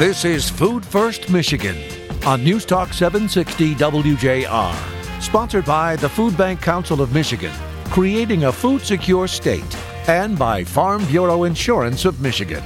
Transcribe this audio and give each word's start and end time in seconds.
This 0.00 0.24
is 0.24 0.48
Food 0.48 0.82
First 0.82 1.28
Michigan 1.28 1.76
on 2.24 2.42
News 2.42 2.64
Talk 2.64 2.94
760 2.94 3.74
WJR, 3.74 5.20
sponsored 5.20 5.66
by 5.66 5.94
the 5.96 6.08
Food 6.08 6.38
Bank 6.38 6.62
Council 6.62 7.02
of 7.02 7.12
Michigan, 7.12 7.52
creating 7.90 8.44
a 8.44 8.50
food 8.50 8.80
secure 8.80 9.28
state, 9.28 9.76
and 10.08 10.38
by 10.38 10.64
Farm 10.64 11.04
Bureau 11.04 11.44
Insurance 11.44 12.06
of 12.06 12.18
Michigan. 12.22 12.64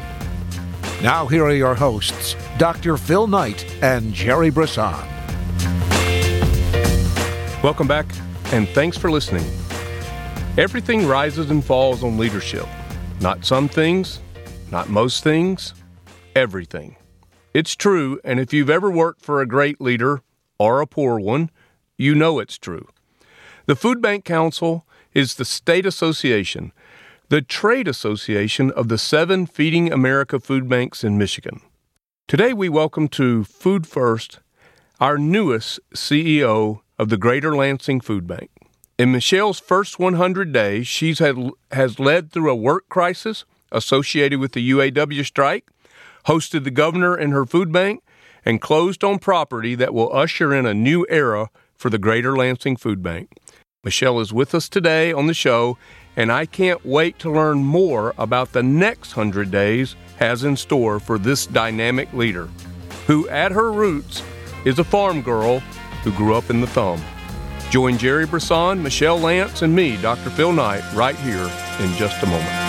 Now, 1.03 1.27
here 1.27 1.45
are 1.45 1.53
your 1.53 1.75
hosts, 1.75 2.37
Dr. 2.57 2.97
Phil 2.97 3.27
Knight 3.27 3.67
and 3.83 4.15
Jerry 4.15 4.51
Brisson. 4.51 4.95
Welcome 7.65 7.89
back, 7.89 8.07
and 8.53 8.69
thanks 8.69 8.97
for 8.97 9.11
listening. 9.11 9.45
Everything 10.57 11.05
rises 11.05 11.51
and 11.51 11.65
falls 11.65 12.05
on 12.05 12.17
leadership. 12.17 12.69
Not 13.21 13.45
some 13.45 13.69
things, 13.69 14.21
not 14.71 14.89
most 14.89 15.25
things, 15.25 15.75
everything. 16.37 16.95
It's 17.55 17.77
true, 17.77 18.19
and 18.25 18.41
if 18.41 18.53
you've 18.53 18.69
ever 18.69 18.91
worked 18.91 19.21
for 19.21 19.41
a 19.41 19.47
great 19.47 19.81
leader 19.81 20.23
or 20.59 20.81
a 20.81 20.89
poor 20.89 21.21
one, 21.21 21.51
you 21.97 22.13
know 22.13 22.41
it's 22.41 22.59
true. 22.59 22.89
The 23.67 23.77
Food 23.77 24.03
Bank 24.03 24.25
Council 24.25 24.85
is 25.13 25.37
the 25.37 25.45
state 25.45 25.87
association, 25.87 26.73
the 27.29 27.43
trade 27.43 27.87
association 27.87 28.73
of 28.73 28.89
the 28.89 28.99
seven 28.99 29.47
Feeding 29.47 29.93
America 29.93 30.41
food 30.41 30.69
banks 30.69 31.05
in 31.05 31.17
Michigan. 31.17 31.61
Today, 32.27 32.53
we 32.53 32.69
welcome 32.69 33.07
to 33.11 33.45
Food 33.45 33.87
First 33.87 34.41
our 35.01 35.17
newest 35.17 35.79
CEO 35.95 36.81
of 36.99 37.09
the 37.09 37.17
Greater 37.17 37.55
Lansing 37.55 38.01
Food 38.01 38.27
Bank. 38.27 38.51
In 38.99 39.13
Michelle's 39.13 39.61
first 39.61 40.01
100 40.01 40.53
days, 40.53 40.89
she 40.89 41.15
has 41.71 42.01
led 42.01 42.33
through 42.33 42.51
a 42.51 42.57
work 42.57 42.89
crisis 42.89 43.45
associated 43.71 44.41
with 44.41 44.53
the 44.55 44.71
UAW 44.71 45.25
strike 45.25 45.71
hosted 46.27 46.65
the 46.65 46.71
governor 46.71 47.17
in 47.17 47.31
her 47.31 47.45
food 47.45 47.73
bank, 47.73 48.03
and 48.45 48.61
closed 48.61 49.03
on 49.03 49.19
property 49.19 49.75
that 49.75 49.95
will 49.95 50.15
usher 50.15 50.55
in 50.55 50.67
a 50.67 50.75
new 50.75 51.07
era 51.09 51.49
for 51.77 51.91
the 51.91 51.99
Greater 51.99 52.37
Lansing 52.37 52.77
Food 52.77 53.03
Bank. 53.03 53.31
Michelle 53.83 54.21
is 54.21 54.33
with 54.33 54.55
us 54.55 54.69
today 54.69 55.13
on 55.13 55.27
the 55.27 55.35
show, 55.35 55.77
and 56.17 56.33
I 56.33 56.47
can't 56.47 56.85
wait 56.87 57.19
to 57.21 57.33
learn 57.33 57.59
more 57.59 58.15
about 58.17 58.53
the 58.53 58.63
next 58.63 59.17
100 59.17 59.51
days 59.51 59.97
has 60.17 60.45
in 60.45 60.57
store 60.57 61.01
for 61.01 61.19
this 61.19 61.47
dynamic 61.47 62.13
leader, 62.13 62.49
who 63.07 63.29
at 63.29 63.53
her 63.53 63.73
roots 63.73 64.23
is 64.65 64.79
a 64.79 64.85
farm 64.85 65.21
girl 65.21 65.61
who 66.03 66.13
grew 66.13 66.35
up 66.35 66.49
in 66.51 66.61
the 66.61 66.67
thumb. 66.67 67.03
Join 67.71 67.99
Jerry 67.99 68.27
Brisson, 68.27 68.83
Michelle 68.83 69.19
Lantz, 69.19 69.63
and 69.63 69.75
me, 69.75 70.01
Dr. 70.01 70.31
Phil 70.31 70.53
Knight, 70.53 70.85
right 70.95 71.17
here 71.17 71.51
in 71.81 71.93
just 71.97 72.23
a 72.23 72.27
moment. 72.27 72.64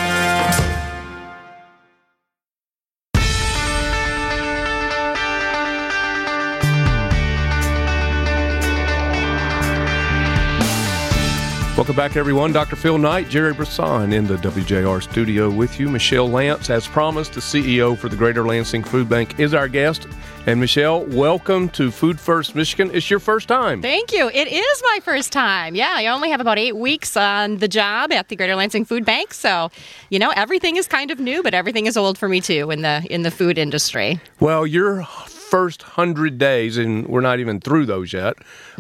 Welcome 11.76 11.98
back, 11.98 12.16
everyone. 12.16 12.54
Dr. 12.54 12.78
Phil 12.78 12.98
Knight, 12.98 13.28
Jerry 13.28 13.54
Brisson 13.54 14.14
in 14.14 14.28
the 14.28 14.38
WJR 14.38 15.04
studio 15.04 15.50
with 15.50 15.78
you. 15.78 15.90
Michelle 15.90 16.30
Lantz, 16.30 16.70
as 16.70 16.88
promised, 16.88 17.34
the 17.34 17.42
CEO 17.42 17.98
for 17.98 18.08
the 18.08 18.16
Greater 18.16 18.46
Lansing 18.46 18.82
Food 18.82 19.10
Bank, 19.10 19.42
is 19.42 19.54
our 19.54 19.68
guest. 19.68 20.08
And 20.46 20.62
Michelle, 20.62 21.04
welcome 21.08 21.68
to 21.72 21.92
Food 21.92 22.18
First 22.18 22.56
Michigan. 22.56 22.92
It's 22.94 23.10
your 23.10 23.20
first 23.20 23.50
time. 23.50 23.82
Thank 23.82 24.14
you. 24.14 24.30
It 24.30 24.48
is 24.48 24.84
my 24.84 25.00
first 25.04 25.34
time. 25.34 25.76
Yeah, 25.76 25.92
I 25.94 26.08
only 26.08 26.30
have 26.30 26.40
about 26.40 26.58
eight 26.58 26.78
weeks 26.78 27.18
on 27.18 27.58
the 27.58 27.68
job 27.68 28.14
at 28.14 28.30
the 28.30 28.38
Greater 28.38 28.56
Lansing 28.56 28.86
Food 28.86 29.04
Bank, 29.04 29.34
so 29.34 29.70
you 30.10 30.18
know 30.18 30.32
everything 30.34 30.78
is 30.78 30.88
kind 30.88 31.12
of 31.12 31.20
new, 31.20 31.44
but 31.44 31.54
everything 31.54 31.88
is 31.88 31.98
old 31.98 32.18
for 32.18 32.30
me 32.30 32.40
too 32.40 32.72
in 32.72 32.84
the 32.84 33.06
in 33.10 33.24
the 33.24 33.32
food 33.32 33.58
industry. 33.58 34.22
Well, 34.40 34.66
your 34.66 35.04
first 35.04 35.84
hundred 35.84 36.38
days, 36.38 36.78
and 36.78 37.06
we're 37.08 37.20
not 37.20 37.40
even 37.40 37.60
through 37.60 37.86
those 37.86 38.14
yet, 38.14 38.36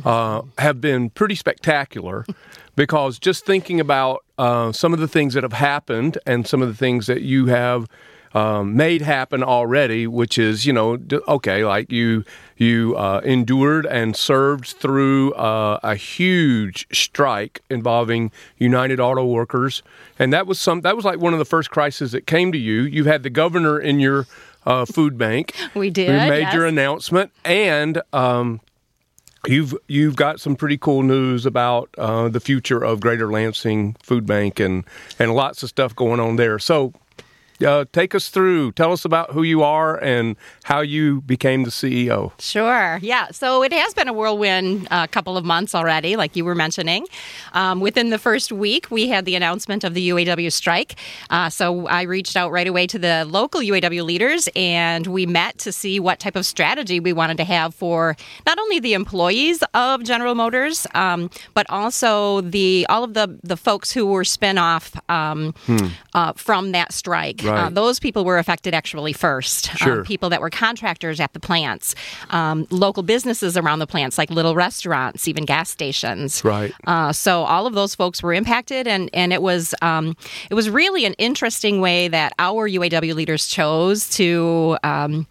uh, 0.05 0.43
have 0.57 0.79
been 0.79 1.09
pretty 1.09 1.35
spectacular 1.35 2.25
because 2.75 3.19
just 3.19 3.45
thinking 3.45 3.79
about 3.79 4.23
uh, 4.37 4.71
some 4.71 4.93
of 4.93 4.99
the 4.99 5.07
things 5.07 5.33
that 5.33 5.43
have 5.43 5.53
happened 5.53 6.17
and 6.25 6.47
some 6.47 6.61
of 6.61 6.67
the 6.67 6.75
things 6.75 7.07
that 7.07 7.21
you 7.21 7.47
have 7.47 7.87
um, 8.35 8.75
made 8.75 9.01
happen 9.01 9.41
already, 9.43 10.05
which 10.07 10.37
is 10.37 10.65
you 10.65 10.73
know 10.73 10.99
okay, 11.27 11.63
like 11.63 11.89
you 11.89 12.25
you 12.57 12.95
uh, 12.97 13.21
endured 13.23 13.85
and 13.85 14.15
served 14.15 14.67
through 14.67 15.33
uh, 15.33 15.79
a 15.81 15.95
huge 15.95 16.85
strike 16.91 17.61
involving 17.69 18.31
United 18.57 18.99
Auto 18.99 19.25
Workers, 19.25 19.81
and 20.19 20.33
that 20.33 20.47
was 20.47 20.59
some 20.59 20.81
that 20.81 20.97
was 20.97 21.05
like 21.05 21.19
one 21.19 21.31
of 21.31 21.39
the 21.39 21.45
first 21.45 21.71
crises 21.71 22.11
that 22.11 22.27
came 22.27 22.51
to 22.51 22.57
you. 22.57 22.81
You 22.81 23.05
had 23.05 23.23
the 23.23 23.29
governor 23.29 23.79
in 23.79 24.01
your 24.01 24.27
uh, 24.65 24.85
food 24.85 25.17
bank. 25.17 25.55
We 25.73 25.89
did. 25.89 26.09
We 26.09 26.29
made 26.29 26.41
yes. 26.41 26.53
your 26.53 26.65
announcement, 26.65 27.31
and 27.45 28.01
um, 28.11 28.59
You've 29.47 29.75
you've 29.87 30.15
got 30.15 30.39
some 30.39 30.55
pretty 30.55 30.77
cool 30.77 31.03
news 31.03 31.45
about 31.45 31.89
uh, 31.97 32.29
the 32.29 32.39
future 32.39 32.83
of 32.83 32.99
Greater 32.99 33.31
Lansing 33.31 33.95
Food 34.01 34.25
Bank 34.25 34.59
and 34.59 34.83
and 35.19 35.33
lots 35.33 35.63
of 35.63 35.69
stuff 35.69 35.95
going 35.95 36.19
on 36.19 36.35
there. 36.35 36.59
So 36.59 36.93
uh, 37.65 37.85
take 37.93 38.15
us 38.15 38.29
through. 38.29 38.71
Tell 38.73 38.91
us 38.91 39.05
about 39.05 39.31
who 39.31 39.43
you 39.43 39.63
are 39.63 40.01
and 40.03 40.35
how 40.63 40.81
you 40.81 41.21
became 41.21 41.63
the 41.63 41.69
CEO. 41.69 42.31
Sure. 42.39 42.99
Yeah. 43.01 43.27
So 43.31 43.63
it 43.63 43.71
has 43.71 43.93
been 43.93 44.07
a 44.07 44.13
whirlwind 44.13 44.87
uh, 44.91 45.07
couple 45.07 45.37
of 45.37 45.45
months 45.45 45.75
already, 45.75 46.15
like 46.15 46.35
you 46.35 46.45
were 46.45 46.55
mentioning. 46.55 47.05
Um, 47.53 47.79
within 47.79 48.09
the 48.09 48.19
first 48.19 48.51
week, 48.51 48.91
we 48.91 49.07
had 49.07 49.25
the 49.25 49.35
announcement 49.35 49.83
of 49.83 49.93
the 49.93 50.09
UAW 50.09 50.51
strike. 50.51 50.95
Uh, 51.29 51.49
so 51.49 51.87
I 51.87 52.03
reached 52.03 52.35
out 52.35 52.51
right 52.51 52.67
away 52.67 52.87
to 52.87 52.99
the 52.99 53.25
local 53.25 53.61
UAW 53.61 54.03
leaders 54.03 54.49
and 54.55 55.07
we 55.07 55.25
met 55.25 55.57
to 55.59 55.71
see 55.71 55.99
what 55.99 56.19
type 56.19 56.35
of 56.35 56.45
strategy 56.45 56.99
we 56.99 57.13
wanted 57.13 57.37
to 57.37 57.43
have 57.43 57.73
for 57.73 58.15
not 58.45 58.59
only 58.59 58.79
the 58.79 58.93
employees 58.93 59.63
of 59.73 60.03
General 60.03 60.35
Motors, 60.35 60.87
um, 60.93 61.29
but 61.53 61.65
also 61.69 62.41
the 62.41 62.85
all 62.89 63.03
of 63.03 63.13
the, 63.13 63.37
the 63.43 63.57
folks 63.57 63.91
who 63.91 64.05
were 64.05 64.23
spin 64.23 64.57
off 64.57 64.95
um, 65.09 65.53
hmm. 65.65 65.87
Uh, 66.13 66.31
from 66.33 66.71
that 66.71 66.93
strike. 66.93 67.43
Right. 67.45 67.65
Uh, 67.65 67.69
those 67.69 67.99
people 67.99 68.25
were 68.25 68.37
affected 68.37 68.73
actually 68.73 69.13
first. 69.13 69.69
Um, 69.69 69.75
sure. 69.77 69.99
Um, 69.99 70.05
people 70.05 70.29
that 70.29 70.41
were 70.41 70.49
contractors 70.49 71.19
at 71.19 71.33
the 71.33 71.39
plants, 71.39 71.95
um, 72.29 72.67
local 72.69 73.03
businesses 73.03 73.57
around 73.57 73.79
the 73.79 73.87
plants, 73.87 74.17
like 74.17 74.29
little 74.29 74.55
restaurants, 74.55 75.27
even 75.27 75.45
gas 75.45 75.69
stations. 75.69 76.43
Right. 76.43 76.73
Uh, 76.85 77.11
so 77.13 77.43
all 77.43 77.67
of 77.67 77.73
those 77.73 77.95
folks 77.95 78.23
were 78.23 78.33
impacted, 78.33 78.87
and 78.87 79.09
and 79.13 79.33
it 79.33 79.41
was 79.41 79.75
um, 79.81 80.15
it 80.49 80.53
was 80.53 80.69
really 80.69 81.05
an 81.05 81.13
interesting 81.13 81.81
way 81.81 82.07
that 82.07 82.33
our 82.39 82.69
UAW 82.69 83.13
leaders 83.13 83.47
chose 83.47 84.09
to 84.11 84.77
um, 84.83 85.27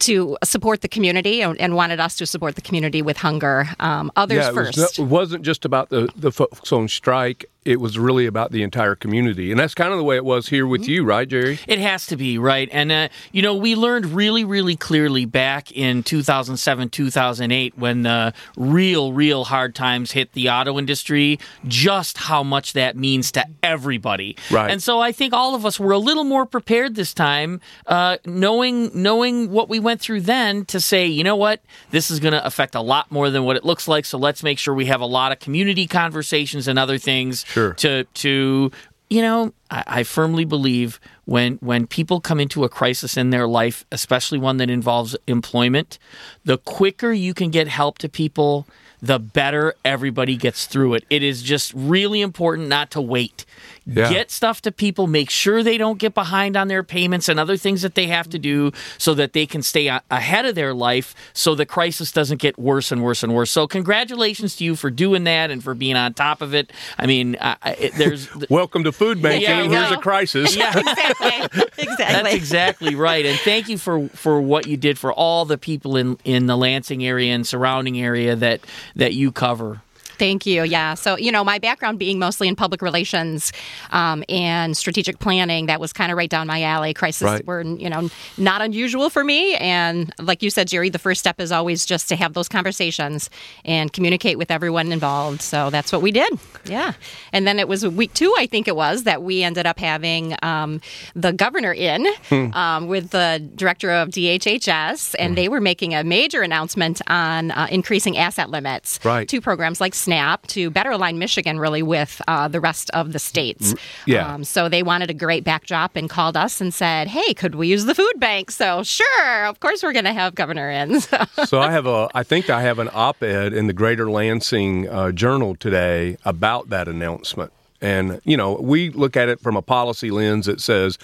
to 0.00 0.36
support 0.42 0.80
the 0.80 0.88
community 0.88 1.42
and, 1.42 1.74
wanted 1.74 2.00
us 2.00 2.16
to 2.16 2.26
support 2.26 2.56
the 2.56 2.60
community 2.60 3.00
with 3.02 3.16
hunger. 3.18 3.68
Um, 3.78 4.10
others 4.16 4.38
yeah, 4.38 4.50
it 4.50 4.54
first. 4.54 4.78
Was, 4.78 4.98
it 4.98 5.04
wasn't 5.04 5.44
just 5.44 5.64
about 5.64 5.90
the, 5.90 6.08
the 6.16 6.32
folks 6.32 6.72
on 6.72 6.88
strike 6.88 7.44
it 7.64 7.78
was 7.78 7.98
really 7.98 8.24
about 8.24 8.52
the 8.52 8.62
entire 8.62 8.94
community. 8.94 9.50
And 9.50 9.60
that's 9.60 9.74
kind 9.74 9.92
of 9.92 9.98
the 9.98 10.04
way 10.04 10.16
it 10.16 10.24
was 10.24 10.48
here 10.48 10.66
with 10.66 10.88
you, 10.88 11.04
right, 11.04 11.28
Jerry? 11.28 11.58
It 11.68 11.78
has 11.78 12.06
to 12.06 12.16
be, 12.16 12.38
right? 12.38 12.68
And, 12.72 12.90
uh, 12.90 13.08
you 13.32 13.42
know, 13.42 13.54
we 13.54 13.74
learned 13.74 14.06
really, 14.06 14.44
really 14.44 14.76
clearly 14.76 15.26
back 15.26 15.70
in 15.72 16.02
2007, 16.02 16.88
2008, 16.88 17.76
when 17.76 18.02
the 18.02 18.32
real, 18.56 19.12
real 19.12 19.44
hard 19.44 19.74
times 19.74 20.12
hit 20.12 20.32
the 20.32 20.48
auto 20.48 20.78
industry, 20.78 21.38
just 21.68 22.16
how 22.16 22.42
much 22.42 22.72
that 22.72 22.96
means 22.96 23.30
to 23.32 23.44
everybody. 23.62 24.36
Right. 24.50 24.70
And 24.70 24.82
so 24.82 25.00
I 25.00 25.12
think 25.12 25.34
all 25.34 25.54
of 25.54 25.66
us 25.66 25.78
were 25.78 25.92
a 25.92 25.98
little 25.98 26.24
more 26.24 26.46
prepared 26.46 26.94
this 26.94 27.12
time, 27.12 27.60
uh, 27.86 28.16
knowing, 28.24 28.90
knowing 28.94 29.50
what 29.50 29.68
we 29.68 29.78
went 29.78 30.00
through 30.00 30.22
then 30.22 30.64
to 30.66 30.80
say, 30.80 31.06
you 31.06 31.22
know 31.22 31.36
what, 31.36 31.60
this 31.90 32.10
is 32.10 32.20
going 32.20 32.32
to 32.32 32.44
affect 32.44 32.74
a 32.74 32.80
lot 32.80 33.10
more 33.10 33.28
than 33.28 33.44
what 33.44 33.56
it 33.56 33.66
looks 33.66 33.86
like. 33.86 34.06
So 34.06 34.16
let's 34.16 34.42
make 34.42 34.58
sure 34.58 34.72
we 34.72 34.86
have 34.86 35.02
a 35.02 35.06
lot 35.06 35.30
of 35.30 35.40
community 35.40 35.86
conversations 35.86 36.66
and 36.66 36.78
other 36.78 36.96
things 36.96 37.44
sure. 37.50 37.74
to 37.74 38.04
to 38.04 38.70
you 39.08 39.22
know 39.22 39.52
I, 39.70 39.84
I, 39.86 40.02
firmly 40.04 40.44
believe 40.44 41.00
when 41.24 41.56
when 41.56 41.86
people 41.86 42.20
come 42.20 42.40
into 42.40 42.64
a 42.64 42.68
crisis 42.68 43.16
in 43.16 43.30
their 43.30 43.46
life 43.46 43.84
especially 43.92 44.38
one 44.38 44.56
that 44.58 44.70
involves 44.70 45.16
employment 45.26 45.98
the 46.44 46.58
quicker 46.58 47.12
you 47.12 47.34
can 47.34 47.50
get 47.50 47.68
help 47.68 47.98
to 47.98 48.08
people 48.08 48.66
the 49.02 49.18
better 49.18 49.74
everybody 49.84 50.36
gets 50.36 50.66
through 50.66 50.94
it 50.94 51.04
it 51.10 51.22
is 51.22 51.42
just 51.42 51.72
really 51.74 52.20
important 52.20 52.68
not 52.68 52.90
to 52.92 53.00
wait 53.00 53.44
yeah. 53.92 54.08
Get 54.08 54.30
stuff 54.30 54.62
to 54.62 54.72
people. 54.72 55.06
Make 55.06 55.30
sure 55.30 55.62
they 55.62 55.76
don't 55.76 55.98
get 55.98 56.14
behind 56.14 56.56
on 56.56 56.68
their 56.68 56.82
payments 56.82 57.28
and 57.28 57.40
other 57.40 57.56
things 57.56 57.82
that 57.82 57.94
they 57.94 58.06
have 58.06 58.28
to 58.30 58.38
do 58.38 58.72
so 58.98 59.14
that 59.14 59.32
they 59.32 59.46
can 59.46 59.62
stay 59.62 59.88
ahead 60.10 60.46
of 60.46 60.54
their 60.54 60.72
life 60.72 61.14
so 61.32 61.54
the 61.54 61.66
crisis 61.66 62.12
doesn't 62.12 62.38
get 62.40 62.58
worse 62.58 62.92
and 62.92 63.02
worse 63.02 63.22
and 63.22 63.34
worse. 63.34 63.50
So, 63.50 63.66
congratulations 63.66 64.56
to 64.56 64.64
you 64.64 64.76
for 64.76 64.90
doing 64.90 65.24
that 65.24 65.50
and 65.50 65.62
for 65.62 65.74
being 65.74 65.96
on 65.96 66.14
top 66.14 66.40
of 66.40 66.54
it. 66.54 66.72
I 66.98 67.06
mean, 67.06 67.36
uh, 67.36 67.56
it, 67.64 67.94
there's. 67.94 68.28
Welcome 68.50 68.84
to 68.84 68.92
food 68.92 69.20
banking. 69.20 69.42
Yeah, 69.48 69.68
Here's 69.68 69.92
a 69.92 70.00
crisis. 70.00 70.54
Yeah, 70.54 70.68
exactly. 70.78 71.62
exactly. 71.78 71.94
That's 71.96 72.34
exactly 72.34 72.94
right. 72.94 73.26
And 73.26 73.38
thank 73.40 73.68
you 73.68 73.78
for, 73.78 74.08
for 74.10 74.40
what 74.40 74.66
you 74.66 74.76
did 74.76 74.98
for 74.98 75.12
all 75.12 75.44
the 75.44 75.58
people 75.58 75.96
in, 75.96 76.16
in 76.24 76.46
the 76.46 76.56
Lansing 76.56 77.04
area 77.04 77.34
and 77.34 77.46
surrounding 77.46 78.00
area 78.00 78.36
that, 78.36 78.60
that 78.96 79.14
you 79.14 79.32
cover. 79.32 79.82
Thank 80.20 80.44
you. 80.44 80.64
Yeah. 80.64 80.92
So, 80.94 81.16
you 81.16 81.32
know, 81.32 81.42
my 81.42 81.58
background 81.58 81.98
being 81.98 82.18
mostly 82.18 82.46
in 82.46 82.54
public 82.56 82.82
relations 82.82 83.52
um, 83.90 84.22
and 84.28 84.76
strategic 84.76 85.18
planning, 85.18 85.64
that 85.66 85.80
was 85.80 85.94
kind 85.94 86.12
of 86.12 86.18
right 86.18 86.28
down 86.28 86.46
my 86.46 86.62
alley. 86.62 86.92
Crises 86.92 87.22
Right. 87.22 87.46
were, 87.46 87.62
you 87.62 87.88
know, 87.88 88.10
not 88.36 88.60
unusual 88.60 89.08
for 89.08 89.24
me. 89.24 89.54
And 89.56 90.12
like 90.20 90.42
you 90.42 90.50
said, 90.50 90.68
Jerry, 90.68 90.90
the 90.90 90.98
first 90.98 91.20
step 91.20 91.40
is 91.40 91.50
always 91.50 91.86
just 91.86 92.06
to 92.10 92.16
have 92.16 92.34
those 92.34 92.48
conversations 92.48 93.30
and 93.64 93.90
communicate 93.92 94.36
with 94.36 94.50
everyone 94.50 94.92
involved. 94.92 95.40
So 95.40 95.70
that's 95.70 95.90
what 95.90 96.02
we 96.02 96.12
did. 96.12 96.30
Yeah. 96.66 96.92
And 97.32 97.46
then 97.46 97.58
it 97.58 97.66
was 97.66 97.86
week 97.88 98.12
two, 98.12 98.34
I 98.36 98.44
think 98.46 98.68
it 98.68 98.76
was, 98.76 99.04
that 99.04 99.22
we 99.22 99.42
ended 99.42 99.64
up 99.64 99.78
having 99.78 100.36
um, 100.42 100.82
the 101.14 101.32
governor 101.32 101.72
in 101.72 102.06
Hmm. 102.28 102.52
um, 102.52 102.88
with 102.88 103.08
the 103.10 103.40
director 103.56 103.90
of 103.90 104.10
DHHS, 104.10 105.14
and 105.18 105.36
they 105.38 105.48
were 105.48 105.60
making 105.62 105.94
a 105.94 106.04
major 106.04 106.42
announcement 106.42 107.00
on 107.06 107.50
uh, 107.52 107.66
increasing 107.70 108.18
asset 108.18 108.50
limits 108.50 109.00
Right. 109.02 109.26
to 109.28 109.40
programs 109.40 109.80
like 109.80 109.94
SNAP 109.94 110.09
to 110.48 110.70
better 110.70 110.90
align 110.90 111.18
Michigan 111.18 111.58
really 111.58 111.82
with 111.82 112.20
uh, 112.28 112.48
the 112.48 112.60
rest 112.60 112.90
of 112.90 113.12
the 113.12 113.18
states. 113.18 113.74
yeah. 114.06 114.34
Um, 114.34 114.44
so 114.44 114.68
they 114.68 114.82
wanted 114.82 115.10
a 115.10 115.14
great 115.14 115.44
backdrop 115.44 115.96
and 115.96 116.08
called 116.08 116.36
us 116.36 116.60
and 116.60 116.72
said, 116.72 117.08
"Hey, 117.08 117.34
could 117.34 117.54
we 117.54 117.68
use 117.68 117.84
the 117.84 117.94
food 117.94 118.14
bank?" 118.18 118.50
So 118.50 118.82
sure, 118.82 119.46
of 119.46 119.60
course 119.60 119.82
we're 119.82 119.92
going 119.92 120.04
to 120.04 120.12
have 120.12 120.34
Governor 120.34 120.70
in. 120.70 121.00
So. 121.10 121.24
so 121.46 121.60
I 121.60 121.70
have 121.72 121.86
a, 121.86 122.08
I 122.14 122.22
think 122.22 122.50
I 122.50 122.62
have 122.62 122.78
an 122.78 122.90
op-ed 122.92 123.52
in 123.52 123.66
the 123.66 123.72
Greater 123.72 124.10
Lansing 124.10 124.88
uh, 124.88 125.12
Journal 125.12 125.56
today 125.56 126.18
about 126.24 126.68
that 126.68 126.88
announcement. 126.88 127.52
And 127.80 128.20
you 128.24 128.36
know, 128.36 128.54
we 128.54 128.90
look 128.90 129.16
at 129.16 129.28
it 129.28 129.40
from 129.40 129.56
a 129.56 129.62
policy 129.62 130.10
lens 130.10 130.46
that 130.46 130.60
says, 130.60 130.98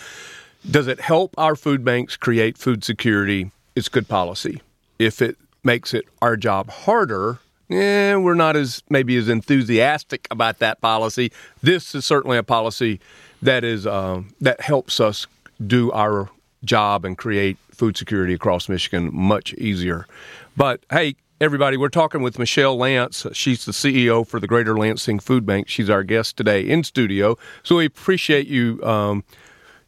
does 0.70 0.86
it 0.86 1.00
help 1.00 1.34
our 1.38 1.56
food 1.56 1.84
banks 1.84 2.16
create 2.16 2.58
food 2.58 2.84
security? 2.84 3.50
It's 3.74 3.88
good 3.88 4.08
policy. 4.08 4.60
If 4.98 5.22
it 5.22 5.36
makes 5.64 5.94
it 5.94 6.06
our 6.22 6.36
job 6.36 6.70
harder, 6.70 7.38
eh, 7.70 8.14
we're 8.14 8.34
not 8.34 8.56
as 8.56 8.82
maybe 8.88 9.16
as 9.16 9.28
enthusiastic 9.28 10.26
about 10.30 10.58
that 10.58 10.80
policy. 10.80 11.32
This 11.62 11.94
is 11.94 12.04
certainly 12.04 12.38
a 12.38 12.42
policy 12.42 13.00
that 13.42 13.64
is 13.64 13.86
um, 13.86 14.34
that 14.40 14.60
helps 14.60 15.00
us 15.00 15.26
do 15.64 15.90
our 15.92 16.30
job 16.64 17.04
and 17.04 17.16
create 17.16 17.56
food 17.70 17.96
security 17.96 18.34
across 18.34 18.68
Michigan 18.68 19.10
much 19.12 19.52
easier. 19.54 20.06
But 20.56 20.84
hey, 20.90 21.16
everybody, 21.40 21.76
we're 21.76 21.88
talking 21.88 22.22
with 22.22 22.38
Michelle 22.38 22.76
Lantz. 22.76 23.32
She's 23.34 23.64
the 23.64 23.72
CEO 23.72 24.26
for 24.26 24.40
the 24.40 24.46
Greater 24.46 24.76
Lansing 24.76 25.20
Food 25.20 25.44
Bank. 25.44 25.68
She's 25.68 25.90
our 25.90 26.02
guest 26.02 26.36
today 26.36 26.62
in 26.62 26.84
studio. 26.84 27.36
So 27.62 27.76
we 27.76 27.84
appreciate 27.84 28.46
you, 28.46 28.82
um, 28.82 29.24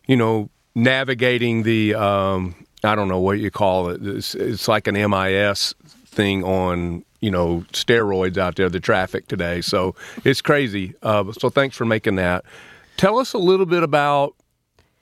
you 0.07 0.17
know, 0.17 0.51
navigating 0.75 1.63
the 1.63 1.95
um, 1.95 2.55
I 2.85 2.95
don't 2.95 3.09
know 3.09 3.21
what 3.21 3.41
you 3.41 3.51
call 3.51 3.89
it. 3.89 4.07
It's, 4.07 4.35
it's 4.35 4.69
like 4.69 4.87
an 4.87 4.95
MIS 4.95 5.75
thing 6.07 6.45
on 6.45 7.05
you 7.21 7.31
know 7.31 7.65
steroids 7.73 8.37
out 8.37 8.57
there. 8.57 8.69
The 8.69 8.81
traffic 8.81 9.29
today, 9.29 9.61
so 9.61 9.95
it's 10.25 10.41
crazy. 10.41 10.95
Uh, 11.03 11.33
so 11.33 11.51
thanks 11.51 11.77
for 11.77 11.85
making 11.85 12.17
that. 12.17 12.45
Tell 12.97 13.19
us 13.19 13.33
a 13.33 13.39
little 13.39 13.67
bit 13.67 13.83
about 13.83 14.35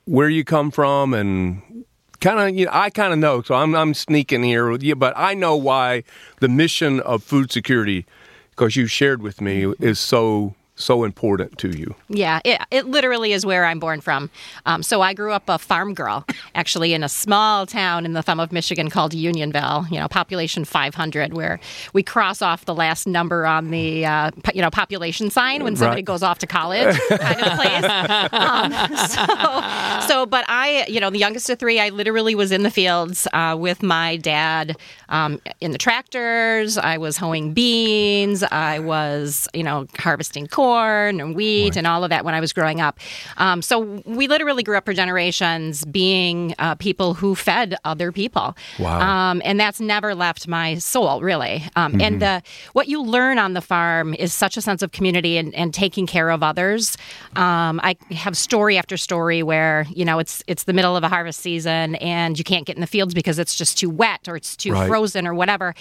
where 0.04 0.28
you 0.28 0.44
come 0.44 0.70
from 0.70 1.14
and 1.14 1.84
kind 2.20 2.38
of 2.40 2.56
you 2.56 2.66
know 2.66 2.72
I 2.72 2.90
kind 2.90 3.12
of 3.12 3.18
know 3.18 3.42
so 3.42 3.54
I'm 3.54 3.74
I'm 3.74 3.92
sneaking 3.92 4.42
here 4.42 4.70
with 4.70 4.82
you 4.82 4.94
but 4.94 5.12
I 5.16 5.34
know 5.34 5.56
why 5.56 6.04
the 6.40 6.48
mission 6.48 7.00
of 7.00 7.22
food 7.22 7.52
security 7.52 8.06
because 8.50 8.76
you 8.76 8.86
shared 8.86 9.20
with 9.20 9.40
me 9.40 9.72
is 9.80 9.98
so 9.98 10.54
so 10.76 11.04
important 11.04 11.56
to 11.58 11.70
you. 11.76 11.94
Yeah, 12.08 12.40
it, 12.44 12.60
it 12.70 12.86
literally 12.86 13.32
is 13.32 13.44
where 13.46 13.64
I'm 13.64 13.78
born 13.78 14.00
from. 14.02 14.30
Um, 14.66 14.82
so 14.82 15.00
I 15.00 15.14
grew 15.14 15.32
up 15.32 15.48
a 15.48 15.58
farm 15.58 15.94
girl, 15.94 16.24
actually 16.54 16.92
in 16.92 17.02
a 17.02 17.08
small 17.08 17.64
town 17.66 18.04
in 18.04 18.12
the 18.12 18.22
thumb 18.22 18.38
of 18.40 18.52
Michigan 18.52 18.90
called 18.90 19.14
Unionville. 19.14 19.86
You 19.90 19.98
know, 20.00 20.06
population 20.08 20.66
500, 20.66 21.32
where 21.32 21.58
we 21.94 22.02
cross 22.02 22.42
off 22.42 22.66
the 22.66 22.74
last 22.74 23.06
number 23.06 23.46
on 23.46 23.70
the 23.70 24.04
uh, 24.04 24.30
you 24.54 24.60
know 24.60 24.68
population 24.70 25.30
sign 25.30 25.64
when 25.64 25.76
somebody 25.76 25.96
Right. 26.00 26.04
goes 26.04 26.22
off 26.22 26.38
to 26.40 26.46
college, 26.46 26.94
kind 27.08 27.40
of 27.40 27.52
place. 27.58 27.84
Um, 28.32 28.96
so, 29.08 30.06
so, 30.08 30.26
but 30.26 30.44
I, 30.46 30.84
you 30.88 31.00
know, 31.00 31.08
the 31.08 31.18
youngest 31.18 31.48
of 31.48 31.58
three, 31.58 31.80
I 31.80 31.88
literally 31.88 32.34
was 32.34 32.52
in 32.52 32.64
the 32.64 32.70
fields 32.70 33.26
uh, 33.32 33.56
with 33.58 33.82
my 33.82 34.16
dad 34.18 34.76
um, 35.08 35.40
in 35.62 35.70
the 35.72 35.78
tractors. 35.78 36.76
I 36.76 36.98
was 36.98 37.16
hoeing 37.16 37.54
beans. 37.54 38.42
I 38.42 38.78
was, 38.80 39.48
you 39.54 39.62
know, 39.62 39.86
harvesting 39.98 40.46
corn 40.48 40.65
and 40.74 41.34
wheat 41.34 41.76
and 41.76 41.86
all 41.86 42.04
of 42.04 42.10
that 42.10 42.24
when 42.24 42.34
I 42.34 42.40
was 42.40 42.52
growing 42.52 42.80
up. 42.80 42.98
Um, 43.36 43.62
so 43.62 44.02
we 44.04 44.26
literally 44.28 44.62
grew 44.62 44.76
up 44.76 44.84
for 44.84 44.92
generations 44.92 45.84
being 45.84 46.54
uh, 46.58 46.74
people 46.74 47.14
who 47.14 47.34
fed 47.34 47.76
other 47.84 48.12
people. 48.12 48.56
Wow. 48.78 49.00
Um, 49.30 49.42
and 49.44 49.58
that's 49.58 49.80
never 49.80 50.14
left 50.14 50.48
my 50.48 50.76
soul, 50.78 51.20
really. 51.20 51.64
Um, 51.76 52.00
And 52.00 52.20
the 52.20 52.42
what 52.72 52.88
you 52.88 53.02
learn 53.02 53.38
on 53.38 53.54
the 53.54 53.60
farm 53.60 54.14
is 54.14 54.32
such 54.32 54.56
a 54.56 54.60
sense 54.62 54.82
of 54.82 54.92
community 54.92 55.36
and, 55.38 55.54
and 55.54 55.72
taking 55.74 56.06
care 56.06 56.30
of 56.30 56.42
others. 56.42 56.96
Um, 57.36 57.80
I 57.82 57.96
have 58.12 58.36
story 58.36 58.78
after 58.78 58.96
story 58.96 59.42
where 59.42 59.86
you 59.90 60.04
know 60.04 60.18
it's 60.18 60.42
it's 60.46 60.64
the 60.64 60.72
middle 60.72 60.96
of 60.96 61.02
a 61.04 61.08
harvest 61.08 61.40
season 61.40 61.94
and 61.96 62.38
you 62.38 62.44
can't 62.44 62.66
get 62.66 62.76
in 62.76 62.80
the 62.80 62.86
fields 62.86 63.14
because 63.14 63.38
it's 63.38 63.54
just 63.56 63.78
too 63.78 63.90
wet 63.90 64.28
or 64.28 64.36
it's 64.36 64.56
too 64.56 64.72
Right. 64.76 64.88
frozen 64.88 65.26
or 65.26 65.34
whatever. 65.34 65.74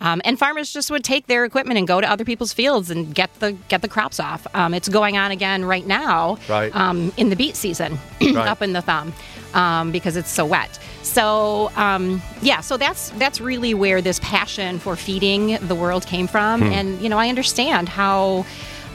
Um, 0.00 0.20
and 0.24 0.38
farmers 0.38 0.72
just 0.72 0.90
would 0.90 1.04
take 1.04 1.26
their 1.26 1.44
equipment 1.44 1.78
and 1.78 1.86
go 1.86 2.00
to 2.00 2.10
other 2.10 2.24
people's 2.24 2.52
fields 2.52 2.90
and 2.90 3.14
get 3.14 3.30
the 3.40 3.52
get 3.68 3.80
the 3.82 3.88
crops 3.88 4.18
off. 4.18 4.29
Um, 4.54 4.74
it's 4.74 4.88
going 4.88 5.16
on 5.16 5.30
again 5.30 5.64
right 5.64 5.86
now 5.86 6.38
Right. 6.48 6.74
um, 6.74 7.12
in 7.16 7.30
the 7.30 7.36
beet 7.36 7.56
season 7.56 7.98
up 8.36 8.62
in 8.62 8.72
the 8.72 8.82
thumb 8.82 9.12
um, 9.54 9.90
because 9.92 10.16
it's 10.16 10.30
so 10.30 10.44
wet. 10.46 10.78
So 11.02 11.70
um, 11.76 12.22
yeah, 12.42 12.60
so 12.60 12.76
that's 12.76 13.10
that's 13.10 13.40
really 13.40 13.74
where 13.74 14.00
this 14.02 14.20
passion 14.20 14.78
for 14.78 14.96
feeding 14.96 15.58
the 15.66 15.74
world 15.74 16.06
came 16.06 16.26
from, 16.26 16.60
Hmm. 16.60 16.72
and 16.72 17.00
you 17.00 17.08
know 17.08 17.18
I 17.18 17.28
understand 17.28 17.88
how 17.88 18.44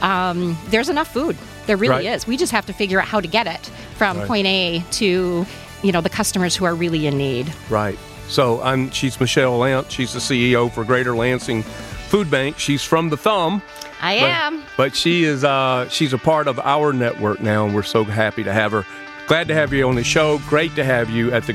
um, 0.02 0.58
there's 0.68 0.90
enough 0.90 1.12
food. 1.12 1.36
There 1.68 1.78
really 1.78 2.06
Right. 2.06 2.16
is. 2.16 2.28
We 2.28 2.38
just 2.38 2.52
have 2.52 2.66
to 2.68 2.74
figure 2.74 3.00
out 3.02 3.08
how 3.08 3.20
to 3.22 3.28
get 3.28 3.48
it 3.48 3.66
from 3.98 4.18
Right. 4.20 4.28
point 4.28 4.48
A 4.48 4.84
to 4.92 5.46
you 5.84 5.92
know 5.92 6.02
the 6.02 6.10
customers 6.10 6.56
who 6.56 6.66
are 6.66 6.76
really 6.76 7.08
in 7.08 7.18
need. 7.18 7.52
Right. 7.70 7.98
So 8.28 8.62
I'm 8.62 8.90
she's 8.92 9.20
Michelle 9.20 9.60
Lantz. 9.60 9.90
She's 9.92 10.14
the 10.14 10.20
CEO 10.20 10.72
for 10.72 10.84
Greater 10.84 11.16
Lansing 11.16 11.64
Food 12.10 12.30
Bank. 12.32 12.58
She's 12.60 12.84
from 12.84 13.10
the 13.10 13.18
Thumb. 13.18 13.62
I 14.02 14.20
but, 14.20 14.30
am. 14.30 14.64
But 14.78 14.96
she 14.96 15.24
is 15.24 15.44
uh, 15.44 15.90
she's 15.90 16.14
a 16.14 16.18
part 16.18 16.48
of 16.48 16.60
our 16.60 16.94
network 16.94 17.42
now, 17.42 17.66
and 17.66 17.74
we're 17.74 17.84
so 17.84 18.04
happy 18.04 18.44
to 18.44 18.54
have 18.54 18.72
her. 18.72 18.86
Glad 19.28 19.48
to 19.48 19.56
have 19.56 19.74
you 19.74 19.88
on 19.88 19.96
the 19.96 20.04
show. 20.04 20.40
Great 20.48 20.76
to 20.76 20.84
have 20.84 21.10
you 21.10 21.32
at 21.32 21.48
the 21.48 21.54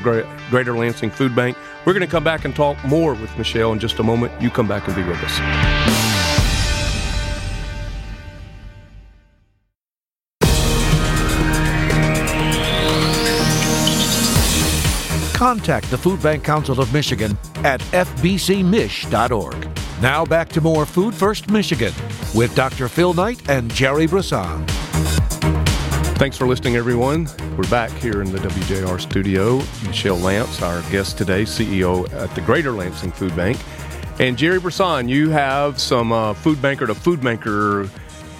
Greater 0.49 0.77
Lansing 0.77 1.09
Food 1.09 1.35
Bank. 1.35 1.57
We're 1.85 1.93
going 1.93 2.05
to 2.05 2.11
come 2.11 2.23
back 2.23 2.43
and 2.43 2.53
talk 2.53 2.83
more 2.83 3.13
with 3.13 3.35
Michelle 3.37 3.71
in 3.71 3.79
just 3.79 3.97
a 3.99 4.03
moment. 4.03 4.39
You 4.41 4.49
come 4.49 4.67
back 4.67 4.87
and 4.87 4.95
be 4.95 5.03
with 5.03 5.17
us. 5.23 5.37
Contact 15.33 15.89
the 15.89 15.97
Food 15.97 16.21
Bank 16.21 16.43
Council 16.43 16.79
of 16.79 16.93
Michigan 16.93 17.35
at 17.63 17.79
fbcmich.org. 17.79 19.80
Now 20.01 20.25
back 20.25 20.49
to 20.49 20.61
more 20.61 20.87
Food 20.87 21.13
First 21.13 21.51
Michigan 21.51 21.93
with 22.33 22.55
Dr. 22.55 22.87
Phil 22.87 23.13
Knight 23.13 23.47
and 23.47 23.71
Jerry 23.71 24.07
Brisson. 24.07 24.65
Thanks 26.15 26.35
for 26.37 26.47
listening, 26.47 26.75
everyone. 26.75 27.27
We're 27.55 27.69
back 27.69 27.91
here 27.91 28.23
in 28.23 28.31
the 28.31 28.39
WJR 28.39 28.99
studio. 28.99 29.57
Michelle 29.85 30.17
Lantz, 30.17 30.63
our 30.63 30.81
guest 30.91 31.19
today, 31.19 31.43
CEO 31.43 32.11
at 32.13 32.33
the 32.33 32.41
Greater 32.41 32.71
Lansing 32.71 33.11
Food 33.11 33.35
Bank. 33.35 33.59
And 34.19 34.39
Jerry 34.39 34.59
Brisson, 34.59 35.07
you 35.07 35.29
have 35.29 35.79
some 35.79 36.11
uh, 36.11 36.33
food 36.33 36.59
banker 36.63 36.87
to 36.87 36.95
food 36.95 37.21
banker 37.21 37.87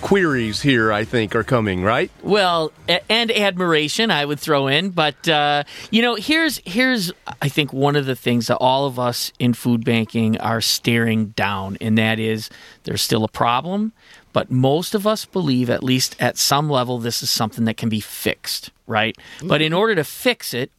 queries 0.01 0.61
here, 0.61 0.91
I 0.91 1.03
think, 1.03 1.35
are 1.35 1.43
coming, 1.43 1.83
right? 1.83 2.11
Well, 2.23 2.71
a- 2.89 3.09
and 3.11 3.31
admiration 3.31 4.11
I 4.11 4.25
would 4.25 4.39
throw 4.39 4.67
in, 4.67 4.89
but 4.89 5.27
uh, 5.29 5.63
you 5.89 6.01
know, 6.01 6.15
here's 6.15 6.59
here's 6.65 7.11
I 7.41 7.47
think 7.49 7.71
one 7.71 7.95
of 7.95 8.05
the 8.05 8.15
things 8.15 8.47
that 8.47 8.57
all 8.57 8.85
of 8.85 8.99
us 8.99 9.31
in 9.39 9.53
food 9.53 9.85
banking 9.85 10.37
are 10.39 10.61
staring 10.61 11.27
down, 11.27 11.77
and 11.79 11.97
that 11.97 12.19
is 12.19 12.49
there's 12.83 13.01
still 13.01 13.23
a 13.23 13.29
problem, 13.29 13.93
but 14.33 14.49
most 14.51 14.95
of 14.95 15.05
us 15.07 15.25
believe, 15.25 15.69
at 15.69 15.83
least 15.83 16.15
at 16.19 16.37
some 16.37 16.69
level, 16.69 16.97
this 16.97 17.21
is 17.23 17.29
something 17.31 17.65
that 17.65 17.77
can 17.77 17.89
be 17.89 17.99
fixed, 17.99 18.71
right? 18.87 19.15
But 19.43 19.61
in 19.61 19.73
order 19.73 19.95
to 19.95 20.03
fix 20.03 20.53
it, 20.53 20.71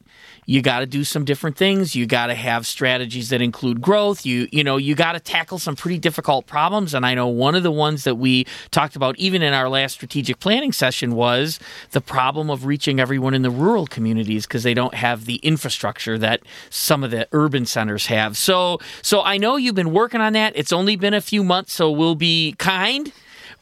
you 0.47 0.61
got 0.61 0.81
to 0.81 0.87
do 0.87 1.05
some 1.05 1.25
different 1.25 1.57
things. 1.57 1.95
You 1.95 2.07
got 2.07 2.27
to 2.27 2.35
have 2.35 2.67
strategies 2.67 3.29
that 3.29 3.41
include 3.41 3.81
growth. 3.81 4.27
You 4.27 4.49
you 4.51 4.65
know 4.65 4.77
you 4.77 4.95
got 4.95 5.13
to 5.13 5.21
tackle 5.21 5.59
some 5.59 5.77
pretty 5.77 5.99
difficult 5.99 6.47
problems. 6.47 6.95
And 6.95 7.07
i 7.07 7.15
know 7.15 7.29
one 7.29 7.55
of 7.55 7.63
the 7.63 7.71
ones 7.71 8.05
that 8.05 8.17
we 8.17 8.47
talked 8.71 8.97
about 8.97 9.17
even 9.19 9.43
in 9.43 9.55
our 9.55 9.69
last 9.69 9.93
strategic 9.95 10.41
planning 10.41 10.73
session 10.73 11.15
was 11.15 11.61
the 11.93 12.01
problem 12.01 12.51
of 12.51 12.65
reaching 12.67 12.99
everyone 12.99 13.35
in 13.35 13.43
the 13.43 13.51
rural 13.51 13.87
communities 13.87 14.47
because 14.47 14.63
they 14.63 14.75
don't 14.75 14.95
have 14.95 15.27
the 15.27 15.37
infrastructure 15.37 16.19
that 16.19 16.41
some 16.71 17.05
of 17.05 17.11
the 17.11 17.29
urban 17.33 17.67
centers 17.67 18.07
have. 18.07 18.37
So 18.37 18.81
so 19.03 19.23
i 19.23 19.37
know 19.39 19.57
you've 19.57 19.75
been 19.75 19.93
working 19.93 20.21
on 20.21 20.33
that. 20.33 20.53
It's 20.57 20.73
only 20.73 20.97
been 20.97 21.15
a 21.15 21.21
few 21.21 21.45
months 21.45 21.73
so 21.73 21.91
we'll 21.91 22.15
be 22.15 22.55
kind 22.59 23.13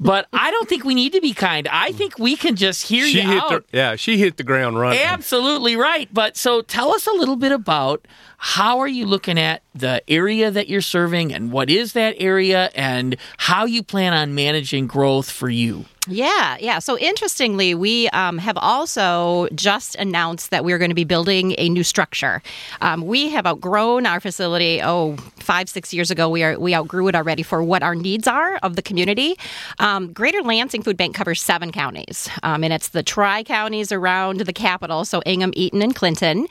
but 0.01 0.27
I 0.33 0.51
don't 0.51 0.69
think 0.69 0.85
we 0.85 0.95
need 0.95 1.13
to 1.13 1.21
be 1.21 1.35
kind. 1.35 1.69
I 1.71 1.93
think 1.93 2.19
we 2.19 2.35
can 2.35 2.57
just 2.57 2.87
hear 2.89 3.05
She 3.07 3.21
you 3.21 3.29
hit 3.29 3.43
out. 3.43 3.67
the 3.71 3.77
yeah, 3.77 3.97
she 3.97 4.17
hit 4.19 4.39
the 4.39 4.43
ground 4.43 4.79
running. 4.81 4.99
Absolutely 4.99 5.77
right. 5.77 6.09
But 6.13 6.37
so 6.37 6.63
tell 6.63 6.91
us 6.93 7.07
a 7.07 7.13
little 7.13 7.37
bit 7.37 7.53
about 7.53 8.07
how 8.43 8.79
are 8.79 8.89
you 8.89 9.05
looking 9.05 9.39
at 9.39 9.63
the 9.75 10.03
area 10.09 10.51
that 10.51 10.67
you're 10.67 10.81
serving 10.81 11.33
and 11.33 11.53
what 11.53 11.69
is 11.69 11.93
that 11.93 12.17
area 12.19 12.71
and 12.75 13.17
how 13.37 13.67
you 13.67 13.83
plan 13.83 14.15
on 14.15 14.35
managing 14.35 14.87
growth 14.87 15.31
for 15.31 15.51
you? 15.51 15.85
Yeah, 16.09 16.57
yeah. 16.59 16.79
So 16.79 16.99
interestingly, 16.99 17.75
we 17.75 18.09
um, 18.09 18.39
have 18.39 18.57
also 18.57 19.49
just 19.55 19.95
announced 19.97 20.51
that 20.51 20.65
we're 20.65 20.79
going 20.79 20.91
to 20.91 20.95
be 20.95 21.05
building 21.05 21.55
a 21.59 21.69
new 21.69 21.85
structure. 21.85 22.43
Um, 22.81 23.03
we 23.03 23.29
have 23.29 23.47
outgrown 23.47 24.07
our 24.07 24.19
facility. 24.19 24.81
Oh, 24.83 25.17
five 25.37 25.69
six 25.69 25.93
years 25.93 26.11
ago, 26.11 26.31
we 26.31 26.43
are 26.43 26.59
we 26.59 26.75
outgrew 26.75 27.09
it 27.09 27.15
already 27.15 27.43
for 27.43 27.63
what 27.63 27.83
our 27.83 27.95
needs 27.95 28.27
are 28.27 28.57
of 28.63 28.77
the 28.77 28.83
community. 28.83 29.37
Um, 29.79 30.13
Greater 30.13 30.43
Lansing 30.43 30.83
Food 30.83 30.97
Bank 30.97 31.15
covers 31.15 31.43
seven 31.43 31.71
counties, 31.71 32.31
um, 32.43 32.65
and 32.65 32.73
it's 32.73 32.89
the 32.89 33.03
tri 33.03 33.43
counties 33.43 33.93
around 33.93 34.41
the 34.41 34.53
capital. 34.53 35.05
So 35.05 35.21
Ingham, 35.27 35.53
Eaton, 35.55 35.83
and 35.83 35.95
Clinton, 35.95 36.47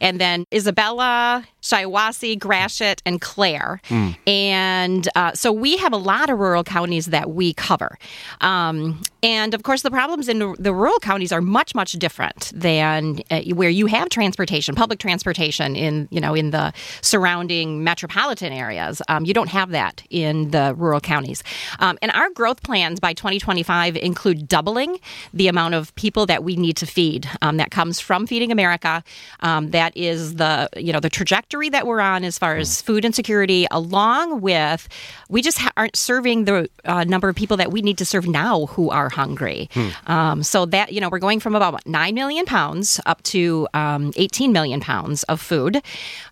and 0.00 0.20
then 0.20 0.46
Isabella, 0.52 1.33
Shiawassee, 1.62 2.38
Gratiot, 2.38 3.02
and 3.06 3.20
Clare. 3.20 3.80
Mm. 3.88 4.16
And 4.26 5.08
uh, 5.16 5.32
so 5.32 5.50
we 5.52 5.76
have 5.78 5.92
a 5.92 5.96
lot 5.96 6.30
of 6.30 6.38
rural 6.38 6.64
counties 6.64 7.06
that 7.06 7.30
we 7.30 7.54
cover. 7.54 7.98
Um, 8.40 9.00
and 9.22 9.54
of 9.54 9.62
course, 9.62 9.82
the 9.82 9.90
problems 9.90 10.28
in 10.28 10.38
the 10.58 10.74
rural 10.74 10.98
counties 10.98 11.32
are 11.32 11.40
much, 11.40 11.74
much 11.74 11.92
different 11.92 12.52
than 12.54 13.20
uh, 13.30 13.40
where 13.54 13.70
you 13.70 13.86
have 13.86 14.10
transportation, 14.10 14.74
public 14.74 14.98
transportation 14.98 15.74
in 15.74 16.08
you 16.10 16.20
know 16.20 16.34
in 16.34 16.50
the 16.50 16.72
surrounding 17.00 17.82
metropolitan 17.82 18.52
areas. 18.52 19.00
Um, 19.08 19.24
you 19.24 19.32
don't 19.32 19.48
have 19.48 19.70
that 19.70 20.02
in 20.10 20.50
the 20.50 20.74
rural 20.76 21.00
counties. 21.00 21.42
Um, 21.78 21.98
and 22.02 22.10
our 22.12 22.28
growth 22.30 22.62
plans 22.62 23.00
by 23.00 23.14
2025 23.14 23.96
include 23.96 24.46
doubling 24.46 24.98
the 25.32 25.48
amount 25.48 25.74
of 25.74 25.94
people 25.94 26.26
that 26.26 26.44
we 26.44 26.56
need 26.56 26.76
to 26.76 26.86
feed. 26.86 27.26
Um, 27.40 27.56
that 27.56 27.70
comes 27.70 28.00
from 28.00 28.26
Feeding 28.26 28.52
America. 28.52 29.02
Um, 29.40 29.70
that 29.70 29.96
is 29.96 30.34
the 30.34 30.68
you 30.76 30.92
know 30.92 31.00
the 31.00 31.10
trajectory 31.24 31.70
that 31.70 31.86
we're 31.86 32.00
on 32.00 32.22
as 32.22 32.38
far 32.38 32.56
as 32.56 32.82
food 32.82 33.02
insecurity, 33.02 33.66
along 33.70 34.42
with 34.42 34.86
we 35.30 35.40
just 35.40 35.56
ha- 35.56 35.70
aren't 35.74 35.96
serving 35.96 36.44
the 36.44 36.68
uh, 36.84 37.04
number 37.04 37.30
of 37.30 37.34
people 37.34 37.56
that 37.56 37.72
we 37.72 37.80
need 37.80 37.96
to 37.96 38.04
serve 38.04 38.28
now 38.28 38.66
who 38.66 38.90
are 38.90 39.08
hungry. 39.08 39.70
Hmm. 39.72 39.88
Um, 40.06 40.42
so 40.42 40.66
that 40.66 40.92
you 40.92 41.00
know 41.00 41.08
we're 41.08 41.18
going 41.18 41.40
from 41.40 41.54
about 41.54 41.86
nine 41.86 42.14
million 42.14 42.44
pounds 42.44 43.00
up 43.06 43.22
to 43.22 43.66
um, 43.72 44.12
18 44.16 44.52
million 44.52 44.80
pounds 44.80 45.22
of 45.22 45.40
food 45.40 45.80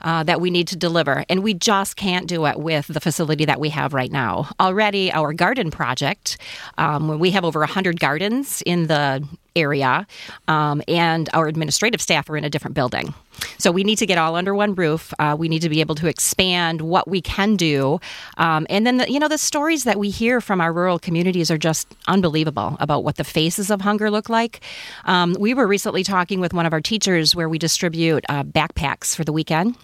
uh, 0.03 0.25
that 0.25 0.43
we 0.43 0.51
need 0.51 0.69
to 0.69 0.77
deliver, 0.77 1.25
and 1.31 1.43
we 1.43 1.55
just 1.55 1.97
can't 1.97 2.27
do 2.27 2.45
it 2.47 2.59
with 2.59 2.89
the 2.89 3.01
facility 3.01 3.47
that 3.47 3.59
we 3.59 3.71
have 3.71 3.95
right 3.95 4.13
now. 4.13 4.51
Already, 4.61 5.11
our 5.11 5.33
garden 5.33 5.71
project, 5.71 6.37
um, 6.77 7.19
we 7.19 7.31
have 7.31 7.47
over 7.47 7.61
100 7.61 7.99
gardens 7.99 8.63
in 8.67 8.89
the 8.89 9.27
area, 9.57 10.07
um, 10.49 10.83
and 10.89 11.29
our 11.33 11.47
administrative 11.47 12.01
staff 12.01 12.29
are 12.31 12.37
in 12.37 12.45
a 12.45 12.51
different 12.51 12.75
building. 12.75 13.15
So 13.59 13.71
we 13.73 13.83
need 13.83 13.97
to 13.97 14.07
get 14.07 14.19
all 14.19 14.37
under 14.37 14.55
one 14.55 14.75
roof. 14.75 15.13
Uh, 15.19 15.35
we 15.39 15.49
need 15.49 15.63
to 15.63 15.69
be 15.69 15.81
able 15.81 15.95
to 15.97 16.07
expand 16.07 16.81
what 16.83 17.09
we 17.09 17.21
can 17.21 17.57
do, 17.57 18.01
um, 18.37 18.67
and 18.69 18.87
then 18.87 18.99
the, 18.99 19.11
you 19.11 19.19
know 19.19 19.29
the 19.29 19.39
stories 19.39 19.85
that 19.85 19.99
we 19.99 20.11
hear 20.11 20.41
from 20.41 20.61
our 20.61 20.73
rural 20.73 20.99
communities 20.99 21.51
are 21.51 21.59
just 21.59 21.89
unbelievable 22.07 22.77
about 22.81 23.05
what 23.05 23.17
the 23.17 23.25
faces 23.25 23.71
of 23.71 23.81
hunger 23.81 24.11
look 24.11 24.29
like. 24.29 24.61
Um, 25.05 25.37
we 25.39 25.55
were 25.55 25.67
recently 25.67 26.05
talking 26.05 26.41
with 26.41 26.55
one 26.55 26.67
of 26.67 26.73
our 26.73 26.81
teachers 26.81 27.35
where 27.35 27.49
we 27.49 27.59
distribute 27.59 28.25
uh, 28.29 28.45
backpacks 28.45 29.15
for 29.15 29.25
the 29.25 29.33
weekend. 29.33 29.77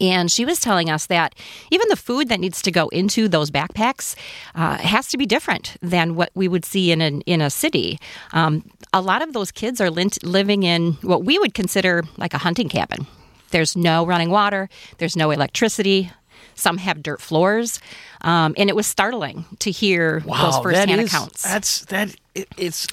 And 0.00 0.30
she 0.30 0.44
was 0.44 0.58
telling 0.58 0.90
us 0.90 1.06
that 1.06 1.34
even 1.70 1.86
the 1.88 1.96
food 1.96 2.28
that 2.28 2.40
needs 2.40 2.62
to 2.62 2.70
go 2.70 2.88
into 2.88 3.28
those 3.28 3.50
backpacks 3.50 4.16
uh, 4.54 4.78
has 4.78 5.08
to 5.08 5.18
be 5.18 5.26
different 5.26 5.76
than 5.82 6.14
what 6.14 6.30
we 6.34 6.48
would 6.48 6.64
see 6.64 6.90
in 6.90 7.00
an, 7.00 7.20
in 7.22 7.40
a 7.40 7.50
city. 7.50 7.98
Um, 8.32 8.64
a 8.92 9.00
lot 9.00 9.22
of 9.22 9.32
those 9.32 9.50
kids 9.50 9.80
are 9.80 9.90
living 9.90 10.62
in 10.62 10.92
what 11.02 11.24
we 11.24 11.38
would 11.38 11.54
consider 11.54 12.04
like 12.16 12.34
a 12.34 12.38
hunting 12.38 12.68
cabin. 12.68 13.06
There's 13.50 13.76
no 13.76 14.06
running 14.06 14.30
water, 14.30 14.68
there's 14.98 15.16
no 15.16 15.30
electricity. 15.30 16.10
Some 16.54 16.76
have 16.78 17.02
dirt 17.02 17.22
floors, 17.22 17.80
um, 18.20 18.54
and 18.58 18.68
it 18.68 18.76
was 18.76 18.86
startling 18.86 19.46
to 19.60 19.70
hear 19.70 20.22
wow, 20.26 20.50
those 20.50 20.62
firsthand 20.62 20.90
that 20.90 20.98
is, 20.98 21.08
accounts. 21.08 21.42
That's 21.42 21.84
that. 21.86 22.14
It, 22.34 22.46
it's 22.58 22.86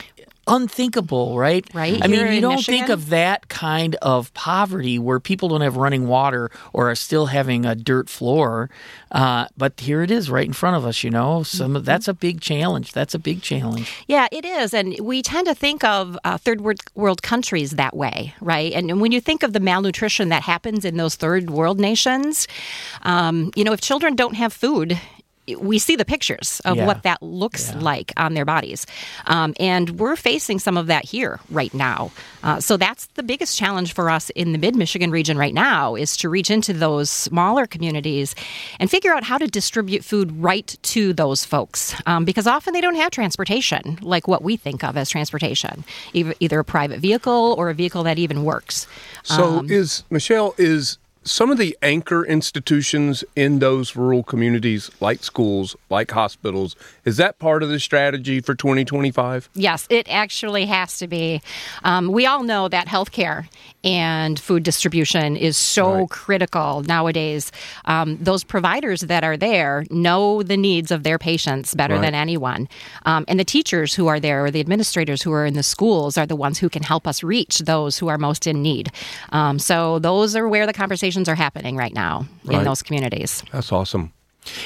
unthinkable, 0.49 1.37
right? 1.37 1.65
Right. 1.73 1.99
I 2.01 2.07
mean, 2.07 2.33
you 2.33 2.41
don't 2.41 2.55
Michigan? 2.55 2.79
think 2.79 2.89
of 2.89 3.09
that 3.09 3.47
kind 3.49 3.95
of 4.01 4.33
poverty 4.33 4.99
where 4.99 5.19
people 5.19 5.49
don't 5.49 5.61
have 5.61 5.77
running 5.77 6.07
water 6.07 6.51
or 6.73 6.89
are 6.89 6.95
still 6.95 7.27
having 7.27 7.65
a 7.65 7.75
dirt 7.75 8.09
floor. 8.09 8.69
Uh, 9.11 9.47
but 9.57 9.79
here 9.79 10.01
it 10.01 10.11
is, 10.11 10.29
right 10.29 10.45
in 10.45 10.53
front 10.53 10.75
of 10.75 10.85
us. 10.85 11.03
You 11.03 11.09
know, 11.09 11.43
some 11.43 11.73
mm-hmm. 11.73 11.83
that's 11.83 12.07
a 12.07 12.13
big 12.13 12.41
challenge. 12.41 12.91
That's 12.93 13.13
a 13.13 13.19
big 13.19 13.41
challenge. 13.41 13.91
Yeah, 14.07 14.27
it 14.31 14.45
is, 14.45 14.73
and 14.73 14.99
we 14.99 15.21
tend 15.21 15.47
to 15.47 15.55
think 15.55 15.83
of 15.83 16.17
uh, 16.23 16.37
third 16.37 16.61
world 16.95 17.21
countries 17.21 17.71
that 17.71 17.95
way, 17.95 18.33
right? 18.41 18.73
And 18.73 18.99
when 18.99 19.11
you 19.11 19.21
think 19.21 19.43
of 19.43 19.53
the 19.53 19.59
malnutrition 19.59 20.29
that 20.29 20.43
happens 20.43 20.85
in 20.85 20.97
those 20.97 21.15
third 21.15 21.49
world 21.49 21.79
nations, 21.79 22.47
um, 23.03 23.51
you 23.55 23.63
know, 23.63 23.73
if 23.73 23.81
children 23.81 24.15
don't 24.15 24.35
have 24.35 24.53
food 24.53 24.99
we 25.55 25.79
see 25.79 25.95
the 25.95 26.05
pictures 26.05 26.61
of 26.65 26.77
yeah. 26.77 26.85
what 26.85 27.03
that 27.03 27.21
looks 27.21 27.71
yeah. 27.71 27.79
like 27.79 28.13
on 28.17 28.33
their 28.33 28.45
bodies. 28.45 28.85
Um, 29.25 29.53
and 29.59 29.91
we're 29.91 30.15
facing 30.15 30.59
some 30.59 30.77
of 30.77 30.87
that 30.87 31.05
here 31.05 31.39
right 31.49 31.73
now. 31.73 32.11
Uh, 32.43 32.59
so 32.59 32.77
that's 32.77 33.07
the 33.07 33.23
biggest 33.23 33.57
challenge 33.57 33.93
for 33.93 34.09
us 34.09 34.29
in 34.31 34.51
the 34.51 34.57
mid 34.57 34.75
Michigan 34.75 35.11
region 35.11 35.37
right 35.37 35.53
now 35.53 35.95
is 35.95 36.15
to 36.17 36.29
reach 36.29 36.49
into 36.49 36.73
those 36.73 37.09
smaller 37.09 37.65
communities 37.65 38.35
and 38.79 38.89
figure 38.89 39.13
out 39.13 39.23
how 39.23 39.37
to 39.37 39.47
distribute 39.47 40.03
food 40.03 40.31
right 40.41 40.77
to 40.83 41.13
those 41.13 41.45
folks. 41.45 41.95
Um, 42.05 42.25
because 42.25 42.47
often 42.47 42.73
they 42.73 42.81
don't 42.81 42.95
have 42.95 43.11
transportation 43.11 43.97
like 44.01 44.27
what 44.27 44.41
we 44.41 44.57
think 44.57 44.83
of 44.83 44.97
as 44.97 45.09
transportation, 45.09 45.83
either, 46.13 46.33
either 46.39 46.59
a 46.59 46.65
private 46.65 46.99
vehicle 46.99 47.55
or 47.57 47.69
a 47.69 47.73
vehicle 47.73 48.03
that 48.03 48.19
even 48.19 48.43
works. 48.43 48.87
So 49.23 49.59
um, 49.59 49.69
is 49.69 50.03
Michelle, 50.09 50.55
is 50.57 50.97
some 51.23 51.51
of 51.51 51.57
the 51.57 51.77
anchor 51.81 52.25
institutions 52.25 53.23
in 53.35 53.59
those 53.59 53.95
rural 53.95 54.23
communities, 54.23 54.89
like 55.01 55.23
schools, 55.23 55.75
like 55.89 56.11
hospitals, 56.11 56.75
is 57.03 57.17
that 57.17 57.39
part 57.39 57.61
of 57.61 57.69
the 57.69 57.79
strategy 57.79 58.39
for 58.39 58.55
2025? 58.55 59.49
Yes, 59.53 59.85
it 59.89 60.07
actually 60.09 60.65
has 60.65 60.97
to 60.99 61.07
be. 61.07 61.41
Um, 61.83 62.11
we 62.11 62.25
all 62.25 62.43
know 62.43 62.69
that 62.69 62.87
healthcare 62.87 63.47
and 63.83 64.39
food 64.39 64.63
distribution 64.63 65.35
is 65.35 65.57
so 65.57 65.93
right. 65.93 66.09
critical 66.09 66.83
nowadays. 66.83 67.51
Um, 67.85 68.17
those 68.17 68.43
providers 68.43 69.01
that 69.01 69.23
are 69.23 69.37
there 69.37 69.85
know 69.89 70.41
the 70.41 70.57
needs 70.57 70.89
of 70.89 71.03
their 71.03 71.17
patients 71.17 71.75
better 71.75 71.95
right. 71.95 72.01
than 72.01 72.15
anyone. 72.15 72.69
Um, 73.05 73.25
and 73.27 73.39
the 73.39 73.45
teachers 73.45 73.93
who 73.93 74.07
are 74.07 74.19
there, 74.19 74.45
or 74.45 74.51
the 74.51 74.59
administrators 74.59 75.21
who 75.21 75.33
are 75.33 75.45
in 75.45 75.53
the 75.53 75.63
schools, 75.63 76.17
are 76.17 76.25
the 76.25 76.35
ones 76.35 76.59
who 76.59 76.69
can 76.69 76.83
help 76.83 77.07
us 77.07 77.23
reach 77.23 77.59
those 77.59 77.97
who 77.97 78.07
are 78.07 78.17
most 78.17 78.47
in 78.47 78.61
need. 78.61 78.91
Um, 79.29 79.59
so 79.59 79.99
those 79.99 80.35
are 80.35 80.47
where 80.47 80.65
the 80.65 80.73
conversations 80.73 81.08
conversations 81.09 81.29
are 81.29 81.35
happening 81.35 81.75
right 81.75 81.93
now 81.93 82.25
right. 82.45 82.59
in 82.59 82.63
those 82.63 82.83
communities. 82.83 83.43
That's 83.51 83.71
awesome. 83.71 84.13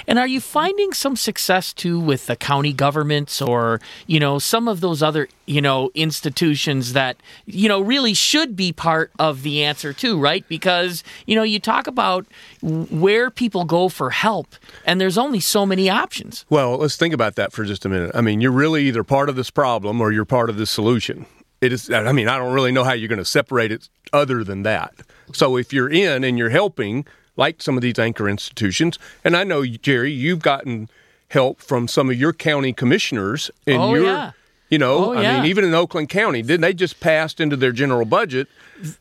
And 0.07 0.19
are 0.19 0.27
you 0.27 0.39
finding 0.39 0.93
some 0.93 1.15
success 1.15 1.73
too 1.73 2.00
with 2.00 2.27
the 2.27 2.35
county 2.35 2.71
governments 2.73 3.41
or, 3.41 3.81
you 4.05 4.19
know, 4.19 4.38
some 4.39 4.67
of 4.67 4.81
those 4.81 5.01
other, 5.01 5.27
you 5.47 5.62
know, 5.62 5.89
institutions 5.95 6.93
that, 6.93 7.17
you 7.47 7.67
know, 7.67 7.81
really 7.81 8.13
should 8.13 8.55
be 8.55 8.71
part 8.71 9.12
of 9.17 9.41
the 9.41 9.63
answer 9.63 9.91
too, 9.91 10.19
right? 10.19 10.47
Because, 10.47 11.03
you 11.25 11.35
know, 11.35 11.43
you 11.43 11.59
talk 11.59 11.88
about 11.88 12.25
where 12.62 13.31
people 13.31 13.65
go 13.65 13.89
for 13.89 14.12
help 14.12 14.55
and 14.85 15.01
there's 15.01 15.17
only 15.17 15.39
so 15.39 15.65
many 15.65 15.89
options. 15.89 16.45
Well, 16.50 16.77
let's 16.77 16.95
think 16.95 17.13
about 17.13 17.35
that 17.35 17.51
for 17.51 17.65
just 17.65 17.83
a 17.83 17.89
minute. 17.89 18.12
I 18.13 18.21
mean, 18.21 18.41
you're 18.41 18.51
really 18.51 18.83
either 18.88 19.03
part 19.03 19.27
of 19.27 19.35
this 19.35 19.50
problem 19.50 20.00
or 20.00 20.12
you're 20.12 20.23
part 20.23 20.50
of 20.50 20.57
the 20.57 20.67
solution. 20.67 21.25
It 21.62 21.73
is 21.73 21.89
I 21.89 22.12
mean, 22.12 22.27
I 22.27 22.38
don't 22.38 22.53
really 22.53 22.71
know 22.71 22.83
how 22.83 22.93
you're 22.93 23.09
going 23.09 23.17
to 23.19 23.25
separate 23.25 23.71
it 23.71 23.89
other 24.13 24.43
than 24.43 24.63
that. 24.63 24.93
So 25.32 25.58
if 25.58 25.72
you're 25.72 25.89
in 25.89 26.24
and 26.24 26.38
you're 26.38 26.50
helping, 26.50 27.06
like 27.36 27.62
some 27.62 27.77
of 27.77 27.82
these 27.82 27.98
anchor 27.98 28.27
institutions, 28.30 29.00
and 29.24 29.36
I 29.36 29.44
know 29.44 29.65
Jerry, 29.65 30.12
you've 30.12 30.42
gotten 30.42 30.89
help 31.30 31.60
from 31.60 31.88
some 31.88 32.10
of 32.10 32.20
your 32.20 32.34
county 32.34 32.74
commissioners 32.74 33.50
in 33.65 33.80
oh, 33.80 33.94
your 33.94 34.03
yeah. 34.03 34.32
you 34.70 34.77
know, 34.77 35.06
oh, 35.06 35.13
I 35.13 35.22
yeah. 35.22 35.38
mean 35.38 35.50
even 35.50 35.65
in 35.65 35.74
Oakland 35.74 36.10
County, 36.10 36.42
didn't 36.42 36.62
they 36.62 36.74
just 36.74 37.00
passed 37.00 37.39
into 37.39 37.56
their 37.56 37.72
general 37.72 38.06
budget 38.06 38.48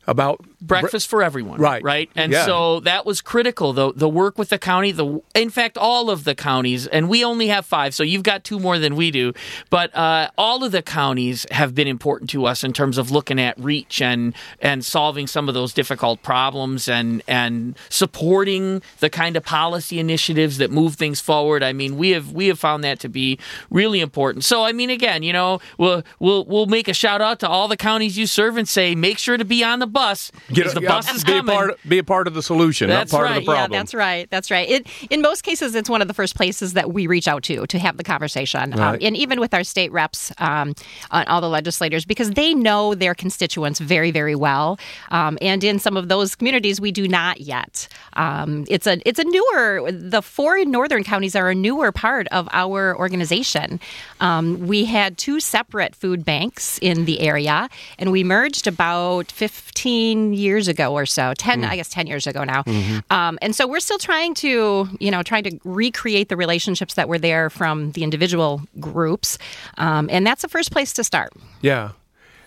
about 0.07 0.45
breakfast 0.61 1.09
for 1.09 1.23
everyone 1.23 1.61
right. 1.61 1.83
right? 1.83 2.11
And 2.15 2.33
yeah. 2.33 2.47
so 2.47 2.81
that 2.81 3.05
was 3.05 3.21
critical 3.21 3.73
the 3.73 3.93
the 3.95 4.09
work 4.09 4.39
with 4.39 4.49
the 4.49 4.59
county 4.59 4.93
the 4.93 5.21
in 5.35 5.51
fact 5.51 5.77
all 5.77 6.11
of 6.11 6.25
the 6.25 6.35
counties 6.35 6.87
and 6.87 7.09
we 7.09 7.25
only 7.25 7.49
have 7.49 7.67
five 7.67 7.95
so 7.95 8.03
you've 8.03 8.23
got 8.23 8.45
two 8.45 8.59
more 8.59 8.79
than 8.79 8.97
we 8.97 9.11
do 9.11 9.33
but 9.71 9.95
uh, 9.95 10.29
all 10.39 10.65
of 10.65 10.73
the 10.73 10.83
counties 10.83 11.47
have 11.51 11.75
been 11.75 11.89
important 11.89 12.31
to 12.31 12.45
us 12.47 12.63
in 12.65 12.73
terms 12.73 12.99
of 12.99 13.11
looking 13.11 13.41
at 13.41 13.59
reach 13.59 14.01
and 14.01 14.35
and 14.61 14.85
solving 14.85 15.27
some 15.27 15.49
of 15.49 15.55
those 15.55 15.73
difficult 15.73 16.23
problems 16.23 16.89
and 16.89 17.23
and 17.27 17.77
supporting 17.89 18.83
the 19.01 19.11
kind 19.11 19.37
of 19.37 19.45
policy 19.45 19.99
initiatives 19.99 20.59
that 20.59 20.71
move 20.71 20.95
things 20.95 21.21
forward. 21.21 21.63
I 21.63 21.73
mean 21.73 21.97
we 21.97 22.11
have 22.11 22.33
we 22.33 22.47
have 22.49 22.59
found 22.59 22.85
that 22.85 23.01
to 23.01 23.09
be 23.09 23.39
really 23.71 24.01
important. 24.01 24.45
So 24.45 24.65
i 24.65 24.73
mean 24.73 24.91
again 24.91 25.23
you 25.23 25.33
know 25.33 25.61
we'll 25.79 26.03
we'll 26.19 26.45
we'll 26.45 26.67
make 26.67 26.89
a 26.89 26.95
shout 26.95 27.21
out 27.21 27.41
to 27.41 27.49
all 27.49 27.69
the 27.69 27.77
counties 27.77 28.17
you 28.17 28.27
serve 28.27 28.57
and 28.57 28.69
say 28.69 28.95
make 28.95 29.19
sure 29.19 29.37
to 29.37 29.45
be 29.45 29.65
on 29.65 29.72
the 29.79 29.87
bus 29.87 30.31
because 30.49 30.75
the 30.75 30.83
yeah, 30.83 30.89
bus 30.89 31.15
is 31.15 31.25
be 31.25 31.33
coming. 31.33 31.55
A 31.55 31.59
part, 31.59 31.79
be 31.89 31.99
a 31.99 32.05
part 32.05 32.27
of 32.27 32.35
the 32.35 32.43
solution, 32.43 32.89
That's 32.89 33.13
not 33.13 33.19
part 33.19 33.31
right. 33.31 33.39
of 33.39 33.43
the 33.45 33.53
problem. 33.53 33.73
Yeah, 33.73 33.79
that's 33.79 33.95
right. 33.95 34.31
That's 34.31 34.51
right. 34.51 34.69
It, 34.69 34.87
in 35.11 35.23
most 35.23 35.43
cases, 35.43 35.75
it's 35.75 35.89
one 35.89 36.03
of 36.03 36.09
the 36.09 36.15
first 36.15 36.35
places 36.37 36.73
that 36.75 36.93
we 36.93 37.07
reach 37.07 37.29
out 37.29 37.43
to 37.45 37.67
to 37.67 37.79
have 37.79 37.97
the 37.97 38.05
conversation, 38.05 38.79
um, 38.79 38.99
and 39.01 39.17
even 39.17 39.41
with 39.41 39.55
our 39.55 39.65
state 39.65 39.93
reps, 39.93 40.33
um, 40.39 40.75
on 41.11 41.27
all 41.27 41.41
the 41.41 41.49
legislators, 41.49 42.05
because 42.05 42.31
they 42.33 42.55
know 42.55 42.95
their 42.95 43.15
constituents 43.15 43.81
very, 43.81 44.11
very 44.11 44.35
well. 44.35 44.79
Um, 45.11 45.39
and 45.41 45.63
in 45.65 45.79
some 45.79 45.97
of 45.97 46.09
those 46.09 46.35
communities, 46.35 46.81
we 46.81 46.93
do 46.93 47.09
not 47.09 47.41
yet. 47.41 47.89
Um, 48.15 48.65
it's 48.69 48.87
a 48.87 49.01
it's 49.09 49.19
a 49.19 49.25
newer. 49.25 49.91
The 49.93 50.23
four 50.23 50.65
northern 50.65 51.05
counties 51.05 51.37
are 51.37 51.51
a 51.51 51.55
newer 51.55 51.93
part 51.93 52.29
of 52.29 52.49
our 52.53 52.97
organization. 52.97 53.81
Um, 54.21 54.67
we 54.67 54.85
had 54.85 55.19
two 55.19 55.41
separate 55.41 55.95
food 55.95 56.25
banks 56.25 56.79
in 56.83 57.05
the 57.05 57.21
area, 57.21 57.69
and 57.99 58.13
we 58.13 58.25
merged 58.25 58.67
about 58.67 59.31
15 59.31 59.62
years 59.85 60.69
ago 60.69 60.93
or 60.93 61.07
so. 61.07 61.35
10, 61.35 61.65
I 61.65 61.77
guess, 61.77 61.89
10 61.89 62.07
years 62.07 62.27
ago 62.27 62.45
now. 62.45 62.63
Um, 63.11 63.39
and 63.43 63.55
so 63.55 63.67
we're 63.67 63.81
still 63.81 63.99
trying 63.99 64.35
to, 64.35 64.89
you 65.01 65.11
know, 65.11 65.23
trying 65.23 65.45
to 65.45 65.59
recreate 65.65 66.29
the 66.29 66.37
relationships 66.37 66.95
that 66.95 67.09
were 67.09 67.19
there 67.19 67.51
from 67.51 67.93
the 67.93 68.05
individual 68.05 68.63
groups, 68.81 69.39
um, 69.79 70.09
and 70.11 70.27
that's 70.27 70.43
the 70.43 70.49
first 70.49 70.71
place 70.71 70.93
to 70.95 71.05
start. 71.05 71.33
Yeah. 71.61 71.93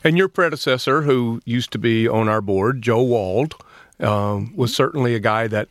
And 0.04 0.18
your 0.18 0.28
predecessor, 0.28 1.02
who 1.02 1.42
used 1.46 1.72
to 1.72 1.80
be 1.80 2.08
on 2.08 2.30
our 2.30 2.42
board, 2.42 2.82
Joe 2.82 3.02
Wald, 3.02 3.56
um, 4.00 4.56
was 4.56 4.76
certainly 4.76 5.16
a 5.16 5.20
guy 5.20 5.48
that 5.48 5.70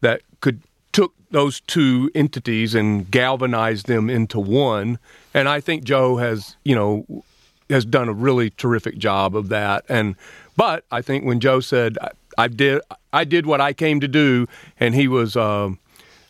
that 0.00 0.22
could 0.40 0.62
took 0.92 1.12
those 1.30 1.60
two 1.60 2.10
entities 2.14 2.74
and 2.74 3.10
galvanized 3.10 3.86
them 3.86 4.08
into 4.08 4.38
one. 4.38 4.98
And 5.34 5.48
I 5.48 5.60
think 5.60 5.84
Joe 5.84 6.16
has, 6.16 6.56
you 6.64 6.74
know, 6.74 7.24
has 7.70 7.84
done 7.84 8.08
a 8.08 8.12
really 8.12 8.50
terrific 8.50 8.98
job 8.98 9.36
of 9.36 9.48
that. 9.48 9.84
And 9.88 10.16
but 10.56 10.84
I 10.90 11.02
think 11.02 11.24
when 11.24 11.40
Joe 11.40 11.60
said 11.60 11.98
I, 12.00 12.10
I 12.38 12.48
did 12.48 12.80
I 13.12 13.24
did 13.24 13.46
what 13.46 13.60
I 13.60 13.72
came 13.72 14.00
to 14.00 14.08
do, 14.08 14.46
and 14.78 14.94
he 14.94 15.08
was. 15.08 15.36
Um, 15.36 15.78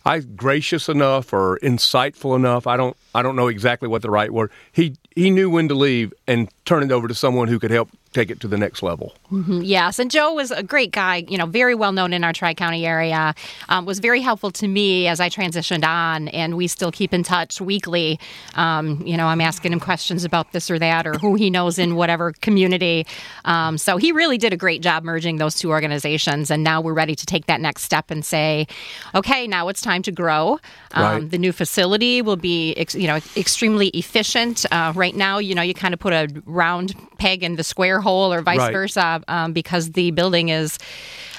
I 0.06 0.20
gracious 0.20 0.90
enough 0.90 1.32
or 1.32 1.58
insightful 1.62 2.36
enough. 2.36 2.66
I 2.66 2.76
don't 2.76 2.94
I 3.14 3.22
don't 3.22 3.36
know 3.36 3.48
exactly 3.48 3.88
what 3.88 4.02
the 4.02 4.10
right 4.10 4.30
word. 4.30 4.50
He 4.70 4.96
he 5.16 5.30
knew 5.30 5.48
when 5.48 5.66
to 5.68 5.74
leave 5.74 6.12
and 6.26 6.50
turn 6.66 6.82
it 6.82 6.92
over 6.92 7.08
to 7.08 7.14
someone 7.14 7.48
who 7.48 7.58
could 7.58 7.70
help 7.70 7.88
take 8.14 8.30
it 8.30 8.40
to 8.40 8.48
the 8.48 8.56
next 8.56 8.82
level. 8.82 9.14
Yes, 9.30 9.98
and 9.98 10.10
Joe 10.10 10.32
was 10.32 10.50
a 10.52 10.62
great 10.62 10.92
guy, 10.92 11.24
you 11.28 11.36
know, 11.36 11.46
very 11.46 11.74
well 11.74 11.92
known 11.92 12.12
in 12.12 12.22
our 12.24 12.32
Tri 12.32 12.54
County 12.54 12.86
area. 12.86 13.34
Um, 13.68 13.84
was 13.84 13.98
very 13.98 14.20
helpful 14.20 14.50
to 14.52 14.68
me 14.68 15.08
as 15.08 15.18
I 15.20 15.28
transitioned 15.28 15.84
on, 15.84 16.28
and 16.28 16.56
we 16.56 16.68
still 16.68 16.92
keep 16.92 17.12
in 17.12 17.22
touch 17.24 17.60
weekly. 17.60 18.18
Um, 18.54 19.02
you 19.04 19.16
know, 19.16 19.26
I'm 19.26 19.40
asking 19.40 19.72
him 19.72 19.80
questions 19.80 20.24
about 20.24 20.52
this 20.52 20.70
or 20.70 20.78
that, 20.78 21.06
or 21.06 21.14
who 21.14 21.34
he 21.34 21.50
knows 21.50 21.78
in 21.78 21.96
whatever 21.96 22.32
community. 22.40 23.06
Um, 23.44 23.76
so 23.76 23.96
he 23.96 24.12
really 24.12 24.38
did 24.38 24.52
a 24.52 24.56
great 24.56 24.80
job 24.82 25.02
merging 25.02 25.38
those 25.38 25.56
two 25.56 25.70
organizations, 25.70 26.50
and 26.50 26.62
now 26.62 26.80
we're 26.80 26.94
ready 26.94 27.16
to 27.16 27.26
take 27.26 27.46
that 27.46 27.60
next 27.60 27.82
step 27.82 28.10
and 28.10 28.24
say, 28.24 28.66
okay, 29.14 29.46
now 29.48 29.68
it's 29.68 29.80
time 29.80 30.02
to 30.02 30.12
grow. 30.12 30.58
Um, 30.92 31.04
Right. 31.04 31.30
The 31.30 31.38
new 31.38 31.52
facility 31.52 32.22
will 32.22 32.36
be, 32.36 32.72
ex- 32.76 32.94
you 32.94 33.06
know, 33.06 33.18
extremely 33.36 33.88
efficient. 33.88 34.64
Uh, 34.70 34.92
right 34.94 35.14
now, 35.14 35.38
you 35.38 35.54
know, 35.54 35.60
you 35.62 35.74
kind 35.74 35.92
of 35.92 36.00
put 36.00 36.12
a 36.12 36.28
round 36.46 36.94
peg 37.18 37.42
in 37.42 37.56
the 37.56 37.64
square 37.64 38.00
hole, 38.04 38.32
or 38.32 38.40
vice 38.42 38.58
Right. 38.58 38.72
versa, 38.72 39.20
um, 39.28 39.52
because 39.52 39.84
the 39.98 40.10
building 40.12 40.48
is. 40.50 40.78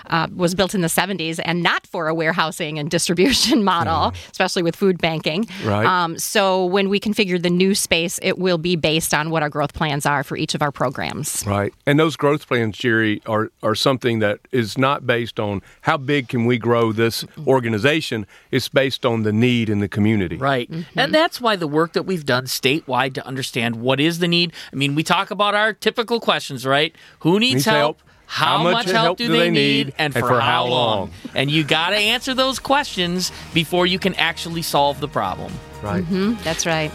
Uh, 0.09 0.27
was 0.35 0.55
built 0.55 0.75
in 0.75 0.81
the 0.81 0.87
70s 0.87 1.39
and 1.43 1.63
not 1.63 1.87
for 1.87 2.07
a 2.07 2.13
warehousing 2.13 2.77
and 2.79 2.89
distribution 2.89 3.63
model, 3.73 4.13
especially 4.31 4.63
with 4.63 4.75
food 4.75 4.97
banking. 4.99 5.47
Right. 5.63 5.85
Um, 5.85 6.17
so 6.19 6.65
when 6.65 6.89
we 6.89 6.99
configure 6.99 7.41
the 7.41 7.49
new 7.49 7.73
space, 7.75 8.19
it 8.21 8.37
will 8.37 8.57
be 8.57 8.75
based 8.75 9.13
on 9.13 9.29
what 9.29 9.43
our 9.43 9.49
growth 9.49 9.73
plans 9.73 10.05
are 10.05 10.23
for 10.23 10.37
each 10.37 10.55
of 10.55 10.61
our 10.61 10.71
programs. 10.71 11.43
Right. 11.45 11.73
And 11.85 11.99
those 11.99 12.15
growth 12.15 12.47
plans, 12.47 12.77
Jerry, 12.77 13.21
are 13.25 13.51
are 13.63 13.75
something 13.75 14.19
that 14.19 14.39
is 14.51 14.77
not 14.77 15.05
based 15.07 15.39
on 15.39 15.61
how 15.81 15.97
big 15.97 16.27
can 16.29 16.45
we 16.45 16.57
grow 16.57 16.91
this 16.91 17.25
organization. 17.47 18.25
It's 18.51 18.69
based 18.69 19.05
on 19.05 19.23
the 19.23 19.33
need 19.33 19.69
in 19.69 19.79
the 19.79 19.87
community. 19.87 20.37
Right. 20.37 20.69
Mm-hmm. 20.69 20.99
And 20.99 21.13
that's 21.13 21.41
why 21.41 21.55
the 21.55 21.67
work 21.67 21.93
that 21.93 22.03
we've 22.03 22.25
done 22.25 22.45
statewide 22.45 23.13
to 23.15 23.25
understand 23.25 23.77
what 23.77 23.99
is 23.99 24.19
the 24.19 24.27
need. 24.27 24.53
I 24.71 24.75
mean, 24.75 24.95
we 24.95 25.03
talk 25.03 25.31
about 25.31 25.55
our 25.55 25.73
typical 25.73 26.19
questions, 26.19 26.65
right? 26.65 26.95
Who 27.19 27.39
needs, 27.39 27.55
Needs 27.55 27.65
help? 27.65 28.01
help? 28.01 28.01
How, 28.27 28.63
much, 28.63 28.89
help 28.89 29.17
do 29.17 29.27
they 29.27 29.49
need, 29.49 29.93
and, 29.97 30.13
for, 30.13 30.39
how 30.39 30.65
long? 30.67 31.11
And 31.33 31.49
you 31.49 31.63
got 31.63 31.89
to 31.89 31.95
answer 31.95 32.33
those 32.33 32.59
questions 32.59 33.31
before 33.53 33.85
you 33.85 33.99
can 33.99 34.15
actually 34.15 34.61
solve 34.61 34.99
the 34.99 35.07
problem. 35.07 35.53
Right. 35.81 36.03
Mm-hmm. 36.03 36.43
That's 36.43 36.65
right. 36.65 36.91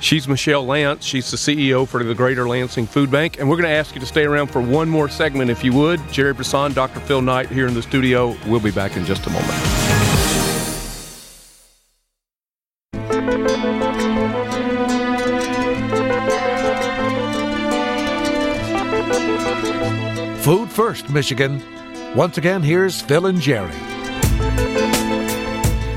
She's 0.00 0.26
Michelle 0.26 0.66
Lantz. 0.66 1.02
She's 1.02 1.30
the 1.30 1.36
CEO 1.36 1.86
for 1.86 2.02
the 2.02 2.14
Greater 2.14 2.48
Lansing 2.48 2.86
Food 2.86 3.10
Bank. 3.10 3.38
And 3.38 3.48
we're 3.48 3.56
going 3.56 3.68
to 3.68 3.74
ask 3.74 3.94
you 3.94 4.00
to 4.00 4.06
stay 4.06 4.24
around 4.24 4.48
for 4.48 4.60
one 4.60 4.88
more 4.88 5.08
segment 5.08 5.48
if 5.48 5.62
you 5.62 5.72
would. 5.74 6.00
Jerry 6.10 6.34
Brisson, 6.34 6.72
Dr. 6.72 6.98
Phil 7.00 7.22
Knight 7.22 7.48
here 7.50 7.68
in 7.68 7.74
the 7.74 7.82
studio. 7.82 8.36
We'll 8.46 8.60
be 8.60 8.72
back 8.72 8.96
in 8.96 9.04
just 9.04 9.26
a 9.26 9.30
moment. 9.30 10.11
First, 20.72 21.10
Michigan. 21.10 21.62
Once 22.16 22.38
again, 22.38 22.62
here's 22.62 23.00
Phil 23.00 23.26
and 23.26 23.40
Jerry. 23.40 23.72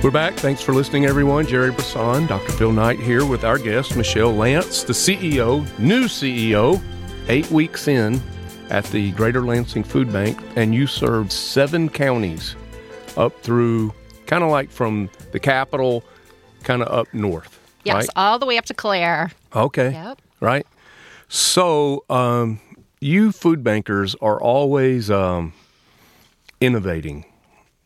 We're 0.04 0.12
back. 0.12 0.34
Thanks 0.36 0.62
for 0.62 0.74
listening, 0.74 1.06
everyone. 1.06 1.48
Jerry 1.48 1.72
Brisson, 1.72 2.28
Dr. 2.28 2.52
Phil 2.54 2.72
Knight 2.72 3.00
here 3.00 3.26
with 3.26 3.44
our 3.44 3.58
guest, 3.58 3.96
Michelle 3.96 4.34
Lantz, 4.34 4.86
the 4.86 4.94
CEO, 4.94 5.66
new 5.80 6.04
CEO, 6.06 6.82
eight 7.28 7.50
weeks 7.50 7.88
in 7.88 8.22
at 8.70 8.84
the 8.86 9.12
Greater 9.12 9.42
Lansing 9.42 9.84
Food 9.84 10.12
Bank. 10.12 10.40
And 10.56 10.76
you 10.76 10.86
served 10.88 11.32
seven 11.32 11.90
counties 11.90 12.56
up 13.18 13.42
through 13.42 13.94
kind 14.28 14.44
of 14.44 14.52
like 14.52 14.70
from 14.70 15.10
the 15.32 15.40
capital, 15.40 16.04
kind 16.64 16.82
of 16.84 16.90
up 16.90 17.12
north. 17.14 17.60
Yes, 17.84 17.96
Right? 17.96 18.10
all 18.16 18.40
the 18.40 18.46
way 18.46 18.58
up 18.58 18.66
to 18.66 18.74
Clare. 18.74 19.32
Okay. 19.56 19.92
Yep. 19.92 20.22
Right. 20.40 20.68
So, 21.30 22.04
um, 22.10 22.60
you 23.00 23.32
food 23.32 23.64
bankers 23.64 24.16
are 24.22 24.42
always 24.42 25.12
um, 25.12 25.54
innovating. 26.62 27.26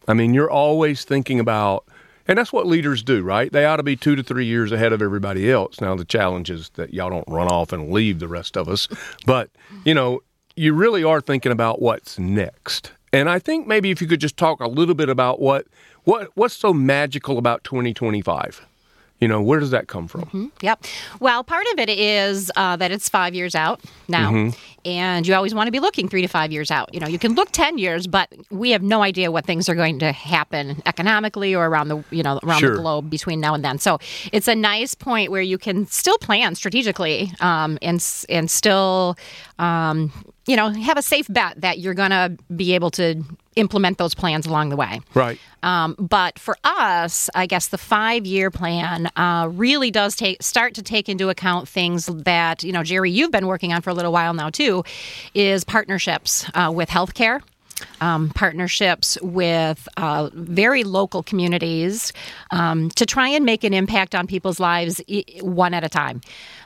I 0.07 0.13
mean, 0.13 0.33
you're 0.33 0.49
always 0.49 1.03
thinking 1.03 1.39
about, 1.39 1.85
and 2.27 2.37
that's 2.37 2.51
what 2.53 2.65
leaders 2.65 3.03
do, 3.03 3.21
right? 3.21 3.51
They 3.51 3.65
ought 3.65 3.77
to 3.77 3.83
be 3.83 3.95
two 3.95 4.15
to 4.15 4.23
three 4.23 4.45
years 4.45 4.71
ahead 4.71 4.93
of 4.93 5.01
everybody 5.01 5.51
else. 5.51 5.81
Now, 5.81 5.95
the 5.95 6.05
challenge 6.05 6.49
is 6.49 6.69
that 6.75 6.93
y'all 6.93 7.09
don't 7.09 7.27
run 7.27 7.47
off 7.47 7.71
and 7.71 7.91
leave 7.91 8.19
the 8.19 8.27
rest 8.27 8.57
of 8.57 8.67
us, 8.67 8.87
but 9.25 9.49
you 9.85 9.93
know, 9.93 10.21
you 10.55 10.73
really 10.73 11.03
are 11.03 11.21
thinking 11.21 11.51
about 11.51 11.81
what's 11.81 12.19
next. 12.19 12.91
And 13.11 13.29
I 13.29 13.39
think 13.39 13.65
maybe 13.65 13.91
if 13.91 14.01
you 14.01 14.07
could 14.07 14.19
just 14.19 14.37
talk 14.37 14.59
a 14.59 14.67
little 14.67 14.95
bit 14.95 15.09
about 15.09 15.39
what 15.39 15.65
what 16.03 16.29
what's 16.35 16.55
so 16.55 16.73
magical 16.73 17.37
about 17.37 17.63
2025. 17.63 18.65
You 19.19 19.27
know, 19.27 19.41
where 19.41 19.59
does 19.59 19.71
that 19.71 19.87
come 19.87 20.07
from? 20.07 20.51
Yep. 20.61 20.85
Well, 21.19 21.43
part 21.43 21.65
of 21.73 21.79
it 21.79 21.89
is 21.89 22.49
uh, 22.55 22.77
that 22.77 22.89
it's 22.91 23.09
five 23.09 23.35
years 23.35 23.53
out 23.53 23.81
now, 24.07 24.31
Mm-hmm. 24.31 24.57
and 24.85 25.27
you 25.27 25.35
always 25.35 25.53
want 25.53 25.67
to 25.67 25.71
be 25.71 25.79
looking 25.81 26.07
three 26.07 26.21
to 26.21 26.27
five 26.29 26.51
years 26.53 26.71
out. 26.71 26.93
You 26.93 27.01
know, 27.01 27.07
you 27.07 27.19
can 27.19 27.33
look 27.33 27.49
ten 27.51 27.77
years, 27.77 28.07
but 28.07 28.33
we 28.49 28.71
have 28.71 28.81
no 28.81 29.01
idea 29.01 29.29
what 29.29 29.45
things 29.45 29.67
are 29.67 29.75
going 29.75 29.99
to 29.99 30.13
happen 30.13 30.81
economically 30.85 31.53
or 31.53 31.65
around 31.67 31.89
the 31.89 32.01
you 32.11 32.23
know 32.23 32.39
around 32.43 32.59
Sure. 32.61 32.71
the 32.75 32.81
globe 32.81 33.09
between 33.09 33.41
now 33.41 33.53
and 33.53 33.63
then. 33.65 33.77
So 33.77 33.99
it's 34.31 34.47
a 34.47 34.55
nice 34.55 34.95
point 34.95 35.31
where 35.31 35.41
you 35.41 35.57
can 35.57 35.85
still 35.87 36.17
plan 36.19 36.55
strategically 36.55 37.31
um, 37.41 37.77
and 37.81 38.01
and 38.29 38.49
still. 38.49 39.17
Um, 39.59 40.13
you 40.47 40.55
know, 40.55 40.69
have 40.69 40.97
a 40.97 41.01
safe 41.03 41.27
bet 41.29 41.61
that 41.61 41.77
you're 41.77 41.93
going 41.93 42.09
to 42.09 42.35
be 42.55 42.73
able 42.73 42.89
to 42.91 43.21
implement 43.59 43.97
those 43.97 44.15
plans 44.15 44.47
along 44.47 44.69
the 44.69 44.75
way. 44.75 45.01
Right. 45.13 45.39
Um, 45.61 45.95
but 45.99 46.39
for 46.39 46.55
us, 46.63 47.29
I 47.35 47.45
guess 47.45 47.67
the 47.67 47.77
five-year 47.77 48.49
plan 48.49 49.09
uh, 49.15 49.49
really 49.51 49.91
does 49.91 50.15
take 50.15 50.41
start 50.41 50.73
to 50.75 50.81
take 50.81 51.09
into 51.09 51.29
account 51.29 51.67
things 51.67 52.05
that 52.05 52.63
you 52.63 52.71
know, 52.71 52.83
Jerry, 52.83 53.11
you've 53.11 53.31
been 53.31 53.47
working 53.47 53.73
on 53.73 53.81
for 53.81 53.89
a 53.89 53.93
little 53.93 54.11
while 54.11 54.33
now 54.33 54.49
too, 54.49 54.83
is 55.33 55.63
partnerships 55.63 56.45
uh, 56.53 56.71
with 56.73 56.89
healthcare. 56.89 57.41
Um, 58.01 58.29
partnerships 58.29 59.17
with 59.21 59.87
uh, 59.97 60.29
very 60.33 60.83
local 60.83 61.21
communities 61.21 62.13
um, 62.51 62.89
to 62.91 63.05
try 63.05 63.27
and 63.27 63.45
make 63.45 63.63
an 63.65 63.73
impact 63.73 64.15
on 64.15 64.25
people's 64.25 64.59
lives 64.59 65.01
one 65.41 65.73
at 65.73 65.83
a 65.83 65.89
time. 65.89 66.21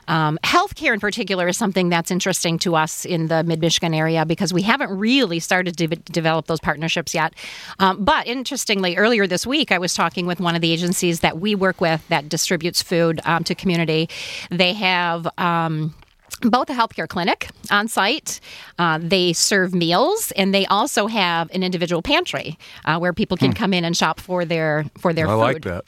Um, 0.08 0.38
healthcare, 0.44 0.92
in 0.92 1.00
particular, 1.00 1.48
is 1.48 1.56
something 1.56 1.88
that's 1.88 2.10
interesting 2.10 2.58
to 2.60 2.76
us 2.76 3.04
in 3.04 3.28
the 3.28 3.42
mid 3.42 3.60
Michigan 3.60 3.94
area 3.94 4.24
because 4.24 4.52
we 4.52 4.62
haven't 4.62 4.96
really 4.96 5.40
started 5.40 5.76
to 5.78 5.86
de- 5.86 5.96
develop 5.96 6.46
those 6.46 6.60
partnerships 6.60 7.14
yet. 7.14 7.34
Um, 7.78 8.04
but 8.04 8.26
interestingly, 8.26 8.96
earlier 8.96 9.26
this 9.26 9.46
week, 9.46 9.72
I 9.72 9.78
was 9.78 9.94
talking 9.94 10.26
with 10.26 10.40
one 10.40 10.54
of 10.54 10.60
the 10.60 10.72
agencies 10.72 11.20
that 11.20 11.38
we 11.38 11.54
work 11.54 11.80
with 11.80 12.06
that 12.08 12.28
distributes 12.28 12.82
food 12.82 13.20
um, 13.24 13.44
to 13.44 13.54
community. 13.54 14.08
They 14.50 14.72
have. 14.74 15.26
Um, 15.38 15.94
both 16.40 16.68
a 16.68 16.72
healthcare 16.72 17.08
clinic 17.08 17.48
on 17.70 17.88
site. 17.88 18.40
Uh, 18.78 18.98
they 19.00 19.32
serve 19.32 19.74
meals, 19.74 20.32
and 20.36 20.52
they 20.52 20.66
also 20.66 21.06
have 21.06 21.50
an 21.54 21.62
individual 21.62 22.02
pantry 22.02 22.58
uh, 22.84 22.98
where 22.98 23.12
people 23.12 23.36
can 23.36 23.52
come 23.52 23.72
in 23.72 23.84
and 23.84 23.96
shop 23.96 24.20
for 24.20 24.44
their 24.44 24.84
for 24.98 25.12
their 25.12 25.28
I 25.28 25.30
food. 25.30 25.38
like 25.38 25.62
that. 25.62 25.84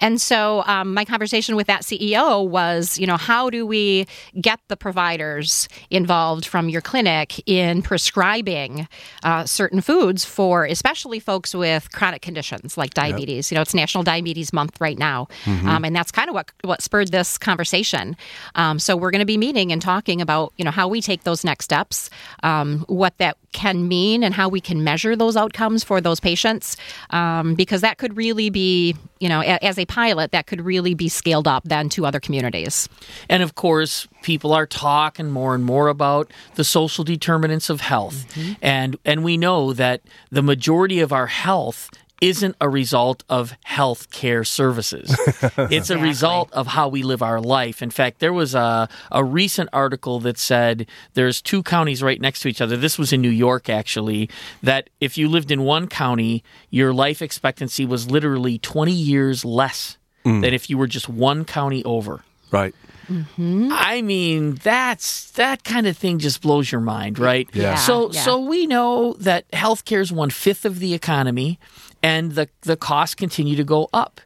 And 0.00 0.20
so, 0.20 0.62
um, 0.66 0.94
my 0.94 1.04
conversation 1.04 1.54
with 1.56 1.66
that 1.66 1.82
CEO 1.82 2.46
was, 2.46 2.98
you 2.98 3.06
know, 3.06 3.16
how 3.16 3.50
do 3.50 3.66
we 3.66 4.06
get 4.40 4.60
the 4.68 4.76
providers 4.76 5.68
involved 5.90 6.46
from 6.46 6.68
your 6.68 6.80
clinic 6.80 7.40
in 7.46 7.82
prescribing 7.82 8.88
uh, 9.22 9.44
certain 9.44 9.80
foods 9.80 10.24
for, 10.24 10.64
especially 10.64 11.20
folks 11.20 11.54
with 11.54 11.92
chronic 11.92 12.22
conditions 12.22 12.76
like 12.76 12.94
diabetes? 12.94 13.50
You 13.50 13.56
know, 13.56 13.62
it's 13.62 13.74
National 13.74 14.02
Diabetes 14.02 14.52
Month 14.52 14.80
right 14.80 14.98
now, 14.98 15.28
um, 15.46 15.84
and 15.84 15.94
that's 15.94 16.10
kind 16.10 16.28
of 16.28 16.34
what 16.34 16.50
what 16.62 16.82
spurred 16.82 17.08
this 17.12 17.36
conversation. 17.38 18.16
Um, 18.54 18.78
so, 18.78 18.96
we're 18.96 19.10
going 19.16 19.26
to 19.26 19.26
be 19.26 19.38
meeting 19.38 19.72
and 19.72 19.80
talking 19.80 20.20
about, 20.20 20.52
you 20.58 20.64
know, 20.64 20.70
how 20.70 20.86
we 20.86 21.00
take 21.00 21.24
those 21.24 21.42
next 21.42 21.64
steps, 21.64 22.10
um, 22.42 22.84
what 22.88 23.16
that 23.16 23.36
can 23.52 23.88
mean, 23.88 24.22
and 24.22 24.34
how 24.34 24.48
we 24.48 24.60
can 24.60 24.84
measure 24.84 25.16
those 25.16 25.36
outcomes 25.36 25.82
for 25.82 26.00
those 26.00 26.20
patients, 26.20 26.76
um, 27.10 27.54
because 27.54 27.80
that 27.80 27.96
could 27.96 28.14
really 28.16 28.50
be, 28.50 28.94
you 29.18 29.28
know, 29.28 29.40
a- 29.40 29.64
as 29.64 29.78
a 29.78 29.86
pilot, 29.86 30.32
that 30.32 30.46
could 30.46 30.60
really 30.60 30.92
be 30.94 31.08
scaled 31.08 31.48
up 31.48 31.62
then 31.64 31.88
to 31.88 32.04
other 32.04 32.20
communities. 32.20 32.88
And 33.30 33.42
of 33.42 33.54
course, 33.54 34.06
people 34.22 34.52
are 34.52 34.66
talking 34.66 35.30
more 35.30 35.54
and 35.54 35.64
more 35.64 35.88
about 35.88 36.30
the 36.56 36.64
social 36.64 37.02
determinants 37.04 37.70
of 37.70 37.80
health. 37.80 38.26
And 38.60 38.96
and 39.04 39.24
we 39.24 39.36
know 39.38 39.72
that 39.72 40.02
the 40.30 40.42
majority 40.42 41.00
of 41.00 41.12
our 41.12 41.28
health 41.28 41.88
isn't 42.20 42.56
a 42.60 42.68
result 42.68 43.24
of 43.28 43.54
health 43.64 44.10
care 44.10 44.44
services. 44.44 45.14
it's 45.70 45.90
a 45.90 45.98
result 45.98 46.52
of 46.52 46.66
how 46.68 46.88
we 46.88 47.02
live 47.02 47.22
our 47.22 47.40
life. 47.40 47.82
In 47.82 47.90
fact, 47.90 48.20
there 48.20 48.32
was 48.32 48.54
a, 48.54 48.88
a 49.12 49.22
recent 49.22 49.68
article 49.72 50.20
that 50.20 50.38
said 50.38 50.86
there's 51.14 51.42
two 51.42 51.62
counties 51.62 52.02
right 52.02 52.20
next 52.20 52.40
to 52.40 52.48
each 52.48 52.60
other. 52.60 52.76
This 52.76 52.98
was 52.98 53.12
in 53.12 53.20
New 53.20 53.30
York, 53.30 53.68
actually, 53.68 54.30
that 54.62 54.88
if 55.00 55.18
you 55.18 55.28
lived 55.28 55.50
in 55.50 55.62
one 55.62 55.88
county, 55.88 56.42
your 56.70 56.92
life 56.92 57.20
expectancy 57.20 57.84
was 57.84 58.10
literally 58.10 58.58
20 58.58 58.92
years 58.92 59.44
less 59.44 59.98
mm. 60.24 60.40
than 60.40 60.54
if 60.54 60.70
you 60.70 60.78
were 60.78 60.86
just 60.86 61.08
one 61.08 61.44
county 61.44 61.84
over. 61.84 62.22
Right. 62.50 62.74
Mm-hmm. 63.08 63.68
I 63.72 64.02
mean, 64.02 64.54
that's 64.56 65.30
that 65.32 65.64
kind 65.64 65.86
of 65.86 65.96
thing 65.96 66.18
just 66.18 66.42
blows 66.42 66.72
your 66.72 66.80
mind, 66.80 67.18
right? 67.18 67.48
Yeah. 67.52 67.76
So 67.76 68.10
yeah. 68.10 68.20
so 68.20 68.40
we 68.40 68.66
know 68.66 69.14
that 69.14 69.48
healthcare 69.52 70.00
is 70.00 70.12
one 70.12 70.30
fifth 70.30 70.64
of 70.64 70.80
the 70.80 70.92
economy, 70.92 71.58
and 72.06 72.32
the 72.32 72.48
the 72.60 72.76
costs 72.76 73.16
continue 73.16 73.56
to 73.56 73.64
go 73.64 73.88
up. 73.92 74.20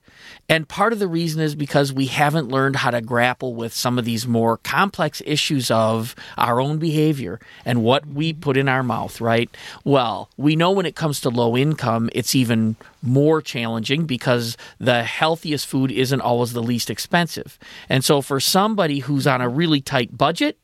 And 0.51 0.69
part 0.69 0.93
of 0.93 0.99
the 0.99 1.09
reason 1.09 1.41
is 1.41 1.55
because 1.55 1.95
we 1.95 2.07
haven't 2.07 2.49
learned 2.49 2.77
how 2.77 2.91
to 2.91 3.01
grapple 3.01 3.55
with 3.55 3.73
some 3.73 3.99
of 3.99 4.05
these 4.05 4.27
more 4.27 4.59
complex 4.59 5.23
issues 5.25 5.71
of 5.71 6.15
our 6.37 6.61
own 6.61 6.79
behavior 6.79 7.41
and 7.65 7.83
what 7.83 8.07
we 8.07 8.35
put 8.35 8.59
in 8.59 8.69
our 8.69 8.83
mouth, 8.83 9.19
right? 9.21 9.49
Well, 9.83 10.29
we 10.37 10.57
know 10.57 10.73
when 10.73 10.85
it 10.85 10.95
comes 10.95 11.21
to 11.23 11.31
low 11.31 11.57
income, 11.57 12.11
it's 12.13 12.35
even 12.35 12.77
more 13.01 13.41
challenging 13.41 14.05
because 14.05 14.59
the 14.79 15.03
healthiest 15.03 15.67
food 15.67 15.91
isn't 15.91 16.21
always 16.21 16.53
the 16.53 16.63
least 16.63 16.91
expensive. 16.91 17.59
And 17.89 18.05
so 18.05 18.21
for 18.21 18.41
somebody 18.41 18.99
who's 18.99 19.27
on 19.27 19.41
a 19.41 19.49
really 19.49 19.81
tight 19.81 20.19
budget, 20.19 20.59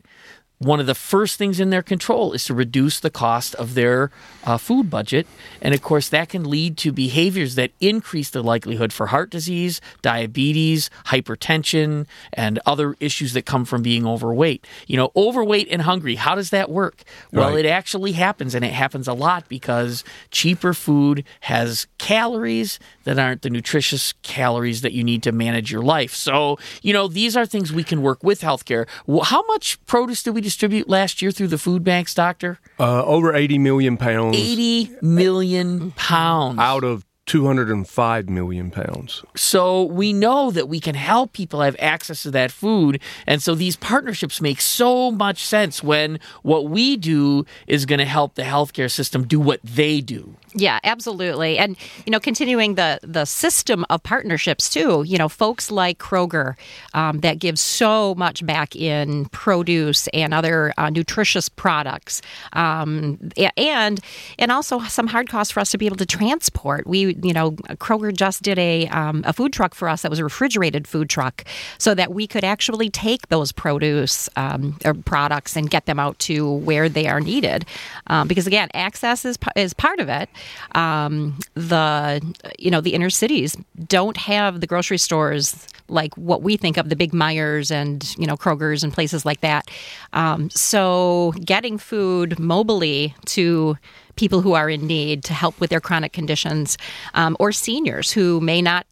one 0.59 0.81
of 0.81 0.87
the 0.87 0.95
first 0.95 1.37
things 1.37 1.61
in 1.61 1.69
their 1.69 1.83
control 1.83 2.33
is 2.33 2.45
to 2.45 2.55
reduce 2.55 2.99
the 2.99 3.11
cost 3.11 3.55
of 3.57 3.75
their 3.75 4.11
uh, 4.45 4.57
food 4.57 4.89
budget. 4.89 5.27
And 5.61 5.75
of 5.75 5.83
course, 5.83 6.09
that 6.09 6.31
can 6.31 6.45
lead 6.49 6.79
to 6.79 6.93
behaviors 6.93 7.57
that 7.57 7.73
increase 7.79 8.31
the 8.31 8.43
likelihood 8.43 8.91
for 8.93 9.09
heart 9.09 9.29
disease, 9.29 9.83
diabetes, 10.01 10.89
hypertension, 11.07 12.07
and 12.33 12.59
other 12.65 12.97
issues 13.01 13.35
that 13.35 13.45
come 13.45 13.65
from 13.67 13.83
being 13.83 14.07
overweight. 14.07 14.67
You 14.87 14.97
know, 14.97 15.13
overweight 15.15 15.69
and 15.71 15.83
hungry, 15.83 16.15
how 16.15 16.35
does 16.35 16.51
that 16.51 16.71
work? 16.71 17.03
Well, 17.33 17.51
Right. 17.51 17.65
it 17.65 17.69
actually 17.69 18.13
happens, 18.13 18.55
and 18.55 18.65
it 18.65 18.73
happens 18.73 19.07
a 19.07 19.13
lot 19.13 19.49
because 19.49 20.05
cheaper 20.31 20.73
food 20.73 21.25
has 21.41 21.87
calories 21.99 22.79
that 23.05 23.19
aren't 23.19 23.43
the 23.43 23.51
nutritious 23.51 24.15
calories 24.23 24.81
that 24.81 24.93
you 24.93 25.05
need 25.05 25.23
to 25.25 25.33
manage 25.33 25.71
your 25.71 25.83
life. 25.83 26.15
So, 26.15 26.59
you 26.83 26.93
know, 26.93 27.09
these 27.09 27.37
are 27.37 27.45
things 27.47 27.73
we 27.73 27.85
can 27.85 28.01
work 28.01 28.25
with 28.25 28.41
healthcare. 28.41 28.87
How 29.25 29.45
much 29.47 29.79
produce 29.87 30.23
did 30.23 30.35
we 30.35 30.41
distribute 30.47 30.89
last 30.89 31.21
year 31.21 31.33
through 31.33 31.49
the 31.49 31.59
food 31.59 31.83
banks, 31.83 32.15
doctor? 32.15 32.61
Uh, 32.79 33.05
over 33.05 33.35
80 33.35 33.59
million 33.59 33.97
pounds 33.97 34.37
80 34.37 34.97
million 35.03 35.91
pounds. 35.93 36.59
out 36.61 36.85
of 36.85 37.05
205 37.27 38.29
million 38.29 38.71
pounds. 38.71 39.25
So 39.35 39.83
we 39.83 40.13
know 40.13 40.53
that 40.53 40.69
we 40.69 40.79
can 40.79 40.95
help 40.95 41.33
people 41.33 41.61
have 41.61 41.75
access 41.81 42.23
to 42.23 42.31
that 42.31 42.53
food. 42.53 43.01
And 43.27 43.43
so 43.43 43.57
these 43.57 43.75
partnerships 43.77 44.41
make 44.41 44.61
so 44.61 45.11
much 45.11 45.45
sense 45.45 45.83
when 45.83 46.21
what 46.43 46.71
we 46.71 46.97
do 46.97 47.45
is 47.67 47.85
going 47.85 47.99
to 47.99 48.05
help 48.05 48.37
the 48.37 48.43
healthcare 48.43 48.91
system 48.91 49.27
do 49.27 49.41
what 49.41 49.61
they 49.65 50.01
do. 50.01 50.37
Yeah, 50.59 50.81
absolutely. 50.85 51.59
And 51.59 51.77
you 52.07 52.11
know, 52.11 52.19
continuing 52.19 52.77
the 52.77 52.99
the 53.03 53.27
system 53.27 53.85
of 53.91 54.03
partnerships 54.03 54.71
too. 54.71 55.03
You 55.07 55.19
know, 55.19 55.29
folks 55.29 55.71
like 55.71 55.99
Kroger 55.99 56.55
um, 56.95 57.21
that 57.21 57.39
give 57.39 57.59
so 57.59 58.15
much 58.15 58.45
back 58.45 58.75
in 58.75 59.27
produce 59.27 60.09
and 60.09 60.33
other 60.33 60.73
uh, 60.79 60.89
nutritious 60.89 61.51
products, 61.51 62.23
um, 62.55 63.19
and 63.59 64.01
and 64.39 64.51
also 64.51 64.81
some 64.85 65.09
hard 65.09 65.29
costs 65.29 65.53
for 65.53 65.61
us 65.61 65.71
to 65.73 65.79
be 65.79 65.85
able 65.85 65.97
to 65.99 66.07
transport. 66.07 66.87
We, 66.87 67.17
you 67.23 67.35
know, 67.35 67.53
Kroger 67.77 68.17
just 68.17 68.43
did 68.43 68.59
a 68.59 68.89
um, 68.89 69.25
a 69.27 69.35
food 69.35 69.53
truck 69.53 69.75
for 69.75 69.91
us 69.91 70.01
that 70.03 70.11
was 70.11 70.21
a 70.21 70.25
refrigerated 70.25 70.89
food 70.89 71.11
truck, 71.11 71.45
so 71.77 71.95
that 71.95 72.15
we 72.15 72.27
could 72.27 72.45
actually 72.45 72.89
take 72.89 73.29
those 73.29 73.53
produce 73.53 74.27
um, 74.37 74.79
or 74.87 74.95
products 74.95 75.55
and 75.55 75.69
get 75.69 75.85
them 75.85 75.99
out 76.01 76.19
to 76.21 76.51
where 76.51 76.89
they 76.89 77.07
are 77.09 77.21
needed. 77.21 77.67
Um, 78.07 78.27
because 78.27 78.47
again, 78.47 78.71
access 78.73 79.27
is 79.27 79.37
is 79.55 79.75
part 79.75 80.01
of 80.01 80.09
it 80.09 80.31
um, 80.75 81.39
the 81.55 82.21
you 82.59 82.71
know 82.71 82.81
the 82.81 82.95
inner 82.95 83.11
cities 83.11 83.57
don't 83.87 84.17
have 84.17 84.61
the 84.61 84.67
grocery 84.67 84.99
stores 84.99 85.67
like 85.89 86.15
what 86.17 86.43
we 86.43 86.57
think 86.57 86.77
of 86.77 86.89
the 86.89 86.97
big 86.97 87.13
Meijers 87.13 87.71
and 87.71 88.15
you 88.19 88.27
know 88.27 88.37
Kroger's 88.37 88.83
and 88.83 88.93
places 88.93 89.25
like 89.25 89.41
that. 89.41 89.69
Um, 90.13 90.51
so 90.51 91.33
getting 91.45 91.79
food 91.79 92.31
mobily 92.39 93.15
to 93.27 93.77
people 94.17 94.41
who 94.41 94.55
are 94.55 94.69
in 94.71 94.87
need 94.87 95.23
to 95.25 95.35
help 95.35 95.61
with 95.61 95.71
their 95.71 95.81
chronic 95.81 96.13
conditions 96.13 96.79
um, 97.15 97.37
or 97.39 97.53
seniors 97.53 98.11
who 98.11 98.41
may 98.41 98.63
not 98.63 98.87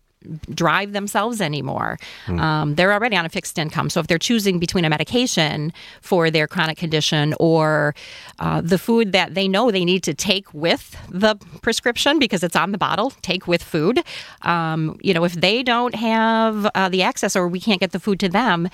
drive 0.50 0.92
themselves 0.92 1.40
anymore. 1.40 1.98
Um, 2.40 2.74
they're 2.74 2.92
already 2.92 3.16
on 3.16 3.26
a 3.26 3.28
fixed 3.28 3.58
income. 3.58 3.90
So 3.90 4.00
if 4.00 4.06
they're 4.06 4.18
choosing 4.18 4.58
between 4.58 4.84
a 4.84 4.90
medication 4.90 5.72
for 6.00 6.30
their 6.30 6.46
chronic 6.46 6.78
condition 6.78 7.34
or 7.38 7.94
uh, 8.38 8.60
the 8.60 8.78
food 8.78 9.12
that 9.12 9.34
they 9.34 9.48
know 9.48 9.70
they 9.70 9.84
need 9.84 10.02
to 10.04 10.14
take 10.14 10.52
with 10.54 10.96
the 11.10 11.36
prescription 11.62 12.18
because 12.18 12.42
it's 12.42 12.56
on 12.56 12.72
the 12.72 12.78
bottle, 12.78 13.10
take 13.22 13.46
with 13.46 13.62
food, 13.62 14.00
um, 14.42 14.98
you 15.02 15.14
know, 15.14 15.24
if 15.24 15.34
they 15.34 15.62
don't 15.62 15.94
have 15.94 16.66
uh, 16.74 16.88
the 16.88 17.02
access 17.02 17.36
or 17.36 17.48
we 17.48 17.60
can't 17.60 17.80
get 17.80 17.92
the 17.92 18.00
food 18.00 18.20
to 18.20 18.28
them, 18.28 18.68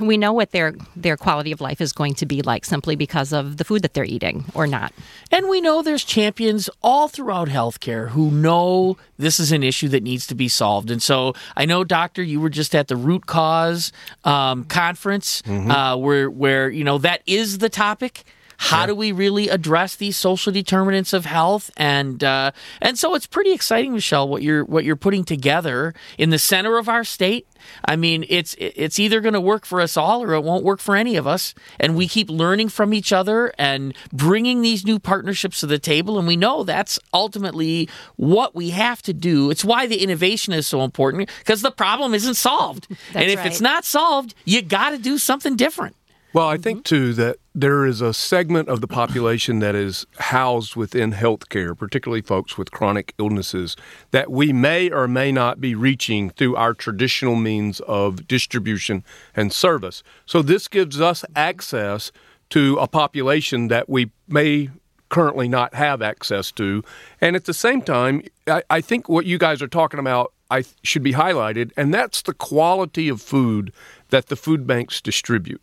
we 0.00 0.16
know 0.16 0.32
what 0.32 0.50
their 0.52 0.74
their 0.96 1.16
quality 1.16 1.52
of 1.52 1.60
life 1.60 1.80
is 1.80 1.92
going 1.92 2.14
to 2.14 2.26
be 2.26 2.42
like 2.42 2.64
simply 2.64 2.96
because 2.96 3.32
of 3.32 3.56
the 3.56 3.64
food 3.64 3.82
that 3.82 3.94
they're 3.94 4.04
eating 4.04 4.44
or 4.54 4.66
not. 4.66 4.92
And 5.30 5.48
we 5.48 5.60
know 5.60 5.82
there's 5.82 6.04
champions 6.04 6.70
all 6.82 7.08
throughout 7.08 7.48
healthcare 7.48 8.10
who 8.10 8.30
know 8.30 8.96
this 9.18 9.38
is 9.40 9.52
an 9.52 9.62
issue 9.62 9.88
that 9.88 10.02
needs 10.02 10.26
to 10.28 10.34
be 10.34 10.48
solved. 10.48 10.90
And 10.90 11.02
so 11.02 11.34
I 11.56 11.64
know, 11.64 11.84
Doctor, 11.84 12.22
you 12.22 12.40
were 12.40 12.50
just 12.50 12.74
at 12.74 12.88
the 12.88 12.96
Root 12.96 13.26
Cause 13.26 13.92
um, 14.24 14.64
conference 14.64 15.42
uh, 15.70 15.96
where, 15.96 16.30
where, 16.30 16.70
you 16.70 16.84
know, 16.84 16.98
that 16.98 17.22
is 17.26 17.58
the 17.58 17.68
topic. 17.68 18.24
How 18.56 18.86
do 18.86 18.94
we 18.94 19.12
really 19.12 19.48
address 19.48 19.96
these 19.96 20.16
social 20.16 20.52
determinants 20.52 21.12
of 21.12 21.24
health? 21.24 21.70
And 21.76 22.22
uh, 22.22 22.52
and 22.80 22.98
so 22.98 23.14
it's 23.14 23.26
pretty 23.26 23.52
exciting, 23.52 23.92
Michelle, 23.92 24.28
what 24.28 24.42
you're 24.42 24.64
what 24.64 24.84
you're 24.84 24.96
putting 24.96 25.24
together 25.24 25.94
in 26.18 26.30
the 26.30 26.38
center 26.38 26.78
of 26.78 26.88
our 26.88 27.04
state. 27.04 27.46
I 27.84 27.96
mean, 27.96 28.24
it's 28.28 28.54
it's 28.58 28.98
either 28.98 29.20
going 29.20 29.34
to 29.34 29.40
work 29.40 29.64
for 29.64 29.80
us 29.80 29.96
all 29.96 30.22
or 30.22 30.34
it 30.34 30.42
won't 30.42 30.64
work 30.64 30.80
for 30.80 30.96
any 30.96 31.16
of 31.16 31.26
us. 31.26 31.54
And 31.80 31.96
we 31.96 32.08
keep 32.08 32.30
learning 32.30 32.68
from 32.68 32.92
each 32.94 33.12
other 33.12 33.52
and 33.58 33.94
bringing 34.12 34.62
these 34.62 34.84
new 34.84 34.98
partnerships 34.98 35.60
to 35.60 35.66
the 35.66 35.78
table. 35.78 36.18
And 36.18 36.26
we 36.26 36.36
know 36.36 36.64
that's 36.64 36.98
ultimately 37.12 37.88
what 38.16 38.54
we 38.54 38.70
have 38.70 39.02
to 39.02 39.12
do. 39.12 39.50
It's 39.50 39.64
why 39.64 39.86
the 39.86 40.02
innovation 40.02 40.52
is 40.52 40.66
so 40.66 40.82
important 40.82 41.30
because 41.38 41.62
the 41.62 41.70
problem 41.70 42.14
isn't 42.14 42.34
solved. 42.34 42.86
and 43.14 43.30
if 43.30 43.44
it's 43.44 43.60
not 43.60 43.84
solved, 43.84 44.34
you 44.44 44.62
got 44.62 44.90
to 44.90 44.98
do 44.98 45.18
something 45.18 45.56
different. 45.56 45.96
Well, 46.34 46.48
I 46.48 46.56
think 46.56 46.80
mm-hmm. 46.80 46.96
too 46.96 47.12
that 47.14 47.36
there 47.54 47.86
is 47.86 48.00
a 48.00 48.12
segment 48.12 48.68
of 48.68 48.80
the 48.80 48.88
population 48.88 49.60
that 49.60 49.76
is 49.76 50.04
housed 50.18 50.74
within 50.74 51.12
healthcare, 51.12 51.78
particularly 51.78 52.22
folks 52.22 52.58
with 52.58 52.72
chronic 52.72 53.14
illnesses, 53.20 53.76
that 54.10 54.32
we 54.32 54.52
may 54.52 54.90
or 54.90 55.06
may 55.06 55.30
not 55.30 55.60
be 55.60 55.76
reaching 55.76 56.30
through 56.30 56.56
our 56.56 56.74
traditional 56.74 57.36
means 57.36 57.78
of 57.80 58.26
distribution 58.26 59.04
and 59.36 59.52
service. 59.52 60.02
So 60.26 60.42
this 60.42 60.66
gives 60.66 61.00
us 61.00 61.24
access 61.36 62.10
to 62.50 62.78
a 62.78 62.88
population 62.88 63.68
that 63.68 63.88
we 63.88 64.10
may 64.26 64.70
currently 65.10 65.46
not 65.46 65.74
have 65.74 66.02
access 66.02 66.50
to. 66.52 66.82
And 67.20 67.36
at 67.36 67.44
the 67.44 67.54
same 67.54 67.80
time, 67.80 68.22
I, 68.48 68.64
I 68.68 68.80
think 68.80 69.08
what 69.08 69.24
you 69.24 69.38
guys 69.38 69.62
are 69.62 69.68
talking 69.68 70.00
about 70.00 70.32
I 70.50 70.62
th- 70.62 70.74
should 70.82 71.04
be 71.04 71.12
highlighted, 71.12 71.70
and 71.76 71.94
that's 71.94 72.22
the 72.22 72.34
quality 72.34 73.08
of 73.08 73.22
food 73.22 73.72
that 74.10 74.26
the 74.26 74.36
food 74.36 74.66
banks 74.66 75.00
distribute. 75.00 75.62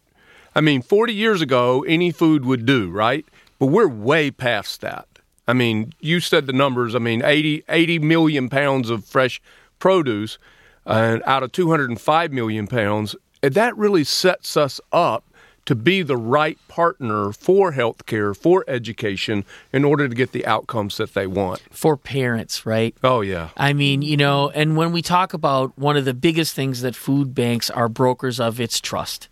I 0.56 0.62
mean, 0.62 0.82
40 0.82 1.14
years 1.14 1.42
ago, 1.42 1.84
any 1.84 2.12
food 2.12 2.46
would 2.46 2.66
do, 2.66 2.90
right? 2.90 3.26
But 3.60 3.68
we're 3.68 3.88
way 3.88 4.32
past 4.32 4.82
that. 4.82 5.08
I 5.48 5.54
mean, 5.54 5.94
you 6.00 6.20
said 6.20 6.46
the 6.46 6.54
numbers. 6.54 6.96
I 6.96 7.00
mean, 7.00 7.24
80, 7.24 7.64
80 7.68 8.00
million 8.00 8.50
pounds 8.50 8.90
of 8.90 9.06
fresh 9.06 9.42
produce 9.80 10.38
uh, 10.86 11.20
out 11.26 11.44
of 11.44 11.52
205 11.52 12.32
million 12.32 12.68
pounds. 12.68 13.16
And 13.44 13.54
that 13.54 13.76
really 13.78 14.04
sets 14.04 14.56
us 14.56 14.80
up 14.92 15.26
to 15.66 15.76
be 15.76 16.02
the 16.02 16.18
right 16.18 16.58
partner 16.68 17.32
for 17.32 17.72
healthcare, 17.74 18.36
for 18.36 18.66
education, 18.68 19.46
in 19.72 19.84
order 19.86 20.10
to 20.10 20.16
get 20.16 20.32
the 20.32 20.46
outcomes 20.46 20.98
that 20.98 21.14
they 21.14 21.28
want. 21.28 21.62
For 21.70 21.96
parents, 21.96 22.66
right? 22.66 22.96
Oh, 23.04 23.22
yeah. 23.22 23.50
I 23.56 23.74
mean, 23.74 24.02
you 24.02 24.18
know, 24.18 24.50
and 24.50 24.76
when 24.76 24.92
we 24.92 25.02
talk 25.02 25.34
about 25.34 25.78
one 25.78 25.98
of 25.98 26.06
the 26.06 26.14
biggest 26.14 26.56
things 26.56 26.82
that 26.82 26.96
food 26.96 27.36
banks 27.36 27.70
are 27.70 27.90
brokers 27.90 28.40
of, 28.40 28.60
it's 28.60 28.82
trust. 28.82 29.30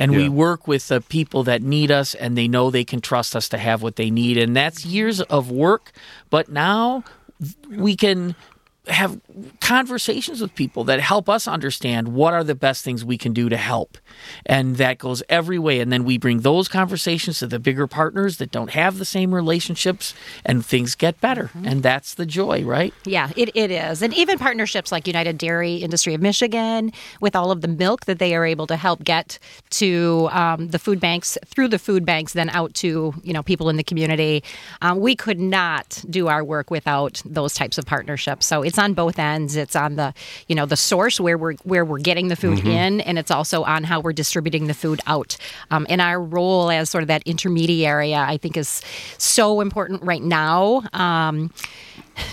And 0.00 0.12
Yeah. 0.12 0.18
we 0.18 0.28
work 0.28 0.66
with 0.68 0.88
the 0.88 1.00
people 1.00 1.42
that 1.44 1.60
need 1.60 1.90
us 1.90 2.14
and 2.14 2.38
they 2.38 2.46
know 2.48 2.70
they 2.70 2.84
can 2.84 3.00
trust 3.00 3.34
us 3.36 3.48
to 3.50 3.58
have 3.58 3.82
what 3.82 3.96
they 3.96 4.10
need. 4.10 4.38
And 4.38 4.56
that's 4.56 4.86
years 4.86 5.20
of 5.22 5.50
work. 5.50 5.90
But 6.30 6.48
now 6.48 7.02
we 7.68 7.96
can 7.96 8.34
have 8.88 9.20
conversations 9.60 10.40
with 10.40 10.54
people 10.54 10.84
that 10.84 11.00
help 11.00 11.28
us 11.28 11.46
understand 11.46 12.08
what 12.08 12.34
are 12.34 12.44
the 12.44 12.54
best 12.54 12.84
things 12.84 13.04
we 13.04 13.18
can 13.18 13.32
do 13.32 13.48
to 13.48 13.56
help. 13.56 13.98
And 14.46 14.76
that 14.76 14.98
goes 14.98 15.22
every 15.28 15.58
way. 15.58 15.80
And 15.80 15.92
then 15.92 16.04
we 16.04 16.18
bring 16.18 16.40
those 16.40 16.68
conversations 16.68 17.38
to 17.40 17.46
the 17.46 17.58
bigger 17.58 17.86
partners 17.86 18.38
that 18.38 18.50
don't 18.50 18.70
have 18.70 18.98
the 18.98 19.04
same 19.04 19.34
relationships 19.34 20.14
and 20.44 20.64
things 20.64 20.94
get 20.94 21.20
better. 21.20 21.50
And 21.64 21.82
that's 21.82 22.14
the 22.14 22.26
joy, 22.26 22.64
right? 22.64 22.94
Yeah, 23.04 23.30
it, 23.36 23.50
it 23.54 23.70
is. 23.70 24.02
And 24.02 24.14
even 24.14 24.38
partnerships 24.38 24.90
like 24.90 25.06
United 25.06 25.38
Dairy 25.38 25.76
Industry 25.76 26.14
of 26.14 26.20
Michigan, 26.20 26.92
with 27.20 27.36
all 27.36 27.50
of 27.50 27.60
the 27.60 27.68
milk 27.68 28.06
that 28.06 28.18
they 28.18 28.34
are 28.34 28.44
able 28.44 28.66
to 28.66 28.76
help 28.76 29.04
get 29.04 29.38
to 29.70 30.28
um, 30.32 30.68
the 30.68 30.78
food 30.78 31.00
banks, 31.00 31.36
through 31.44 31.68
the 31.68 31.78
food 31.78 32.04
banks, 32.04 32.32
then 32.32 32.48
out 32.50 32.72
to 32.74 33.14
you 33.22 33.32
know 33.32 33.42
people 33.42 33.68
in 33.68 33.76
the 33.76 33.84
community. 33.84 34.42
Um, 34.80 35.00
we 35.00 35.14
could 35.14 35.38
not 35.40 36.02
do 36.08 36.28
our 36.28 36.42
work 36.42 36.70
without 36.70 37.22
those 37.24 37.54
types 37.54 37.78
of 37.78 37.84
partnerships. 37.86 38.46
So 38.46 38.62
it's 38.62 38.77
on 38.78 38.94
both 38.94 39.18
ends. 39.18 39.56
It's 39.56 39.76
on 39.76 39.96
the 39.96 40.14
you 40.46 40.54
know 40.54 40.66
the 40.66 40.76
source 40.76 41.20
where 41.20 41.36
we're 41.38 41.54
where 41.64 41.84
we're 41.84 41.98
getting 41.98 42.28
the 42.28 42.36
food 42.36 42.66
in, 42.66 43.00
and 43.00 43.18
it's 43.18 43.30
also 43.30 43.62
on 43.64 43.84
how 43.84 44.00
we're 44.00 44.12
distributing 44.12 44.66
the 44.66 44.74
food 44.74 45.00
out. 45.06 45.36
Um, 45.70 45.86
and 45.88 46.00
our 46.00 46.20
role 46.20 46.70
as 46.70 46.90
sort 46.90 47.02
of 47.02 47.08
that 47.08 47.22
intermediary, 47.24 48.14
I 48.14 48.36
think, 48.38 48.56
is 48.56 48.82
so 49.18 49.60
important 49.60 50.02
right 50.02 50.22
now. 50.22 50.82
Um, 50.92 51.50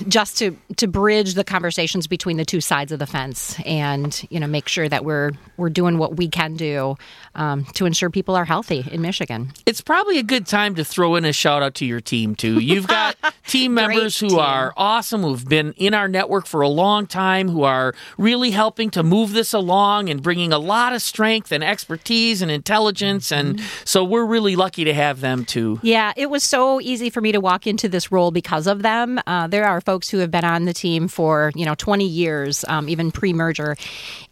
just 0.08 0.38
to 0.40 0.58
to 0.78 0.88
bridge 0.88 1.34
the 1.34 1.44
conversations 1.44 2.08
between 2.08 2.38
the 2.38 2.46
two 2.46 2.62
sides 2.62 2.92
of 2.92 3.00
the 3.00 3.06
fence 3.06 3.60
and 3.66 4.26
you 4.30 4.40
know 4.40 4.48
make 4.48 4.68
sure 4.68 4.88
that 4.90 5.06
we're 5.06 5.32
we're 5.58 5.70
doing 5.70 5.98
what 5.98 6.18
we 6.18 6.28
can 6.28 6.56
do 6.56 6.98
um, 7.36 7.66
to 7.74 7.86
ensure 7.86 8.10
people 8.10 8.36
are 8.36 8.46
healthy 8.46 8.86
in 8.92 9.02
Michigan. 9.02 9.52
It's 9.66 9.82
probably 9.82 10.20
a 10.20 10.24
good 10.24 10.48
time 10.48 10.76
to 10.76 10.86
throw 10.86 11.16
in 11.16 11.26
a 11.26 11.34
shout 11.34 11.64
out 11.64 11.76
to 11.76 11.86
your 11.86 12.02
team 12.02 12.36
too. 12.36 12.60
You've 12.60 12.88
got 12.88 13.16
team 13.48 13.74
members 13.74 14.20
who 14.20 14.30
team. 14.30 14.40
are 14.40 14.74
awesome, 14.78 15.22
who've 15.22 15.48
been 15.48 15.74
in 15.78 15.94
our 15.94 16.08
network 16.08 16.46
for 16.46 16.62
a 16.62 16.68
long 16.68 17.08
time, 17.08 17.50
who 17.50 17.64
are 17.64 17.94
really 18.18 18.52
helping 18.52 18.90
to 18.92 19.04
move 19.04 19.34
this 19.34 19.54
along 19.54 20.10
and 20.10 20.22
bringing 20.22 20.52
a 20.52 20.60
lot 20.60 20.94
of 20.94 21.02
strength 21.02 21.52
and 21.52 21.64
expertise 21.64 22.42
and 22.42 22.52
intelligence. 22.52 23.32
And 23.32 23.62
so 23.84 24.04
we're 24.04 24.26
really 24.26 24.56
lucky 24.56 24.84
to 24.86 24.94
have 24.94 25.22
them 25.22 25.46
too. 25.46 25.80
Yeah, 25.84 26.14
it 26.16 26.30
was 26.30 26.44
so 26.44 26.82
easy 26.82 27.10
for 27.10 27.22
me 27.22 27.32
to 27.32 27.40
walk 27.40 27.68
into 27.68 27.88
this 27.88 28.12
role 28.12 28.32
because 28.32 28.68
of 28.68 28.82
them. 28.82 29.20
Uh, 29.28 29.48
there 29.48 29.66
are 29.66 29.75
folks 29.82 30.10
who 30.10 30.18
have 30.20 30.32
been 30.32 30.46
on 30.46 30.66
the 30.66 30.74
team 30.74 31.08
for 31.08 31.52
you 31.56 31.66
know 31.66 31.76
20 31.76 32.06
years, 32.06 32.64
um, 32.68 32.90
even 32.90 33.12
pre-merger, 33.12 33.76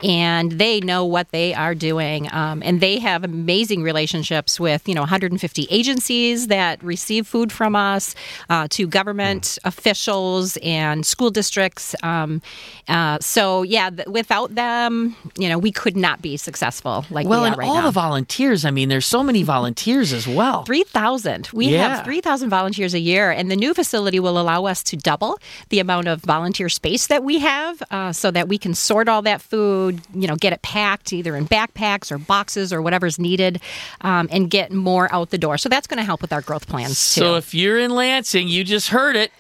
and 0.03 0.53
they 0.53 0.79
know 0.82 1.06
what 1.06 1.29
they 1.32 1.53
are 1.53 1.75
doing, 1.75 2.32
um, 2.34 2.62
and 2.65 2.82
they 2.82 2.99
have 2.99 3.23
amazing 3.23 3.84
relationships 3.84 4.60
with 4.60 4.88
you 4.88 4.95
know 4.95 5.01
150 5.01 5.67
agencies 5.69 6.47
that 6.47 6.84
receive 6.84 7.27
food 7.27 7.51
from 7.51 7.75
us, 7.75 8.15
uh, 8.49 8.67
to 8.69 8.88
government 8.88 9.58
officials 9.63 10.58
and 10.63 11.06
school 11.06 11.29
districts. 11.29 11.95
Um, 12.03 12.41
uh, 12.88 13.17
so 13.21 13.63
yeah, 13.63 13.89
th- 13.89 14.08
without 14.08 14.56
them, 14.56 15.15
you 15.38 15.49
know, 15.49 15.58
we 15.58 15.71
could 15.71 15.95
not 15.97 16.21
be 16.21 16.38
successful 16.38 17.06
like 17.10 17.27
Well, 17.27 17.41
we 17.41 17.47
are 17.47 17.51
and 17.51 17.58
right 17.58 17.67
all 17.69 17.75
now. 17.75 17.82
the 17.86 17.91
volunteers. 17.91 18.65
I 18.65 18.71
mean, 18.71 18.89
there's 18.89 19.06
so 19.06 19.23
many 19.23 19.43
volunteers 19.43 20.12
as 20.13 20.27
well. 20.27 20.63
3,000. 20.63 21.49
We 21.53 21.67
Yeah. 21.67 21.95
have 21.95 22.06
3,000 22.06 22.49
volunteers 22.49 22.93
a 22.93 22.99
year, 22.99 23.32
and 23.32 23.49
the 23.51 23.56
new 23.56 23.73
facility 23.73 24.19
will 24.19 24.39
allow 24.39 24.65
us 24.65 24.84
to 24.84 24.95
double 24.97 25.33
the 25.69 25.80
amount 25.80 26.08
of 26.08 26.22
volunteer 26.22 26.69
space 26.69 27.08
that 27.08 27.24
we 27.24 27.39
have 27.39 27.82
uh, 27.91 28.12
so 28.12 28.32
that 28.32 28.48
we 28.48 28.58
can 28.58 28.74
sort 28.74 29.08
all 29.08 29.22
that 29.22 29.41
food, 29.41 30.02
you 30.13 30.28
know, 30.28 30.36
get 30.36 30.54
it 30.54 30.62
packed 30.62 31.13
either 31.13 31.36
in 31.36 31.48
backpacks 31.48 32.12
or 32.12 32.17
boxes 32.17 32.72
or 32.72 32.82
whatever's 32.82 33.19
needed, 33.19 33.62
um, 34.02 34.28
and 34.32 34.50
get 34.50 34.72
more 34.72 35.13
out 35.13 35.30
the 35.30 35.38
door. 35.38 35.58
So 35.58 35.69
that's 35.69 35.88
going 35.88 35.98
to 35.98 36.04
help 36.04 36.22
with 36.22 36.34
our 36.34 36.41
growth 36.41 36.67
plans, 36.67 37.13
too. 37.13 37.22
So 37.22 37.36
if 37.36 37.54
you're 37.54 37.80
in 37.80 37.91
Lansing, 37.91 38.48
you 38.48 38.63
just 38.63 38.89
heard 38.89 39.15
it. 39.15 39.32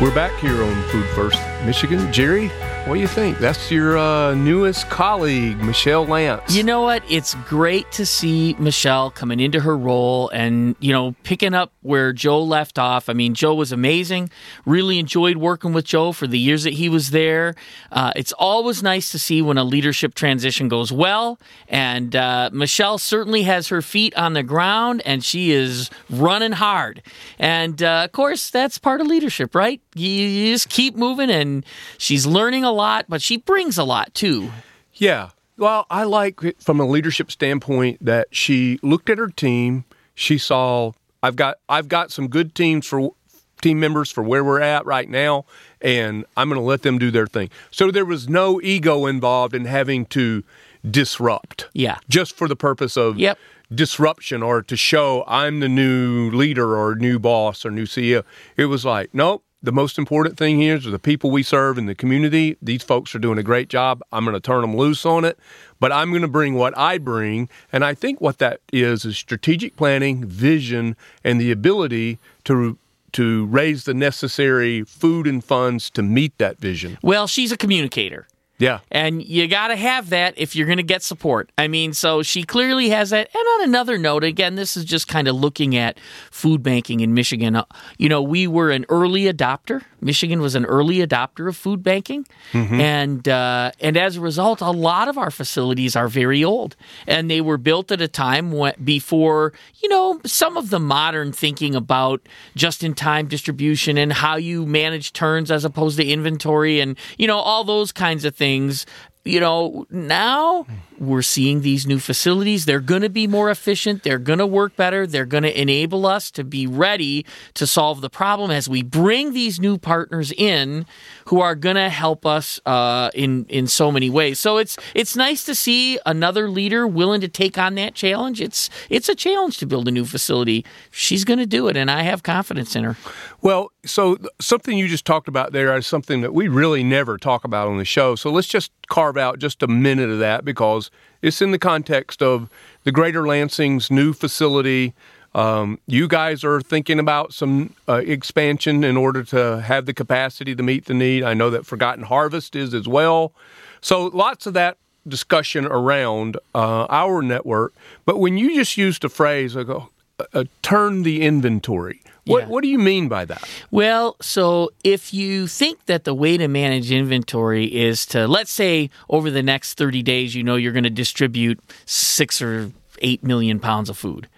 We're 0.00 0.14
back 0.14 0.40
here 0.40 0.62
on 0.62 0.82
Food 0.84 1.04
First 1.10 1.38
Michigan. 1.66 2.10
Jerry, 2.10 2.50
what 2.86 2.94
do 2.94 3.00
you 3.00 3.06
think? 3.06 3.38
That's 3.38 3.70
your 3.70 3.98
uh, 3.98 4.34
newest 4.34 4.88
colleague, 4.88 5.58
Michelle 5.58 6.06
Lantz. 6.06 6.54
You 6.54 6.62
know 6.62 6.80
what? 6.80 7.02
It's 7.08 7.34
great 7.46 7.90
to 7.92 8.06
see 8.06 8.56
Michelle 8.58 9.10
coming 9.10 9.38
into 9.38 9.60
her 9.60 9.76
role 9.76 10.28
and, 10.30 10.74
you 10.80 10.92
know, 10.92 11.14
picking 11.22 11.54
up 11.54 11.72
where 11.82 12.12
Joe 12.12 12.42
left 12.42 12.78
off. 12.78 13.08
I 13.08 13.12
mean, 13.12 13.34
Joe 13.34 13.54
was 13.54 13.70
amazing. 13.70 14.30
Really 14.64 14.98
enjoyed 14.98 15.36
working 15.36 15.72
with 15.72 15.84
Joe 15.84 16.12
for 16.12 16.26
the 16.26 16.38
years 16.38 16.64
that 16.64 16.72
he 16.72 16.88
was 16.88 17.10
there. 17.10 17.54
Uh, 17.92 18.12
it's 18.16 18.32
always 18.32 18.82
nice 18.82 19.12
to 19.12 19.18
see 19.18 19.42
when 19.42 19.58
a 19.58 19.64
leadership 19.64 20.14
transition 20.14 20.68
goes 20.68 20.90
well. 20.90 21.38
And 21.68 22.16
uh, 22.16 22.50
Michelle 22.52 22.98
certainly 22.98 23.42
has 23.42 23.68
her 23.68 23.82
feet 23.82 24.16
on 24.16 24.32
the 24.32 24.42
ground 24.42 25.02
and 25.04 25.22
she 25.22 25.52
is 25.52 25.90
running 26.08 26.52
hard. 26.52 27.02
And 27.38 27.82
uh, 27.82 28.02
of 28.06 28.12
course, 28.12 28.50
that's 28.50 28.78
part 28.78 29.00
of 29.00 29.06
leadership, 29.06 29.54
right? 29.54 29.80
You, 29.94 30.08
you 30.08 30.54
just 30.54 30.70
keep 30.70 30.96
moving 30.96 31.30
and 31.30 31.64
she's 31.98 32.26
learning 32.26 32.64
a 32.70 32.72
lot, 32.72 33.06
but 33.08 33.20
she 33.20 33.36
brings 33.36 33.76
a 33.76 33.84
lot 33.84 34.14
too. 34.14 34.50
Yeah. 34.94 35.30
Well, 35.56 35.86
I 35.90 36.04
like 36.04 36.42
it 36.42 36.62
from 36.62 36.80
a 36.80 36.86
leadership 36.86 37.30
standpoint 37.30 38.02
that 38.04 38.28
she 38.30 38.78
looked 38.82 39.10
at 39.10 39.18
her 39.18 39.28
team. 39.28 39.84
She 40.14 40.38
saw 40.38 40.92
I've 41.22 41.36
got 41.36 41.58
I've 41.68 41.88
got 41.88 42.10
some 42.10 42.28
good 42.28 42.54
teams 42.54 42.86
for 42.86 43.12
team 43.60 43.78
members 43.78 44.10
for 44.10 44.22
where 44.22 44.42
we're 44.42 44.60
at 44.62 44.86
right 44.86 45.08
now, 45.10 45.44
and 45.82 46.24
I'm 46.36 46.48
going 46.48 46.58
to 46.58 46.64
let 46.66 46.80
them 46.82 46.98
do 46.98 47.10
their 47.10 47.26
thing. 47.26 47.50
So 47.70 47.90
there 47.90 48.06
was 48.06 48.26
no 48.28 48.58
ego 48.62 49.04
involved 49.04 49.54
in 49.54 49.66
having 49.66 50.06
to 50.06 50.42
disrupt. 50.90 51.68
Yeah. 51.74 51.98
Just 52.08 52.36
for 52.36 52.48
the 52.48 52.56
purpose 52.56 52.96
of 52.96 53.18
Yep. 53.18 53.38
disruption 53.74 54.42
or 54.42 54.62
to 54.62 54.76
show 54.76 55.24
I'm 55.26 55.60
the 55.60 55.68
new 55.68 56.30
leader 56.30 56.74
or 56.74 56.94
new 56.94 57.18
boss 57.18 57.66
or 57.66 57.70
new 57.70 57.84
CEO. 57.84 58.24
It 58.56 58.64
was 58.66 58.86
like, 58.86 59.10
nope, 59.12 59.44
the 59.62 59.72
most 59.72 59.98
important 59.98 60.38
thing 60.38 60.58
here 60.58 60.76
is 60.76 60.84
the 60.84 60.98
people 60.98 61.30
we 61.30 61.42
serve 61.42 61.76
in 61.76 61.86
the 61.86 61.94
community. 61.94 62.56
These 62.62 62.82
folks 62.82 63.14
are 63.14 63.18
doing 63.18 63.38
a 63.38 63.42
great 63.42 63.68
job. 63.68 64.02
I'm 64.10 64.24
going 64.24 64.34
to 64.34 64.40
turn 64.40 64.62
them 64.62 64.76
loose 64.76 65.04
on 65.04 65.24
it, 65.24 65.38
but 65.78 65.92
I'm 65.92 66.10
going 66.10 66.22
to 66.22 66.28
bring 66.28 66.54
what 66.54 66.76
I 66.78 66.98
bring. 66.98 67.48
And 67.72 67.84
I 67.84 67.94
think 67.94 68.20
what 68.20 68.38
that 68.38 68.60
is 68.72 69.04
is 69.04 69.16
strategic 69.18 69.76
planning, 69.76 70.24
vision, 70.24 70.96
and 71.24 71.40
the 71.40 71.50
ability 71.50 72.18
to 72.44 72.78
to 73.12 73.46
raise 73.46 73.84
the 73.84 73.94
necessary 73.94 74.84
food 74.84 75.26
and 75.26 75.44
funds 75.44 75.90
to 75.90 76.00
meet 76.00 76.36
that 76.38 76.58
vision. 76.58 76.96
Well, 77.02 77.26
she's 77.26 77.50
a 77.50 77.56
communicator. 77.56 78.28
Yeah. 78.60 78.80
And 78.90 79.24
you 79.24 79.48
got 79.48 79.68
to 79.68 79.76
have 79.76 80.10
that 80.10 80.34
if 80.36 80.54
you're 80.54 80.66
going 80.66 80.76
to 80.76 80.82
get 80.82 81.02
support. 81.02 81.50
I 81.56 81.66
mean, 81.66 81.94
so 81.94 82.22
she 82.22 82.42
clearly 82.42 82.90
has 82.90 83.10
that. 83.10 83.28
And 83.34 83.42
on 83.54 83.68
another 83.68 83.96
note, 83.96 84.22
again, 84.22 84.54
this 84.54 84.76
is 84.76 84.84
just 84.84 85.08
kind 85.08 85.26
of 85.26 85.34
looking 85.34 85.74
at 85.74 85.98
food 86.30 86.62
banking 86.62 87.00
in 87.00 87.14
Michigan. 87.14 87.56
Uh, 87.56 87.64
you 87.96 88.08
know, 88.08 88.22
we 88.22 88.46
were 88.46 88.70
an 88.70 88.84
early 88.90 89.22
adopter. 89.22 89.82
Michigan 90.02 90.40
was 90.40 90.54
an 90.54 90.66
early 90.66 90.98
adopter 90.98 91.48
of 91.48 91.56
food 91.56 91.82
banking. 91.82 92.26
Mm-hmm. 92.52 92.80
And, 92.80 93.28
uh, 93.28 93.72
and 93.80 93.96
as 93.96 94.16
a 94.16 94.20
result, 94.20 94.60
a 94.60 94.70
lot 94.70 95.08
of 95.08 95.16
our 95.16 95.30
facilities 95.30 95.96
are 95.96 96.08
very 96.08 96.44
old. 96.44 96.76
And 97.06 97.30
they 97.30 97.40
were 97.40 97.58
built 97.58 97.90
at 97.90 98.02
a 98.02 98.08
time 98.08 98.52
when, 98.52 98.74
before, 98.84 99.54
you 99.82 99.88
know, 99.88 100.20
some 100.26 100.58
of 100.58 100.68
the 100.68 100.80
modern 100.80 101.32
thinking 101.32 101.74
about 101.74 102.20
just 102.54 102.82
in 102.82 102.92
time 102.92 103.26
distribution 103.26 103.96
and 103.96 104.12
how 104.12 104.36
you 104.36 104.66
manage 104.66 105.14
turns 105.14 105.50
as 105.50 105.64
opposed 105.64 105.96
to 105.96 106.06
inventory 106.06 106.80
and, 106.80 106.98
you 107.16 107.26
know, 107.26 107.38
all 107.38 107.64
those 107.64 107.90
kinds 107.90 108.26
of 108.26 108.36
things 108.36 108.49
things 108.50 108.86
you 109.24 109.40
know, 109.40 109.86
now 109.90 110.66
we're 111.00 111.22
seeing 111.22 111.62
these 111.62 111.86
new 111.86 111.98
facilities. 111.98 112.66
They're 112.66 112.78
going 112.78 113.00
to 113.02 113.08
be 113.08 113.26
more 113.26 113.50
efficient. 113.50 114.02
They're 114.02 114.18
going 114.18 114.38
to 114.38 114.46
work 114.46 114.76
better. 114.76 115.06
They're 115.06 115.24
going 115.24 115.44
to 115.44 115.60
enable 115.60 116.06
us 116.06 116.30
to 116.32 116.44
be 116.44 116.66
ready 116.66 117.24
to 117.54 117.66
solve 117.66 118.02
the 118.02 118.10
problem 118.10 118.50
as 118.50 118.68
we 118.68 118.82
bring 118.82 119.32
these 119.32 119.58
new 119.58 119.78
partners 119.78 120.30
in 120.30 120.84
who 121.26 121.40
are 121.40 121.54
going 121.54 121.76
to 121.76 121.88
help 121.88 122.26
us 122.26 122.60
uh, 122.66 123.10
in 123.14 123.46
in 123.46 123.66
so 123.66 123.90
many 123.90 124.10
ways. 124.10 124.38
So 124.38 124.58
it's 124.58 124.76
it's 124.94 125.16
nice 125.16 125.44
to 125.44 125.54
see 125.54 125.98
another 126.04 126.50
leader 126.50 126.86
willing 126.86 127.22
to 127.22 127.28
take 127.28 127.56
on 127.56 127.76
that 127.76 127.94
challenge. 127.94 128.40
It's 128.40 128.68
it's 128.90 129.08
a 129.08 129.14
challenge 129.14 129.56
to 129.58 129.66
build 129.66 129.88
a 129.88 129.90
new 129.90 130.04
facility. 130.04 130.64
She's 130.90 131.24
going 131.24 131.38
to 131.38 131.46
do 131.46 131.68
it, 131.68 131.76
and 131.76 131.90
I 131.90 132.02
have 132.02 132.22
confidence 132.22 132.76
in 132.76 132.84
her. 132.84 132.96
Well, 133.40 133.72
so 133.86 134.18
something 134.40 134.76
you 134.76 134.86
just 134.86 135.06
talked 135.06 135.28
about 135.28 135.52
there 135.52 135.74
is 135.76 135.86
something 135.86 136.20
that 136.20 136.34
we 136.34 136.48
really 136.48 136.84
never 136.84 137.16
talk 137.16 137.44
about 137.44 137.68
on 137.68 137.78
the 137.78 137.84
show. 137.86 138.14
So 138.14 138.30
let's 138.30 138.48
just 138.48 138.70
carve 138.88 139.16
out 139.16 139.38
just 139.38 139.62
a 139.62 139.68
minute 139.68 140.10
of 140.10 140.18
that 140.18 140.44
because 140.44 140.89
it's 141.22 141.42
in 141.42 141.50
the 141.50 141.58
context 141.58 142.22
of 142.22 142.48
the 142.84 142.92
Greater 142.92 143.26
Lansing's 143.26 143.90
new 143.90 144.12
facility. 144.12 144.94
Um, 145.34 145.78
you 145.86 146.08
guys 146.08 146.42
are 146.42 146.60
thinking 146.60 146.98
about 146.98 147.32
some 147.32 147.74
uh, 147.88 148.02
expansion 148.04 148.82
in 148.82 148.96
order 148.96 149.22
to 149.24 149.60
have 149.60 149.86
the 149.86 149.94
capacity 149.94 150.54
to 150.56 150.62
meet 150.62 150.86
the 150.86 150.94
need. 150.94 151.22
I 151.22 151.34
know 151.34 151.50
that 151.50 151.66
Forgotten 151.66 152.04
Harvest 152.04 152.56
is 152.56 152.74
as 152.74 152.88
well. 152.88 153.32
So 153.80 154.06
lots 154.06 154.46
of 154.46 154.54
that 154.54 154.76
discussion 155.06 155.66
around 155.66 156.36
uh, 156.54 156.86
our 156.88 157.22
network. 157.22 157.74
But 158.04 158.18
when 158.18 158.38
you 158.38 158.54
just 158.56 158.76
used 158.76 159.04
a 159.04 159.08
phrase, 159.08 159.56
I 159.56 159.62
go, 159.62 159.90
uh, 160.34 160.44
turn 160.62 161.02
the 161.02 161.22
inventory. 161.22 162.02
What, 162.30 162.42
yeah. 162.42 162.48
what 162.48 162.62
do 162.62 162.68
you 162.68 162.78
mean 162.78 163.08
by 163.08 163.24
that? 163.24 163.48
Well, 163.70 164.16
so 164.20 164.70
if 164.84 165.12
you 165.12 165.46
think 165.46 165.86
that 165.86 166.04
the 166.04 166.14
way 166.14 166.36
to 166.36 166.48
manage 166.48 166.92
inventory 166.92 167.64
is 167.64 168.06
to, 168.06 168.28
let's 168.28 168.52
say, 168.52 168.90
over 169.08 169.30
the 169.30 169.42
next 169.42 169.74
30 169.74 170.02
days, 170.02 170.34
you 170.34 170.42
know 170.42 170.56
you're 170.56 170.72
going 170.72 170.84
to 170.84 170.90
distribute 170.90 171.60
six 171.86 172.40
or 172.40 172.72
eight 173.02 173.24
million 173.24 173.58
pounds 173.58 173.90
of 173.90 173.98
food. 173.98 174.28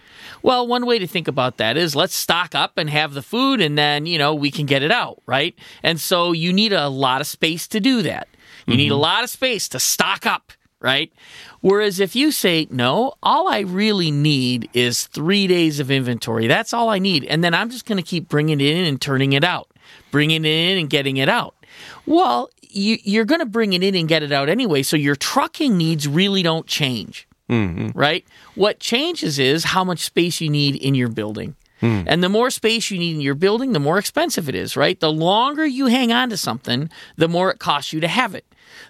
Well, 0.42 0.66
one 0.66 0.86
way 0.86 0.98
to 0.98 1.06
think 1.06 1.28
about 1.28 1.58
that 1.58 1.76
is 1.76 1.94
let's 1.94 2.14
stock 2.14 2.54
up 2.54 2.78
and 2.78 2.90
have 2.90 3.14
the 3.14 3.22
food, 3.22 3.60
and 3.60 3.76
then, 3.78 4.06
you 4.06 4.18
know, 4.18 4.34
we 4.34 4.50
can 4.50 4.66
get 4.66 4.82
it 4.82 4.90
out, 4.90 5.22
right? 5.26 5.54
And 5.82 6.00
so 6.00 6.32
you 6.32 6.52
need 6.52 6.72
a 6.72 6.88
lot 6.88 7.20
of 7.20 7.26
space 7.26 7.68
to 7.68 7.80
do 7.80 8.02
that. 8.02 8.28
You 8.66 8.72
mm-hmm. 8.72 8.78
need 8.78 8.88
a 8.88 8.94
mm-hmm. 8.94 9.02
lot 9.02 9.24
of 9.24 9.30
space 9.30 9.68
to 9.68 9.80
stock 9.80 10.26
up 10.26 10.52
right? 10.82 11.12
Whereas 11.60 12.00
if 12.00 12.16
you 12.16 12.30
say, 12.30 12.66
no, 12.70 13.14
all 13.22 13.48
I 13.48 13.60
really 13.60 14.10
need 14.10 14.68
is 14.74 15.06
three 15.06 15.46
days 15.46 15.80
of 15.80 15.90
inventory, 15.90 16.48
that's 16.48 16.72
all 16.72 16.88
I 16.88 16.98
need. 16.98 17.24
And 17.24 17.42
then 17.42 17.54
I'm 17.54 17.70
just 17.70 17.86
going 17.86 18.02
to 18.02 18.08
keep 18.08 18.28
bringing 18.28 18.60
it 18.60 18.66
in 18.66 18.84
and 18.84 19.00
turning 19.00 19.32
it 19.32 19.44
out, 19.44 19.70
bringing 20.10 20.44
it 20.44 20.48
in 20.48 20.78
and 20.78 20.90
getting 20.90 21.16
it 21.16 21.28
out. 21.28 21.54
Well, 22.04 22.50
you, 22.62 23.20
are 23.20 23.24
going 23.24 23.40
to 23.40 23.46
bring 23.46 23.72
it 23.72 23.82
in 23.82 23.94
and 23.94 24.08
get 24.08 24.22
it 24.22 24.32
out 24.32 24.48
anyway. 24.48 24.82
So 24.82 24.96
your 24.96 25.16
trucking 25.16 25.76
needs 25.76 26.08
really 26.08 26.42
don't 26.42 26.66
change, 26.66 27.28
mm-hmm. 27.48 27.96
right? 27.96 28.26
What 28.54 28.80
changes 28.80 29.38
is 29.38 29.64
how 29.64 29.84
much 29.84 30.00
space 30.00 30.40
you 30.40 30.50
need 30.50 30.76
in 30.76 30.94
your 30.94 31.08
building. 31.08 31.54
Mm. 31.80 32.04
And 32.06 32.22
the 32.22 32.28
more 32.28 32.50
space 32.50 32.90
you 32.90 32.98
need 32.98 33.16
in 33.16 33.20
your 33.20 33.34
building, 33.34 33.72
the 33.72 33.80
more 33.80 33.98
expensive 33.98 34.48
it 34.48 34.54
is, 34.54 34.76
right? 34.76 34.98
The 34.98 35.12
longer 35.12 35.66
you 35.66 35.86
hang 35.86 36.12
on 36.12 36.30
to 36.30 36.36
something, 36.36 36.88
the 37.16 37.28
more 37.28 37.50
it 37.50 37.58
costs 37.58 37.92
you 37.92 38.00
to 38.00 38.08
have 38.08 38.34
it. 38.34 38.44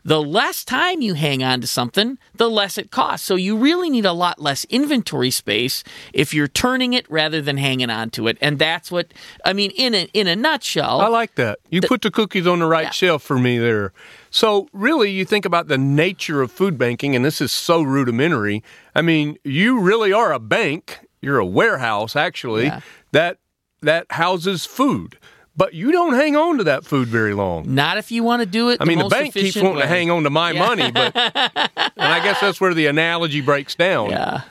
The 0.05 0.23
less 0.23 0.65
time 0.65 1.01
you 1.01 1.15
hang 1.15 1.43
on 1.43 1.61
to 1.61 1.67
something, 1.67 2.19
the 2.35 2.51
less 2.51 2.79
it 2.79 2.91
costs. 2.91 3.27
So 3.27 3.35
you 3.35 3.57
really 3.57 3.91
need 3.91 4.05
a 4.05 4.13
lot 4.13 4.41
less 4.41 4.65
inventory 4.65 5.31
space 5.31 5.85
if 6.13 6.35
you're 6.35 6.49
turning 6.49 6.93
it 6.93 7.11
rather 7.11 7.41
than 7.41 7.57
hanging 7.57 7.91
on 7.91 8.11
to 8.11 8.29
it. 8.29 8.39
And 8.41 8.59
that's 8.59 8.91
what 8.91 9.13
I 9.45 9.53
mean 9.53 9.71
in 9.73 9.95
a 9.95 10.09
in 10.13 10.27
a 10.27 10.37
nutshell. 10.37 11.01
I 11.01 11.09
like 11.09 11.35
that. 11.37 11.59
You 11.71 11.81
the, 11.81 11.89
put 11.89 12.03
the 12.03 12.11
cookies 12.11 12.47
on 12.47 12.59
the 12.59 12.67
right 12.67 12.85
yeah. 12.85 12.91
shelf 12.91 13.23
for 13.23 13.39
me 13.39 13.59
there. 13.59 13.93
So 14.31 14.69
really 14.73 15.11
you 15.11 15.25
think 15.25 15.45
about 15.45 15.69
the 15.69 15.79
nature 15.79 16.43
of 16.43 16.51
food 16.51 16.79
banking 16.79 17.15
and 17.15 17.25
this 17.25 17.41
is 17.41 17.53
so 17.53 17.83
rudimentary. 17.83 18.63
I 18.95 19.03
mean, 19.03 19.39
you 19.45 19.81
really 19.81 20.13
are 20.13 20.33
a 20.33 20.39
bank. 20.39 21.01
You're 21.21 21.39
a 21.39 21.47
warehouse 21.47 22.17
actually 22.17 22.65
yeah. 22.65 22.81
that 23.13 23.39
that 23.83 24.07
houses 24.11 24.65
food. 24.65 25.19
But 25.57 25.75
you 25.75 25.93
don't 25.93 26.15
hang 26.15 26.35
on 26.35 26.59
to 26.59 26.65
that 26.65 26.85
food 26.85 27.09
very 27.09 27.35
long. 27.35 27.75
Not 27.75 27.99
if 27.99 28.11
you 28.11 28.23
want 28.25 28.41
to 28.41 28.47
do 28.47 28.71
it. 28.71 28.79
I 28.81 28.85
mean, 28.85 28.99
the 28.99 29.09
bank 29.09 29.35
keeps 29.35 29.57
wanting 29.57 29.77
way. 29.77 29.83
to 29.83 29.87
hang 29.87 30.11
on 30.11 30.23
to 30.23 30.31
my 30.31 30.53
yeah. 30.53 30.67
money, 30.67 30.91
but 30.91 31.15
and 31.15 31.31
I 31.97 32.23
guess 32.23 32.41
that's 32.41 32.61
where 32.61 32.73
the 32.73 32.87
analogy 32.87 33.43
breaks 33.43 33.75
down. 33.75 34.11
Yeah. 34.11 34.43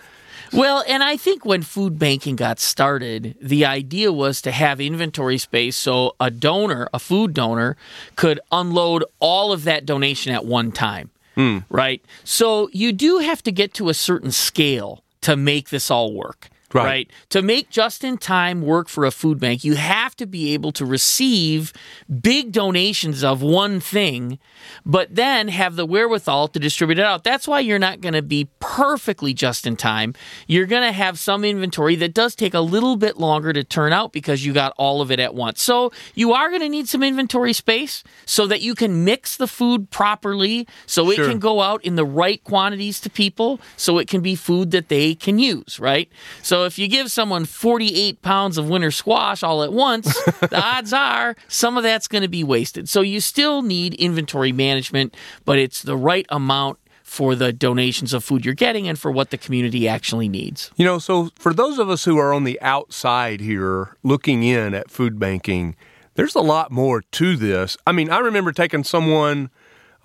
Well, 0.54 0.84
and 0.88 1.02
I 1.02 1.16
think 1.16 1.46
when 1.46 1.62
food 1.62 1.98
banking 1.98 2.36
got 2.36 2.60
started, 2.60 3.36
the 3.42 3.66
idea 3.66 4.12
was 4.12 4.42
to 4.42 4.52
have 4.52 4.82
inventory 4.82 5.38
space 5.38 5.78
so 5.78 6.16
a 6.20 6.30
donor, 6.30 6.90
a 6.94 7.00
food 7.00 7.34
donor, 7.34 7.78
could 8.16 8.40
unload 8.52 9.06
all 9.20 9.54
of 9.54 9.64
that 9.64 9.86
donation 9.86 10.34
at 10.34 10.46
one 10.46 10.72
time. 10.72 11.10
Mm. 11.38 11.64
Right? 11.70 12.04
So 12.26 12.70
you 12.74 12.92
do 12.92 13.20
have 13.20 13.42
to 13.44 13.52
get 13.52 13.74
to 13.76 13.90
a 13.90 13.94
certain 13.94 14.32
scale 14.32 15.04
to 15.22 15.38
make 15.38 15.70
this 15.70 15.90
all 15.90 16.14
work. 16.14 16.50
Right. 16.74 16.84
right. 16.84 17.12
To 17.30 17.42
make 17.42 17.70
just 17.70 18.04
in 18.04 18.18
time 18.18 18.62
work 18.62 18.88
for 18.88 19.06
a 19.06 19.12
food 19.12 19.40
bank, 19.40 19.64
you 19.64 19.76
have 19.76 20.16
to 20.18 20.26
be 20.26 20.54
able 20.54 20.72
to 20.74 20.86
receive 20.86 21.74
big 22.22 22.52
donations 22.52 23.24
of 23.24 23.42
one 23.42 23.80
thing, 23.80 24.40
but 24.86 25.14
then 25.16 25.50
have 25.50 25.76
the 25.76 25.86
wherewithal 25.86 26.48
to 26.50 26.60
distribute 26.60 27.00
it 27.00 27.06
out. 27.06 27.24
That's 27.24 27.48
why 27.48 27.60
you're 27.60 27.80
not 27.80 28.02
going 28.02 28.14
to 28.14 28.22
be 28.22 28.50
perfectly 28.60 29.34
just 29.34 29.68
in 29.68 29.76
time. 29.76 30.14
You're 30.48 30.66
going 30.66 30.84
to 30.84 30.92
have 30.92 31.20
some 31.20 31.44
inventory 31.44 31.96
that 31.98 32.14
does 32.14 32.36
take 32.36 32.54
a 32.54 32.62
little 32.62 32.96
bit 32.96 33.18
longer 33.18 33.54
to 33.54 33.64
turn 33.64 33.94
out 33.94 34.14
because 34.14 34.46
you 34.46 34.54
got 34.54 34.74
all 34.78 35.02
of 35.02 35.12
it 35.12 35.20
at 35.20 35.34
once. 35.36 35.62
So 35.62 35.92
you 36.16 36.34
are 36.34 36.50
going 36.50 36.62
to 36.62 36.70
need 36.70 36.88
some 36.88 37.04
inventory 37.04 37.54
space 37.54 38.04
so 38.26 38.48
that 38.48 38.62
you 38.62 38.76
can 38.76 39.04
mix 39.04 39.38
the 39.38 39.48
food 39.48 39.90
properly 39.92 40.68
so 40.86 41.10
it 41.10 41.18
can 41.18 41.40
go 41.40 41.62
out 41.62 41.84
in 41.84 41.96
the 41.96 42.06
right 42.06 42.44
quantities 42.44 43.00
to 43.02 43.10
people 43.10 43.60
so 43.76 43.98
it 43.98 44.08
can 44.08 44.22
be 44.22 44.36
food 44.36 44.72
that 44.72 44.90
they 44.90 45.16
can 45.16 45.40
use, 45.40 45.80
right? 45.80 46.10
So 46.42 46.61
if 46.66 46.80
you 46.80 46.88
give 46.88 47.12
someone 47.12 47.46
48 47.46 48.22
pounds 48.22 48.58
of 48.58 48.70
winter 48.70 48.92
squash 48.92 49.44
all 49.44 49.64
at 49.64 49.74
once, 49.74 50.14
the 50.40 50.62
odds 50.62 50.94
are 50.94 51.36
some 51.48 51.78
of 51.78 51.84
that's 51.84 52.08
going 52.08 52.22
to 52.22 52.28
be 52.28 52.44
wasted. 52.44 52.90
So 52.90 53.02
you 53.02 53.20
still 53.20 53.62
need 53.62 53.94
inventory 53.96 54.52
management, 54.52 55.16
but 55.46 55.58
it's 55.60 55.82
the 55.82 55.98
right 55.98 56.26
amount 56.30 56.80
for 57.12 57.36
the 57.36 57.52
donations 57.52 58.14
of 58.14 58.24
food 58.24 58.46
you're 58.46 58.54
getting 58.54 58.88
and 58.88 58.98
for 58.98 59.12
what 59.12 59.32
the 59.32 59.38
community 59.38 59.86
actually 59.86 60.30
needs. 60.30 60.72
You 60.78 60.86
know, 60.86 60.98
so 60.98 61.30
for 61.36 61.54
those 61.54 61.78
of 61.78 61.90
us 61.90 62.06
who 62.06 62.18
are 62.18 62.34
on 62.34 62.46
the 62.46 62.58
outside 62.62 63.42
here 63.42 63.98
looking 64.02 64.44
in 64.44 64.74
at 64.74 64.90
food 64.90 65.20
banking, 65.20 65.76
there's 66.16 66.36
a 66.36 66.42
lot 66.42 66.72
more 66.72 67.02
to 67.02 67.36
this. 67.36 67.76
I 67.86 67.92
mean, 67.92 68.10
I 68.10 68.20
remember 68.20 68.54
taking 68.54 68.86
someone. 68.86 69.50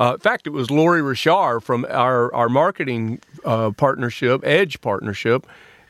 Uh, 0.01 0.15
in 0.15 0.21
fact, 0.21 0.49
it 0.49 0.51
was 0.51 0.69
Lori 0.71 1.01
Richard 1.01 1.61
from 1.61 1.87
our, 1.89 2.35
our 2.35 2.49
marketing 2.49 3.21
uh, 3.45 3.71
partnership, 3.71 4.41
Edge 4.45 4.81
partnership. 4.81 5.47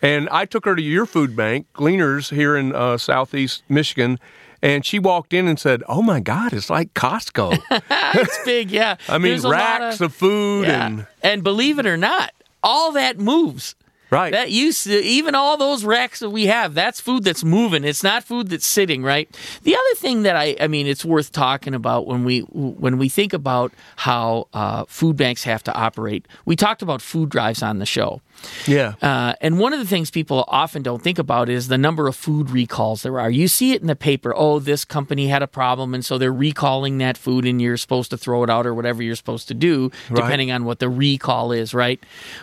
And 0.07 0.29
I 0.29 0.45
took 0.45 0.67
her 0.67 0.77
to 0.77 0.83
your 0.83 1.05
food 1.05 1.35
bank, 1.35 1.67
Gleaners, 1.75 2.31
here 2.31 2.57
in 2.57 2.73
uh, 2.73 2.97
southeast 2.97 3.65
Michigan. 3.69 4.21
And 4.63 4.87
she 4.87 5.01
walked 5.01 5.33
in 5.33 5.49
and 5.49 5.59
said, 5.59 5.83
"Oh 5.89 6.01
my 6.01 6.21
God, 6.21 6.53
it's 6.53 6.71
like 6.71 6.95
Costco. 6.95 7.61
it's 7.91 8.39
big, 8.45 8.71
yeah. 8.71 8.99
I 9.09 9.19
mean, 9.19 9.41
racks 9.43 9.97
of, 10.01 10.13
of, 10.13 10.15
food 10.15 10.69
yeah. 10.69 10.87
and 10.87 11.07
and 11.25 11.43
believe 11.43 11.81
it 11.81 11.87
or 11.87 11.97
not, 11.97 12.33
all 12.63 12.93
that 12.93 13.19
moves. 13.19 13.75
Right. 14.11 14.33
That 14.33 14.51
used 14.53 14.85
to, 14.85 15.03
even 15.03 15.35
all 15.35 15.57
those 15.57 15.85
racks 15.85 16.21
that 16.21 16.31
we 16.31 16.47
have, 16.47 16.75
that's 16.75 17.01
food 17.01 17.25
that's 17.25 17.43
moving. 17.43 17.83
It's 17.85 18.03
not 18.05 18.23
food 18.23 18.49
that's 18.51 18.67
sitting, 18.67 19.03
right? 19.03 19.29
The 19.65 19.75
other 19.75 19.95
thing 19.97 20.23
that 20.23 20.37
I, 20.37 20.57
I 20.61 20.69
mean, 20.69 20.87
it's 20.87 21.05
worth 21.05 21.33
talking 21.33 21.75
about 21.75 22.07
when 22.07 22.25
we 22.25 22.41
when 22.41 22.99
we 22.99 23.09
think 23.09 23.33
about 23.33 23.73
how 23.97 24.47
uh, 24.55 24.85
food 24.87 25.17
banks 25.17 25.43
have 25.45 25.65
to 25.65 25.75
operate. 25.75 26.27
We 26.45 26.55
talked 26.57 26.83
about 26.83 27.03
food 27.03 27.31
drives 27.31 27.63
on 27.63 27.79
the 27.79 27.87
show. 27.87 28.21
Yeah. 28.67 28.95
Uh, 29.03 29.35
and 29.41 29.59
one 29.59 29.73
of 29.73 29.79
the 29.81 29.87
things 29.87 30.11
people 30.11 30.45
often 30.49 30.83
don't 30.83 31.03
think 31.03 31.19
about 31.19 31.49
is 31.49 31.69
the 31.69 31.79
number 31.79 32.07
of 32.07 32.15
food 32.15 32.51
recalls 32.51 33.03
there 33.03 33.19
are. 33.19 33.31
You 33.31 33.49
see 33.49 33.73
it 33.73 33.81
in 33.81 33.87
the 33.89 33.97
paper. 33.97 34.33
Oh, 34.37 34.59
this 34.61 34.85
company 34.85 35.27
had 35.29 35.43
a 35.43 35.47
problem, 35.49 35.95
and 35.95 36.05
so 36.05 36.17
they're 36.19 36.33
recalling 36.33 36.99
that 36.99 37.17
food, 37.17 37.45
and 37.47 37.61
you're 37.61 37.77
supposed 37.79 38.11
to 38.11 38.17
throw 38.19 38.43
it 38.45 38.51
out 38.51 38.67
or 38.67 38.75
whatever 38.75 39.03
you're 39.03 39.17
supposed 39.17 39.49
to 39.49 39.55
do, 39.55 39.91
Right. 40.11 40.23
depending 40.23 40.53
on 40.53 40.65
what 40.65 40.79
the 40.79 40.89
recall 40.89 41.51
is, 41.51 41.73
right? 41.75 41.99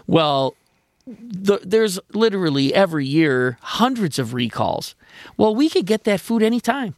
Well, 0.08 0.56
the, 1.06 1.60
there's 1.64 2.00
literally 2.14 2.74
every 2.74 3.06
year 3.06 3.58
hundreds 3.62 4.18
of 4.20 4.34
recalls. 4.34 4.96
Well, 5.38 5.54
we 5.56 5.70
could 5.70 5.86
get 5.86 6.04
that 6.06 6.20
food 6.22 6.42
anytime. 6.44 6.96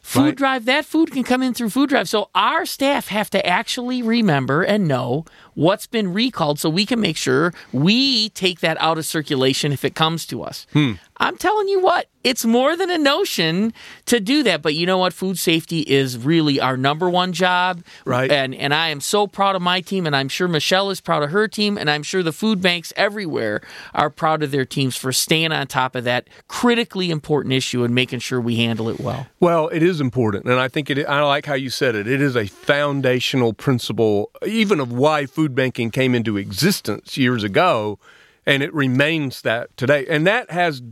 Food 0.00 0.20
Right. 0.22 0.36
drive, 0.36 0.64
that 0.66 0.84
food 0.84 1.10
can 1.12 1.22
come 1.24 1.42
in 1.42 1.54
through 1.54 1.70
food 1.70 1.88
drive. 1.88 2.10
So 2.10 2.28
our 2.34 2.66
staff 2.66 3.08
have 3.08 3.30
to 3.30 3.46
actually 3.46 4.02
remember 4.02 4.62
and 4.62 4.86
know 4.86 5.24
what's 5.54 5.86
been 5.86 6.12
recalled 6.12 6.58
so 6.58 6.68
we 6.68 6.84
can 6.84 7.00
make 7.00 7.16
sure 7.16 7.54
we 7.72 8.28
take 8.30 8.60
that 8.60 8.76
out 8.80 8.98
of 8.98 9.06
circulation 9.06 9.72
if 9.72 9.82
it 9.82 9.94
comes 9.94 10.26
to 10.26 10.42
us. 10.42 10.66
Hmm. 10.74 10.92
I'm 11.18 11.36
telling 11.36 11.68
you 11.68 11.80
what, 11.80 12.08
it's 12.24 12.44
more 12.44 12.76
than 12.76 12.90
a 12.90 12.98
notion 12.98 13.72
to 14.06 14.18
do 14.18 14.42
that. 14.42 14.62
But 14.62 14.74
you 14.74 14.84
know 14.86 14.98
what? 14.98 15.12
Food 15.12 15.38
safety 15.38 15.80
is 15.80 16.18
really 16.18 16.60
our 16.60 16.76
number 16.76 17.08
one 17.08 17.32
job. 17.32 17.84
Right. 18.04 18.30
And 18.30 18.54
and 18.54 18.74
I 18.74 18.88
am 18.88 19.00
so 19.00 19.26
proud 19.26 19.54
of 19.54 19.62
my 19.62 19.80
team, 19.80 20.06
and 20.06 20.16
I'm 20.16 20.28
sure 20.28 20.48
Michelle 20.48 20.90
is 20.90 21.00
proud 21.00 21.22
of 21.22 21.30
her 21.30 21.46
team, 21.46 21.78
and 21.78 21.88
I'm 21.88 22.02
sure 22.02 22.22
the 22.22 22.32
food 22.32 22.60
banks 22.60 22.92
everywhere 22.96 23.60
are 23.94 24.10
proud 24.10 24.42
of 24.42 24.50
their 24.50 24.64
teams 24.64 24.96
for 24.96 25.12
staying 25.12 25.52
on 25.52 25.66
top 25.66 25.94
of 25.94 26.04
that 26.04 26.28
critically 26.48 27.10
important 27.10 27.54
issue 27.54 27.84
and 27.84 27.94
making 27.94 28.18
sure 28.18 28.40
we 28.40 28.56
handle 28.56 28.88
it 28.88 28.98
well. 28.98 29.26
Well, 29.38 29.68
it 29.68 29.82
is 29.82 30.00
important, 30.00 30.46
and 30.46 30.58
I 30.58 30.68
think 30.68 30.90
it. 30.90 31.04
I 31.06 31.22
like 31.22 31.46
how 31.46 31.54
you 31.54 31.70
said 31.70 31.94
it. 31.94 32.08
It 32.08 32.20
is 32.20 32.36
a 32.36 32.46
foundational 32.46 33.52
principle, 33.52 34.30
even 34.44 34.80
of 34.80 34.90
why 34.90 35.26
food 35.26 35.54
banking 35.54 35.90
came 35.90 36.14
into 36.14 36.36
existence 36.36 37.16
years 37.16 37.44
ago, 37.44 37.98
and 38.46 38.62
it 38.62 38.74
remains 38.74 39.42
that 39.42 39.76
today. 39.76 40.06
And 40.08 40.26
that 40.26 40.50
has 40.50 40.82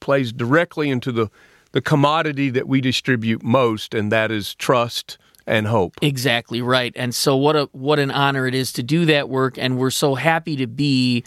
plays 0.00 0.32
directly 0.32 0.90
into 0.90 1.12
the 1.12 1.30
the 1.72 1.80
commodity 1.80 2.50
that 2.50 2.66
we 2.66 2.80
distribute 2.80 3.44
most, 3.44 3.94
and 3.94 4.10
that 4.10 4.32
is 4.32 4.54
trust 4.56 5.18
and 5.46 5.68
hope. 5.68 5.96
Exactly 6.02 6.60
right. 6.60 6.92
And 6.96 7.14
so 7.14 7.36
what 7.36 7.56
a 7.56 7.68
what 7.72 7.98
an 7.98 8.10
honor 8.10 8.46
it 8.46 8.54
is 8.54 8.72
to 8.74 8.82
do 8.82 9.04
that 9.06 9.28
work 9.28 9.56
and 9.58 9.78
we're 9.78 9.90
so 9.90 10.14
happy 10.14 10.56
to 10.56 10.66
be 10.66 11.24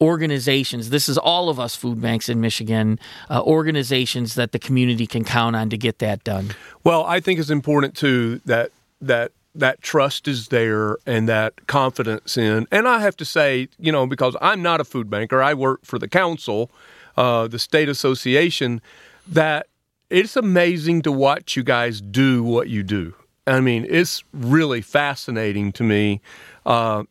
organizations 0.00 0.90
this 0.90 1.08
is 1.08 1.16
all 1.16 1.48
of 1.48 1.60
us 1.60 1.76
food 1.76 2.00
banks 2.00 2.28
in 2.28 2.40
michigan 2.40 2.98
uh, 3.30 3.40
organizations 3.42 4.34
that 4.34 4.50
the 4.50 4.58
community 4.58 5.06
can 5.06 5.22
count 5.24 5.54
on 5.54 5.70
to 5.70 5.78
get 5.78 6.00
that 6.00 6.22
done 6.24 6.50
Well, 6.82 7.04
I 7.04 7.20
think 7.20 7.38
it's 7.38 7.48
important 7.48 7.96
too 7.96 8.40
that 8.44 8.72
that 9.00 9.30
that 9.54 9.80
trust 9.82 10.26
is 10.26 10.48
there 10.48 10.98
and 11.06 11.28
that 11.28 11.66
confidence 11.66 12.36
in. 12.36 12.66
And 12.72 12.88
I 12.88 13.00
have 13.00 13.16
to 13.18 13.24
say, 13.24 13.68
you 13.78 13.92
know, 13.92 14.06
because 14.06 14.36
I'm 14.40 14.62
not 14.62 14.80
a 14.80 14.84
food 14.84 15.08
banker, 15.08 15.42
I 15.42 15.54
work 15.54 15.84
for 15.84 15.98
the 15.98 16.08
council, 16.08 16.70
uh, 17.16 17.48
the 17.48 17.58
state 17.58 17.88
association, 17.88 18.80
that 19.26 19.66
it's 20.10 20.36
amazing 20.36 21.02
to 21.02 21.12
watch 21.12 21.56
you 21.56 21.62
guys 21.62 22.00
do 22.00 22.42
what 22.42 22.68
you 22.68 22.82
do. 22.82 23.14
I 23.46 23.60
mean, 23.60 23.86
it's 23.88 24.24
really 24.32 24.80
fascinating 24.80 25.72
to 25.72 25.82
me, 25.82 26.20
uh, 26.64 27.04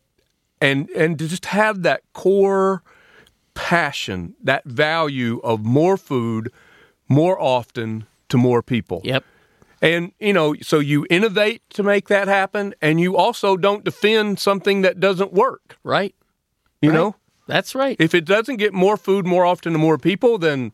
and 0.61 0.89
and 0.91 1.19
to 1.19 1.27
just 1.27 1.45
have 1.45 1.83
that 1.83 2.01
core 2.13 2.81
passion, 3.53 4.35
that 4.43 4.65
value 4.65 5.39
of 5.43 5.63
more 5.63 5.97
food, 5.97 6.51
more 7.07 7.39
often 7.39 8.05
to 8.29 8.37
more 8.37 8.63
people. 8.63 9.01
yep 9.03 9.23
And, 9.81 10.13
you 10.19 10.33
know, 10.33 10.55
so 10.61 10.79
you 10.79 11.05
innovate 11.09 11.61
to 11.71 11.83
make 11.83 12.07
that 12.07 12.27
happen, 12.27 12.73
and 12.81 12.99
you 12.99 13.17
also 13.17 13.57
don't 13.57 13.83
defend 13.83 14.39
something 14.39 14.81
that 14.81 14.99
doesn't 14.99 15.33
work. 15.33 15.77
right 15.83 16.15
You 16.81 16.89
Right. 16.89 16.95
know, 16.95 17.15
that's 17.47 17.75
right 17.75 17.97
if 17.99 18.13
it 18.13 18.25
doesn't 18.25 18.57
get 18.57 18.73
more 18.73 18.97
food 18.97 19.25
more 19.25 19.45
often 19.45 19.73
to 19.73 19.79
more 19.79 19.97
people, 19.97 20.37
then 20.37 20.71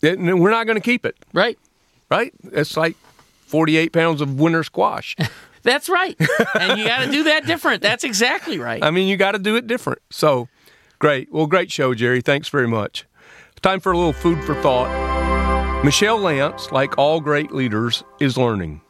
then 0.00 0.38
we're 0.38 0.50
not 0.50 0.66
going 0.66 0.76
to 0.76 0.82
keep 0.82 1.04
it, 1.06 1.16
right 1.32 1.58
right? 2.10 2.32
It's 2.52 2.76
like 2.76 2.96
48 3.46 3.92
pounds 3.92 4.20
of 4.20 4.38
winter 4.38 4.62
squash. 4.62 5.16
that's 5.62 5.88
right 5.88 6.14
and 6.60 6.78
you 6.78 6.86
got 6.86 7.04
to 7.04 7.10
do 7.10 7.24
that 7.24 7.44
different 7.44 7.82
that's 7.82 8.04
exactly 8.04 8.56
right 8.56 8.84
I 8.84 8.92
mean, 8.92 9.08
you 9.08 9.16
got 9.16 9.32
to 9.32 9.38
do 9.38 9.56
it 9.56 9.66
different. 9.66 10.00
So 10.10 10.48
great. 11.00 11.32
Well, 11.32 11.46
great 11.46 11.72
show, 11.72 11.92
Jerry. 11.94 12.20
Thanks 12.20 12.48
very 12.48 12.68
much. 12.68 13.04
Time 13.62 13.80
for 13.80 13.90
a 13.90 13.96
little 13.96 14.12
food 14.12 14.42
for 14.44 14.54
thought. 14.62 15.84
Michelle 15.84 16.18
Lantz, 16.18 16.70
like 16.70 16.96
all 16.98 17.20
great 17.20 17.52
leaders, 17.52 18.04
is 18.20 18.36
learning. 18.36 18.80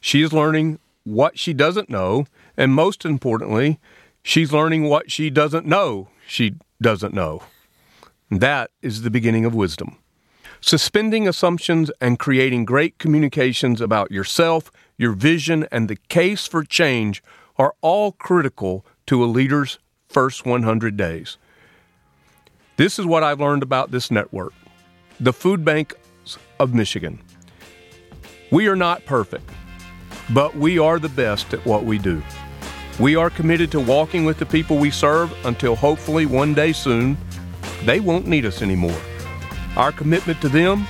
She 0.00 0.22
is 0.22 0.32
learning 0.32 0.78
what 1.04 1.38
she 1.38 1.52
doesn't 1.52 1.90
know, 1.90 2.26
and 2.56 2.74
most 2.74 3.04
importantly, 3.04 3.78
she's 4.24 4.52
learning 4.52 4.88
what 4.88 5.12
she 5.12 5.30
doesn't 5.30 5.66
know 5.66 6.08
she 6.26 6.54
doesn't 6.80 7.14
know. 7.14 7.42
That 8.30 8.70
is 8.82 9.02
the 9.02 9.10
beginning 9.10 9.44
of 9.44 9.54
wisdom. 9.54 9.98
Suspending 10.60 11.28
assumptions 11.28 11.90
and 12.00 12.18
creating 12.18 12.64
great 12.64 12.98
communications 12.98 13.80
about 13.80 14.10
yourself, 14.10 14.70
your 14.96 15.12
vision, 15.12 15.66
and 15.70 15.88
the 15.88 15.98
case 16.08 16.46
for 16.46 16.64
change 16.64 17.22
are 17.58 17.74
all 17.82 18.12
critical 18.12 18.84
to 19.06 19.22
a 19.22 19.26
leader's 19.26 19.78
first 20.08 20.46
100 20.46 20.96
days. 20.96 21.36
This 22.76 22.98
is 22.98 23.06
what 23.06 23.22
I've 23.22 23.40
learned 23.40 23.62
about 23.62 23.90
this 23.90 24.10
network 24.10 24.52
the 25.20 25.32
Food 25.32 25.64
Bank 25.64 25.94
of 26.58 26.74
Michigan. 26.74 27.20
We 28.50 28.66
are 28.66 28.74
not 28.74 29.04
perfect, 29.04 29.48
but 30.30 30.56
we 30.56 30.78
are 30.78 30.98
the 30.98 31.08
best 31.08 31.54
at 31.54 31.64
what 31.64 31.84
we 31.84 31.98
do. 31.98 32.20
We 33.00 33.16
are 33.16 33.28
committed 33.28 33.72
to 33.72 33.80
walking 33.80 34.24
with 34.24 34.38
the 34.38 34.46
people 34.46 34.78
we 34.78 34.90
serve 34.90 35.32
until 35.44 35.74
hopefully 35.74 36.26
one 36.26 36.54
day 36.54 36.72
soon 36.72 37.16
they 37.84 37.98
won't 37.98 38.26
need 38.26 38.46
us 38.46 38.62
anymore. 38.62 38.96
Our 39.76 39.90
commitment 39.90 40.40
to 40.42 40.48
them, 40.48 40.86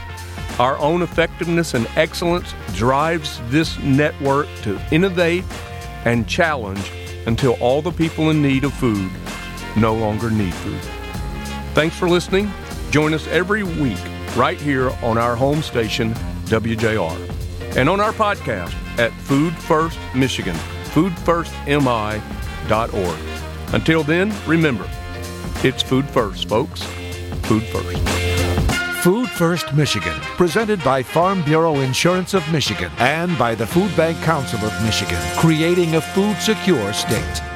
our 0.59 0.77
own 0.79 1.01
effectiveness 1.01 1.73
and 1.73 1.87
excellence 1.97 2.55
drives 2.75 3.41
this 3.49 3.79
network 3.79 4.47
to 4.63 4.81
innovate 4.93 5.45
and 6.05 6.29
challenge 6.29 6.93
until 7.27 7.55
all 7.55 7.81
the 7.81 7.91
people 7.91 8.29
in 8.31 8.43
need 8.43 8.65
of 8.65 8.75
food 8.75 9.11
no 9.77 9.95
longer 9.95 10.31
need 10.31 10.53
food. 10.55 10.81
Thanks 11.75 11.97
for 11.97 12.09
listening. 12.09 12.51
Join 12.91 13.15
us 13.15 13.27
every 13.29 13.63
week 13.63 13.99
right 14.37 14.61
here 14.61 14.91
on 15.03 15.17
our 15.17 15.35
home 15.35 15.63
station, 15.63 16.13
WJR, 16.45 17.77
and 17.77 17.89
on 17.89 17.99
our 17.99 18.13
podcast 18.13 18.75
at 18.99 19.13
Food 19.13 19.55
First 19.55 19.99
Michigan, 20.15 20.57
foodfirstmi.org. 20.95 23.75
Until 23.75 24.05
then, 24.05 24.33
remember, 24.47 24.89
it's 25.65 25.83
food 25.83 26.09
first, 26.09 26.49
folks. 26.49 26.85
Food 27.43 27.65
first. 27.65 27.99
Food 29.03 29.29
First 29.29 29.75
Michigan, 29.75 30.19
presented 30.39 30.83
by 30.83 31.03
Farm 31.03 31.43
Bureau 31.43 31.81
Insurance 31.81 32.33
of 32.33 32.51
Michigan 32.51 32.91
and 32.97 33.37
by 33.37 33.55
the 33.55 33.67
Food 33.67 33.95
Bank 33.99 34.17
Council 34.23 34.59
of 34.61 34.83
Michigan, 34.83 35.21
creating 35.37 35.97
a 35.97 36.01
food 36.01 36.39
secure 36.39 36.91
state. 36.95 37.54